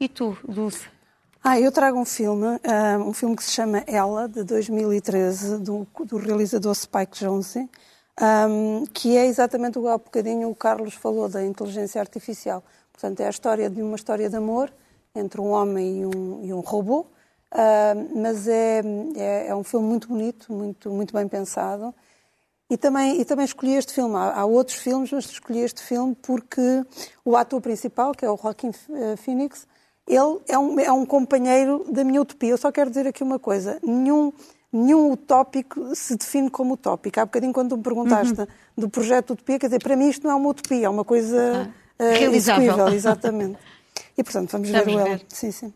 E 0.00 0.08
tu, 0.08 0.36
Dulce? 0.42 0.88
Ah, 1.40 1.60
eu 1.60 1.70
trago 1.70 2.00
um 2.00 2.04
filme, 2.04 2.58
ah, 2.64 2.98
um 2.98 3.12
filme 3.12 3.36
que 3.36 3.44
se 3.44 3.52
chama 3.52 3.84
Ela, 3.86 4.28
de 4.28 4.42
2013, 4.42 5.58
do, 5.58 5.86
do 6.04 6.16
realizador 6.16 6.74
Spike 6.74 7.16
Jonze, 7.16 7.70
ahm, 8.20 8.86
que 8.92 9.16
é 9.16 9.24
exatamente 9.26 9.78
que 9.78 9.86
há 9.86 9.96
bocadinho 9.96 10.50
o 10.50 10.54
Carlos 10.54 10.94
falou 10.94 11.28
da 11.28 11.44
inteligência 11.44 12.00
artificial. 12.00 12.60
Portanto, 12.92 13.20
é 13.20 13.28
a 13.28 13.30
história 13.30 13.70
de 13.70 13.80
uma 13.80 13.94
história 13.94 14.28
de 14.28 14.34
amor 14.34 14.72
entre 15.14 15.40
um 15.40 15.50
homem 15.52 16.00
e 16.00 16.06
um, 16.06 16.44
e 16.44 16.52
um 16.52 16.58
robô, 16.60 17.06
ah, 17.52 17.94
mas 18.16 18.48
é, 18.48 18.82
é, 19.14 19.46
é 19.46 19.54
um 19.54 19.62
filme 19.62 19.86
muito 19.86 20.08
bonito, 20.08 20.52
muito, 20.52 20.90
muito 20.90 21.14
bem 21.14 21.28
pensado. 21.28 21.94
E 22.72 22.76
também, 22.78 23.20
e 23.20 23.24
também 23.26 23.44
escolhi 23.44 23.74
este 23.74 23.92
filme. 23.92 24.16
Há, 24.16 24.40
há 24.40 24.44
outros 24.46 24.78
filmes, 24.78 25.12
mas 25.12 25.26
escolhi 25.26 25.58
este 25.60 25.82
filme 25.82 26.16
porque 26.22 26.62
o 27.22 27.36
ator 27.36 27.60
principal, 27.60 28.12
que 28.12 28.24
é 28.24 28.30
o 28.30 28.36
Joaquin 28.42 28.70
eh, 28.94 29.14
Phoenix, 29.16 29.66
ele 30.08 30.38
é 30.48 30.58
um, 30.58 30.80
é 30.80 30.90
um 30.90 31.04
companheiro 31.04 31.84
da 31.90 32.02
minha 32.02 32.22
utopia. 32.22 32.48
Eu 32.48 32.56
só 32.56 32.72
quero 32.72 32.88
dizer 32.88 33.06
aqui 33.06 33.22
uma 33.22 33.38
coisa: 33.38 33.78
nenhum, 33.82 34.32
nenhum 34.72 35.12
utópico 35.12 35.94
se 35.94 36.16
define 36.16 36.48
como 36.48 36.72
utópico. 36.72 37.20
Há 37.20 37.26
bocadinho, 37.26 37.52
quando 37.52 37.68
tu 37.68 37.76
me 37.76 37.82
perguntaste 37.82 38.40
Uhum. 38.40 38.46
do 38.78 38.88
projeto 38.88 39.34
Utopia, 39.34 39.58
quer 39.58 39.66
dizer, 39.66 39.82
para 39.82 39.94
mim 39.94 40.08
isto 40.08 40.26
não 40.26 40.30
é 40.32 40.34
uma 40.34 40.48
utopia, 40.48 40.86
é 40.86 40.88
uma 40.88 41.04
coisa 41.04 41.68
Ah, 41.98 42.04
eh, 42.04 42.14
realizável. 42.20 42.62
execuível, 42.64 42.94
exatamente. 42.94 43.58
E 44.16 44.24
portanto, 44.24 44.50
vamos, 44.50 44.70
ver 44.70 44.78
Vamos 44.86 44.94
o 44.94 44.98
Ela. 44.98 45.08
ver. 45.10 45.26
Sim, 45.28 45.52
sim. 45.52 45.74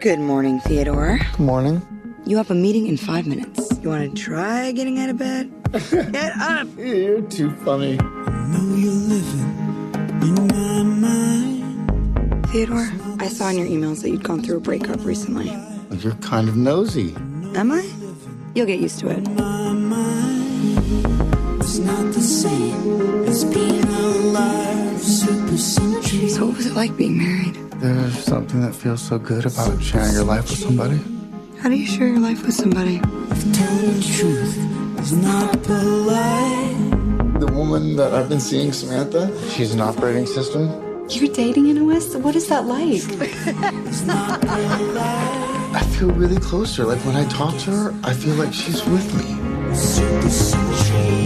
Good 0.00 0.20
morning, 0.20 0.60
Theodore. 0.60 1.18
Good 1.36 1.42
morning. 1.42 1.82
You 2.26 2.38
have 2.38 2.50
a 2.50 2.54
meeting 2.54 2.86
in 2.86 2.96
five 2.96 3.26
minutes. 3.26 3.78
You 3.82 3.90
want 3.90 4.16
to 4.16 4.22
try 4.22 4.72
getting 4.72 4.98
out 4.98 5.10
of 5.10 5.18
bed? 5.18 5.52
Get 5.90 6.32
up! 6.38 6.66
You're 6.78 7.20
too 7.20 7.50
funny. 7.56 7.98
I 8.00 8.46
know 8.48 8.74
you're 8.76 8.92
living 8.92 10.22
in 10.22 10.46
my 10.48 10.82
mind. 10.82 12.46
Theodore, 12.46 12.90
I 13.18 13.28
saw 13.28 13.50
in 13.50 13.58
your 13.58 13.66
emails 13.66 14.00
that 14.00 14.08
you'd 14.08 14.24
gone 14.24 14.42
through 14.42 14.56
a 14.56 14.60
breakup 14.60 15.04
recently. 15.04 15.54
You're 15.98 16.14
kind 16.16 16.48
of 16.48 16.56
nosy. 16.56 17.14
Am 17.54 17.70
I? 17.70 17.86
You'll 18.54 18.66
get 18.66 18.80
used 18.80 19.00
to 19.00 19.10
it. 19.10 19.24
So, 26.30 26.46
what 26.46 26.56
was 26.56 26.66
it 26.66 26.74
like 26.74 26.96
being 26.96 27.18
married? 27.18 27.54
There's 27.80 28.18
something 28.24 28.62
that 28.62 28.74
feels 28.74 29.02
so 29.02 29.18
good 29.18 29.44
about 29.44 29.82
sharing 29.82 30.14
your 30.14 30.24
life 30.24 30.48
with 30.48 30.58
somebody. 30.58 31.00
How 31.64 31.70
do 31.70 31.76
you 31.76 31.86
share 31.86 32.08
your 32.08 32.18
life 32.18 32.44
with 32.44 32.52
somebody? 32.54 32.98
Telling 32.98 33.94
The 33.94 34.04
truth 34.18 35.00
is 35.00 35.14
not 35.14 35.62
polite. 35.62 37.40
The 37.40 37.46
woman 37.46 37.96
that 37.96 38.12
I've 38.12 38.28
been 38.28 38.38
seeing, 38.38 38.70
Samantha, 38.70 39.32
she's 39.48 39.72
an 39.72 39.80
operating 39.80 40.26
system. 40.26 40.68
You're 41.08 41.32
dating 41.32 41.70
an 41.70 41.90
OS? 41.90 42.16
What 42.16 42.36
is 42.36 42.48
that 42.48 42.66
like? 42.66 43.00
I 45.74 45.82
feel 45.98 46.10
really 46.10 46.36
close 46.38 46.76
to 46.76 46.82
her. 46.82 46.88
Like 46.88 47.00
when 47.06 47.16
I 47.16 47.26
talk 47.30 47.56
to 47.60 47.70
her, 47.70 47.94
I 48.04 48.12
feel 48.12 48.34
like 48.34 48.52
she's 48.52 48.84
with 48.84 49.14
me. 49.14 49.24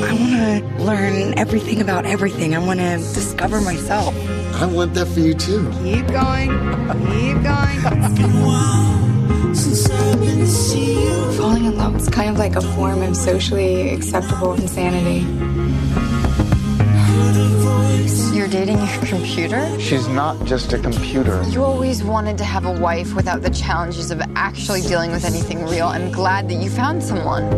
I 0.06 0.12
want 0.12 0.78
to 0.78 0.84
learn 0.84 1.36
everything 1.36 1.80
about 1.80 2.06
everything. 2.06 2.54
I 2.54 2.60
want 2.60 2.78
to 2.78 2.98
discover 2.98 3.60
myself. 3.60 4.14
I 4.54 4.66
want 4.66 4.94
that 4.94 5.08
for 5.08 5.18
you 5.18 5.34
too. 5.34 5.68
Keep 5.82 6.06
going. 6.12 6.50
Keep 7.10 7.42
going. 7.42 9.17
Falling 11.36 11.66
in 11.66 11.76
love 11.76 11.94
is 11.96 12.08
kind 12.08 12.30
of 12.30 12.38
like 12.38 12.56
a 12.56 12.60
form 12.60 13.02
of 13.02 13.16
socially 13.16 13.90
acceptable 13.90 14.54
insanity. 14.54 15.20
You're 18.36 18.48
dating 18.48 18.78
your 18.78 18.88
computer? 19.06 19.80
She's 19.80 20.08
not 20.08 20.44
just 20.44 20.72
a 20.72 20.78
computer. 20.78 21.42
You 21.48 21.62
always 21.62 22.02
wanted 22.02 22.36
to 22.38 22.44
have 22.44 22.66
a 22.66 22.72
wife 22.80 23.14
without 23.14 23.42
the 23.42 23.50
challenges 23.50 24.10
of 24.10 24.20
actually 24.34 24.80
dealing 24.82 25.12
with 25.12 25.24
anything 25.24 25.64
real. 25.64 25.86
I'm 25.86 26.10
glad 26.10 26.48
that 26.48 26.54
you 26.54 26.70
found 26.70 27.02
someone. 27.02 27.44
I 27.44 27.50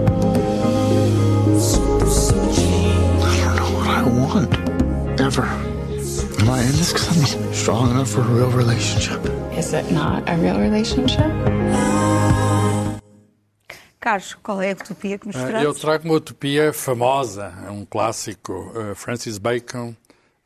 don't 3.47 3.57
know 3.57 3.73
what 3.77 3.89
I 3.89 4.03
want. 4.03 5.21
Ever. 5.21 5.45
Am 5.45 6.51
I 6.51 6.61
in 6.61 6.73
this 6.73 6.93
because 6.93 7.35
I'm 7.35 7.55
strong 7.55 7.91
enough 7.91 8.11
for 8.11 8.21
a 8.21 8.25
real 8.25 8.51
relationship? 8.51 9.40
Is 9.61 9.75
it 9.75 9.93
not 9.93 10.23
a 10.27 10.37
real 10.37 10.59
relationship? 10.59 11.21
Carlos, 14.01 14.33
qual 14.43 14.63
é 14.63 14.71
a 14.71 14.73
utopia 14.73 15.19
que 15.19 15.27
nos 15.27 15.37
Ah, 15.37 15.47
traz? 15.47 15.63
Eu 15.63 15.75
trago 15.75 16.07
uma 16.07 16.15
utopia 16.15 16.73
famosa, 16.73 17.53
é 17.67 17.71
um 17.71 17.85
clássico, 17.85 18.73
ah, 18.75 18.95
Francis 18.95 19.37
Bacon, 19.37 19.95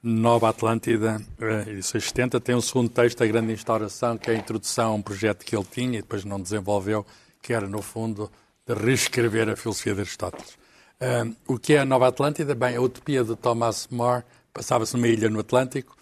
Nova 0.02 0.48
Atlântida, 0.48 1.22
ah, 1.40 1.70
edição 1.70 2.00
70, 2.00 2.40
tem 2.40 2.56
um 2.56 2.60
segundo 2.60 2.88
texto, 2.88 3.22
A 3.22 3.26
Grande 3.28 3.52
Instauração, 3.52 4.18
que 4.18 4.32
é 4.32 4.34
a 4.34 4.36
introdução 4.36 4.90
a 4.90 4.94
um 4.94 5.02
projeto 5.02 5.44
que 5.44 5.54
ele 5.54 5.64
tinha 5.70 6.00
e 6.00 6.02
depois 6.02 6.24
não 6.24 6.40
desenvolveu, 6.40 7.06
que 7.40 7.52
era, 7.52 7.68
no 7.68 7.82
fundo, 7.82 8.28
de 8.66 8.74
reescrever 8.74 9.48
a 9.48 9.54
filosofia 9.54 9.94
de 9.94 10.00
Aristóteles. 10.00 10.58
O 11.46 11.56
que 11.56 11.74
é 11.74 11.78
a 11.78 11.84
Nova 11.84 12.08
Atlântida? 12.08 12.52
Bem, 12.56 12.74
a 12.74 12.80
utopia 12.80 13.22
de 13.22 13.36
Thomas 13.36 13.86
More 13.92 14.24
passava-se 14.52 14.96
numa 14.96 15.06
ilha 15.06 15.30
no 15.30 15.38
Atlântico, 15.38 15.94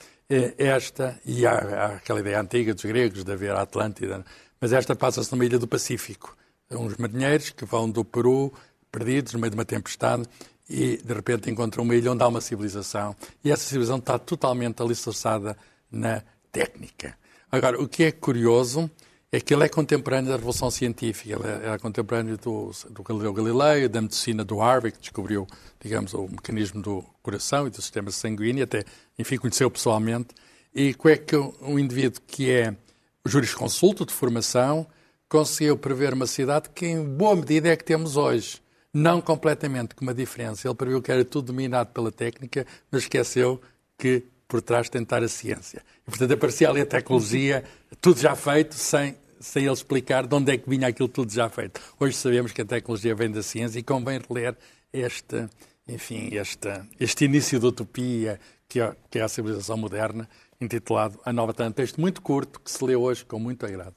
esta, 0.58 1.18
e 1.24 1.46
há, 1.46 1.96
aquela 1.96 2.20
ideia 2.20 2.40
antiga 2.40 2.74
dos 2.74 2.84
gregos 2.84 3.24
de 3.24 3.32
haver 3.32 3.52
a 3.52 3.62
Atlântida, 3.62 4.24
mas 4.60 4.72
esta 4.72 4.94
passa-se 4.94 5.30
numa 5.32 5.44
ilha 5.44 5.58
do 5.58 5.66
Pacífico. 5.66 6.36
Uns 6.70 6.96
marinheiros 6.96 7.50
que 7.50 7.64
vão 7.64 7.90
do 7.90 8.04
Peru, 8.04 8.52
perdidos 8.90 9.32
no 9.34 9.40
meio 9.40 9.50
de 9.50 9.56
uma 9.56 9.64
tempestade, 9.64 10.24
e 10.68 10.96
de 10.96 11.12
repente 11.12 11.50
encontram 11.50 11.84
uma 11.84 11.94
ilha 11.94 12.12
onde 12.12 12.22
há 12.22 12.28
uma 12.28 12.40
civilização. 12.40 13.14
E 13.44 13.50
essa 13.50 13.64
civilização 13.64 13.98
está 13.98 14.18
totalmente 14.18 14.82
alicerçada 14.82 15.56
na 15.90 16.22
técnica. 16.50 17.16
Agora, 17.50 17.80
o 17.80 17.86
que 17.86 18.04
é 18.04 18.12
curioso 18.12 18.90
é 19.34 19.40
que 19.40 19.54
ele 19.54 19.64
é 19.64 19.68
contemporâneo 19.68 20.30
da 20.30 20.36
Revolução 20.36 20.70
Científica, 20.70 21.34
ele 21.34 21.66
é, 21.66 21.70
é 21.72 21.78
contemporâneo 21.78 22.36
do, 22.36 22.70
do 22.90 23.02
Galileu 23.02 23.32
Galilei, 23.32 23.88
da 23.88 24.02
medicina 24.02 24.44
do 24.44 24.60
Harvey, 24.60 24.92
que 24.92 25.00
descobriu, 25.00 25.46
digamos, 25.80 26.12
o 26.12 26.28
mecanismo 26.28 26.82
do 26.82 27.02
coração 27.22 27.66
e 27.66 27.70
do 27.70 27.80
sistema 27.80 28.10
sanguíneo, 28.10 28.64
até, 28.64 28.84
enfim, 29.18 29.38
conheceu 29.38 29.70
pessoalmente. 29.70 30.34
E 30.74 30.92
como 30.92 31.14
é 31.14 31.16
que 31.16 31.34
um 31.34 31.78
indivíduo 31.78 32.20
que 32.26 32.50
é 32.50 32.76
jurisconsulto 33.24 34.04
de 34.04 34.12
formação 34.12 34.86
conseguiu 35.30 35.78
prever 35.78 36.12
uma 36.12 36.26
cidade 36.26 36.68
que, 36.68 36.84
em 36.84 37.02
boa 37.02 37.34
medida, 37.34 37.70
é 37.70 37.72
a 37.72 37.76
que 37.76 37.84
temos 37.84 38.18
hoje. 38.18 38.60
Não 38.92 39.18
completamente, 39.22 39.94
com 39.94 40.04
uma 40.04 40.12
diferença. 40.12 40.68
Ele 40.68 40.74
previu 40.74 41.00
que 41.00 41.10
era 41.10 41.24
tudo 41.24 41.46
dominado 41.46 41.90
pela 41.90 42.12
técnica, 42.12 42.66
mas 42.90 43.04
esqueceu 43.04 43.58
que 43.96 44.24
por 44.46 44.60
trás 44.60 44.90
estar 44.92 45.22
a 45.22 45.28
ciência. 45.28 45.82
E, 46.06 46.10
portanto, 46.10 46.34
aparecia 46.34 46.68
ali 46.68 46.82
a 46.82 46.86
tecnologia, 46.86 47.64
tudo 48.02 48.20
já 48.20 48.36
feito, 48.36 48.74
sem, 48.74 49.16
sem 49.42 49.64
ele 49.64 49.72
explicar 49.72 50.26
de 50.26 50.34
onde 50.34 50.52
é 50.52 50.56
que 50.56 50.70
vinha 50.70 50.86
aquilo 50.86 51.08
tudo 51.08 51.32
já 51.32 51.48
feito. 51.48 51.80
Hoje 51.98 52.16
sabemos 52.16 52.52
que 52.52 52.62
a 52.62 52.64
tecnologia 52.64 53.14
vem 53.14 53.30
da 53.30 53.42
ciência 53.42 53.78
e 53.78 53.82
convém 53.82 54.20
reler 54.26 54.56
este, 54.92 55.48
enfim, 55.86 56.30
este, 56.32 56.68
este 56.98 57.24
início 57.24 57.58
da 57.58 57.68
utopia 57.68 58.40
que 58.68 58.80
é, 58.80 58.96
que 59.10 59.18
é 59.18 59.22
a 59.22 59.28
civilização 59.28 59.76
moderna, 59.76 60.28
intitulado 60.60 61.20
A 61.24 61.32
Nova 61.32 61.50
Atlântida. 61.50 61.70
Um 61.70 61.84
texto 61.84 62.00
muito 62.00 62.22
curto 62.22 62.60
que 62.60 62.70
se 62.70 62.82
lê 62.84 62.94
hoje 62.94 63.24
com 63.24 63.38
muito 63.38 63.66
agrado. 63.66 63.94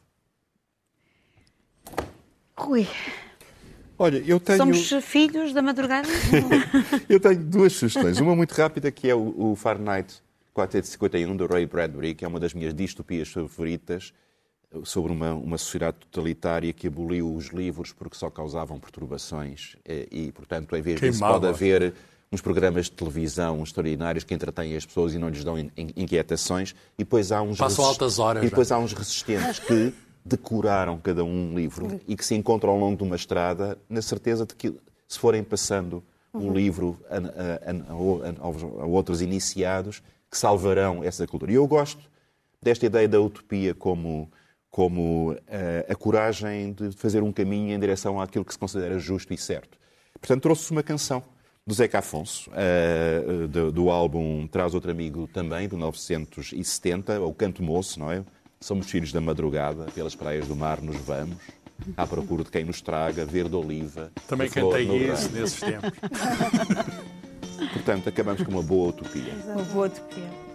Rui, 2.57 2.87
Olha, 3.97 4.17
eu 4.25 4.39
tenho, 4.39 4.57
somos 4.57 4.89
filhos 5.05 5.53
da 5.53 5.61
madrugada? 5.61 6.07
eu 7.07 7.19
tenho 7.19 7.43
duas 7.43 7.73
sugestões. 7.73 8.19
Uma 8.19 8.35
muito 8.35 8.51
rápida, 8.51 8.91
que 8.91 9.09
é 9.09 9.15
o, 9.15 9.51
o 9.51 9.55
Fahrenheit 9.55 10.21
451, 10.53 11.35
do 11.35 11.45
Ray 11.45 11.65
Bradbury, 11.65 12.15
que 12.15 12.25
é 12.25 12.27
uma 12.27 12.39
das 12.39 12.53
minhas 12.53 12.73
distopias 12.73 13.29
favoritas, 13.29 14.13
sobre 14.83 15.11
uma, 15.11 15.33
uma 15.33 15.57
sociedade 15.57 15.97
totalitária 15.99 16.71
que 16.73 16.87
aboliu 16.87 17.33
os 17.33 17.47
livros 17.47 17.93
porque 17.93 18.17
só 18.17 18.29
causavam 18.29 18.79
perturbações 18.79 19.75
eh, 19.85 20.07
e, 20.11 20.31
portanto, 20.31 20.75
em 20.75 20.81
vez 20.81 20.99
disso 20.99 21.19
pode 21.19 21.47
haver 21.47 21.93
uns 22.31 22.41
programas 22.41 22.85
de 22.85 22.91
televisão 22.91 23.63
extraordinários 23.63 24.23
que 24.23 24.33
entretêm 24.33 24.75
as 24.75 24.85
pessoas 24.85 25.13
e 25.13 25.17
não 25.17 25.29
lhes 25.29 25.43
dão 25.43 25.57
in- 25.57 25.71
in- 25.77 25.91
inquietações. 25.95 26.71
E 26.97 27.03
depois 27.03 27.31
há 27.31 27.41
uns 27.41 27.57
Passam 27.57 27.85
altas 27.85 28.19
horas, 28.19 28.43
E 28.43 28.49
depois 28.49 28.71
há 28.71 28.77
uns 28.79 28.91
resistentes 28.93 29.59
que 29.59 29.93
decoraram 30.25 30.97
cada 30.97 31.23
um 31.23 31.51
um 31.51 31.55
livro 31.57 32.01
e 32.07 32.15
que 32.15 32.25
se 32.25 32.33
encontram 32.35 32.71
ao 32.71 32.79
longo 32.79 32.97
de 32.97 33.03
uma 33.03 33.15
estrada 33.15 33.77
na 33.87 34.01
certeza 34.01 34.45
de 34.45 34.55
que, 34.55 34.73
se 35.07 35.19
forem 35.19 35.43
passando 35.43 36.03
o 36.33 36.51
livro 36.51 36.99
a, 37.09 37.15
a- 37.17 37.19
a- 37.19 37.71
a- 37.71 38.29
a- 38.29 38.35
aos- 38.45 38.63
a 38.63 38.85
outros 38.85 39.21
iniciados, 39.21 40.01
que 40.29 40.37
salvarão 40.37 41.03
essa 41.03 41.25
cultura. 41.27 41.51
E 41.51 41.55
eu 41.55 41.65
gosto 41.67 42.01
desta 42.61 42.85
ideia 42.87 43.07
da 43.07 43.21
utopia 43.21 43.73
como, 43.75 44.29
como 44.75 45.33
eh, 45.47 45.85
a 45.87 45.95
coragem 45.95 46.73
de 46.73 46.91
fazer 46.91 47.23
um 47.23 47.31
caminho 47.31 47.73
em 47.73 47.79
direção 47.79 48.19
àquilo 48.19 48.43
que 48.43 48.51
se 48.51 48.59
considera 48.59 48.99
justo 48.99 49.33
e 49.33 49.37
certo. 49.37 49.77
Portanto, 50.19 50.41
trouxe 50.41 50.69
uma 50.69 50.83
canção 50.83 51.23
do 51.65 51.73
Zeca 51.73 51.99
Afonso, 51.99 52.51
eh, 52.53 53.47
do, 53.47 53.71
do 53.71 53.89
álbum 53.89 54.45
Traz 54.47 54.73
Outro 54.73 54.91
Amigo 54.91 55.29
também, 55.31 55.69
de 55.69 55.75
1970, 55.75 57.21
o 57.21 57.33
Canto 57.33 57.63
Moço, 57.63 58.01
não 58.01 58.11
é? 58.11 58.21
Somos 58.59 58.91
filhos 58.91 59.13
da 59.13 59.21
madrugada, 59.21 59.85
pelas 59.95 60.13
praias 60.13 60.45
do 60.45 60.57
mar 60.57 60.81
nos 60.81 60.97
vamos, 60.97 61.37
à 61.95 62.05
procura 62.05 62.43
de 62.43 62.51
quem 62.51 62.65
nos 62.65 62.81
traga, 62.81 63.25
verde 63.25 63.55
oliva. 63.55 64.11
Também 64.27 64.49
cantei 64.49 65.09
isso 65.09 65.31
nesses 65.31 65.61
tempos. 65.61 65.93
Portanto, 67.71 68.09
acabamos 68.09 68.43
com 68.43 68.51
uma 68.51 68.61
boa 68.61 68.89
utopia. 68.89 69.33
Uma 69.45 69.63
boa 69.63 69.87
utopia. 69.87 70.54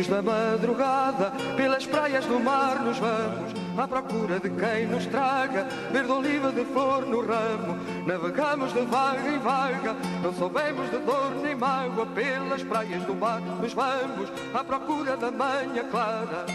Filhos 0.00 0.16
da 0.16 0.22
madrugada, 0.22 1.30
pelas 1.58 1.84
praias 1.84 2.24
do 2.24 2.40
mar 2.40 2.82
nos 2.82 2.96
vamos, 2.96 3.52
à 3.76 3.86
procura 3.86 4.40
de 4.40 4.48
quem 4.48 4.86
nos 4.86 5.04
traga, 5.04 5.64
verde 5.92 6.10
oliva 6.10 6.50
de 6.50 6.64
flor 6.64 7.04
no 7.04 7.20
ramo. 7.20 7.76
Navegamos 8.06 8.72
de 8.72 8.80
vaga 8.86 9.28
em 9.28 9.38
vaga, 9.40 9.94
não 10.22 10.32
soubemos 10.32 10.90
de 10.90 10.96
dor 11.00 11.34
nem 11.42 11.54
mágoa, 11.54 12.06
pelas 12.06 12.62
praias 12.62 13.02
do 13.04 13.14
mar 13.14 13.42
nos 13.42 13.74
vamos, 13.74 14.32
à 14.54 14.64
procura 14.64 15.18
da 15.18 15.30
manhã 15.30 15.86
clara. 15.90 16.46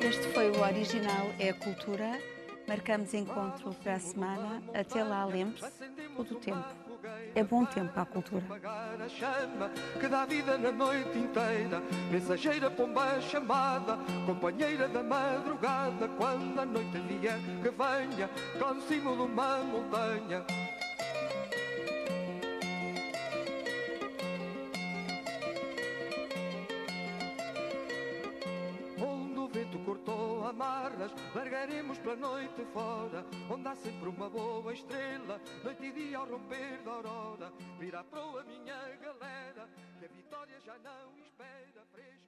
Este 0.00 0.28
foi 0.32 0.50
o 0.50 0.62
original 0.62 1.26
É 1.38 1.50
a 1.50 1.54
Cultura. 1.54 2.18
Marcamos 2.66 3.12
encontro 3.12 3.74
para 3.82 3.96
a 3.96 4.00
semana. 4.00 4.62
Até 4.72 5.04
lá, 5.04 5.26
lembre-se, 5.26 5.84
o 6.16 6.24
tempo. 6.24 6.83
É 7.34 7.42
bom 7.42 7.64
tempo 7.64 7.98
à 7.98 8.04
cultura. 8.04 8.42
apagar 8.44 9.00
a 9.00 9.08
chama 9.08 9.70
que 10.00 10.08
dá 10.08 10.24
vida 10.24 10.56
na 10.58 10.70
noite 10.70 11.18
inteira. 11.18 11.82
Mensageira 12.10 12.70
pomba 12.70 13.20
chamada, 13.20 13.98
companheira 14.26 14.88
da 14.88 15.02
madrugada. 15.02 16.08
Quando 16.16 16.60
a 16.60 16.64
noite 16.64 16.98
vier, 17.00 17.38
que 17.62 17.70
venha 17.70 18.30
no 18.58 18.80
cimo 18.82 19.16
de 19.16 19.22
uma 19.22 19.58
montanha. 19.58 20.44
Amarras, 31.04 31.12
largaremos 31.34 31.98
pela 31.98 32.16
noite 32.16 32.64
fora. 32.72 33.24
Onde 33.50 33.68
há 33.68 33.74
sempre 33.74 34.08
uma 34.08 34.28
boa 34.30 34.72
estrela, 34.72 35.40
noite 35.62 35.84
e 35.84 35.92
dia 35.92 36.18
ao 36.18 36.26
romper 36.26 36.78
da 36.84 36.92
aurora. 36.92 37.52
Virá 37.78 38.02
proa 38.04 38.44
minha 38.44 38.96
galera, 38.96 39.68
que 39.98 40.04
a 40.04 40.08
vitória 40.08 40.60
já 40.60 40.78
não 40.78 41.18
espera. 41.18 41.84
Fresca. 41.92 42.23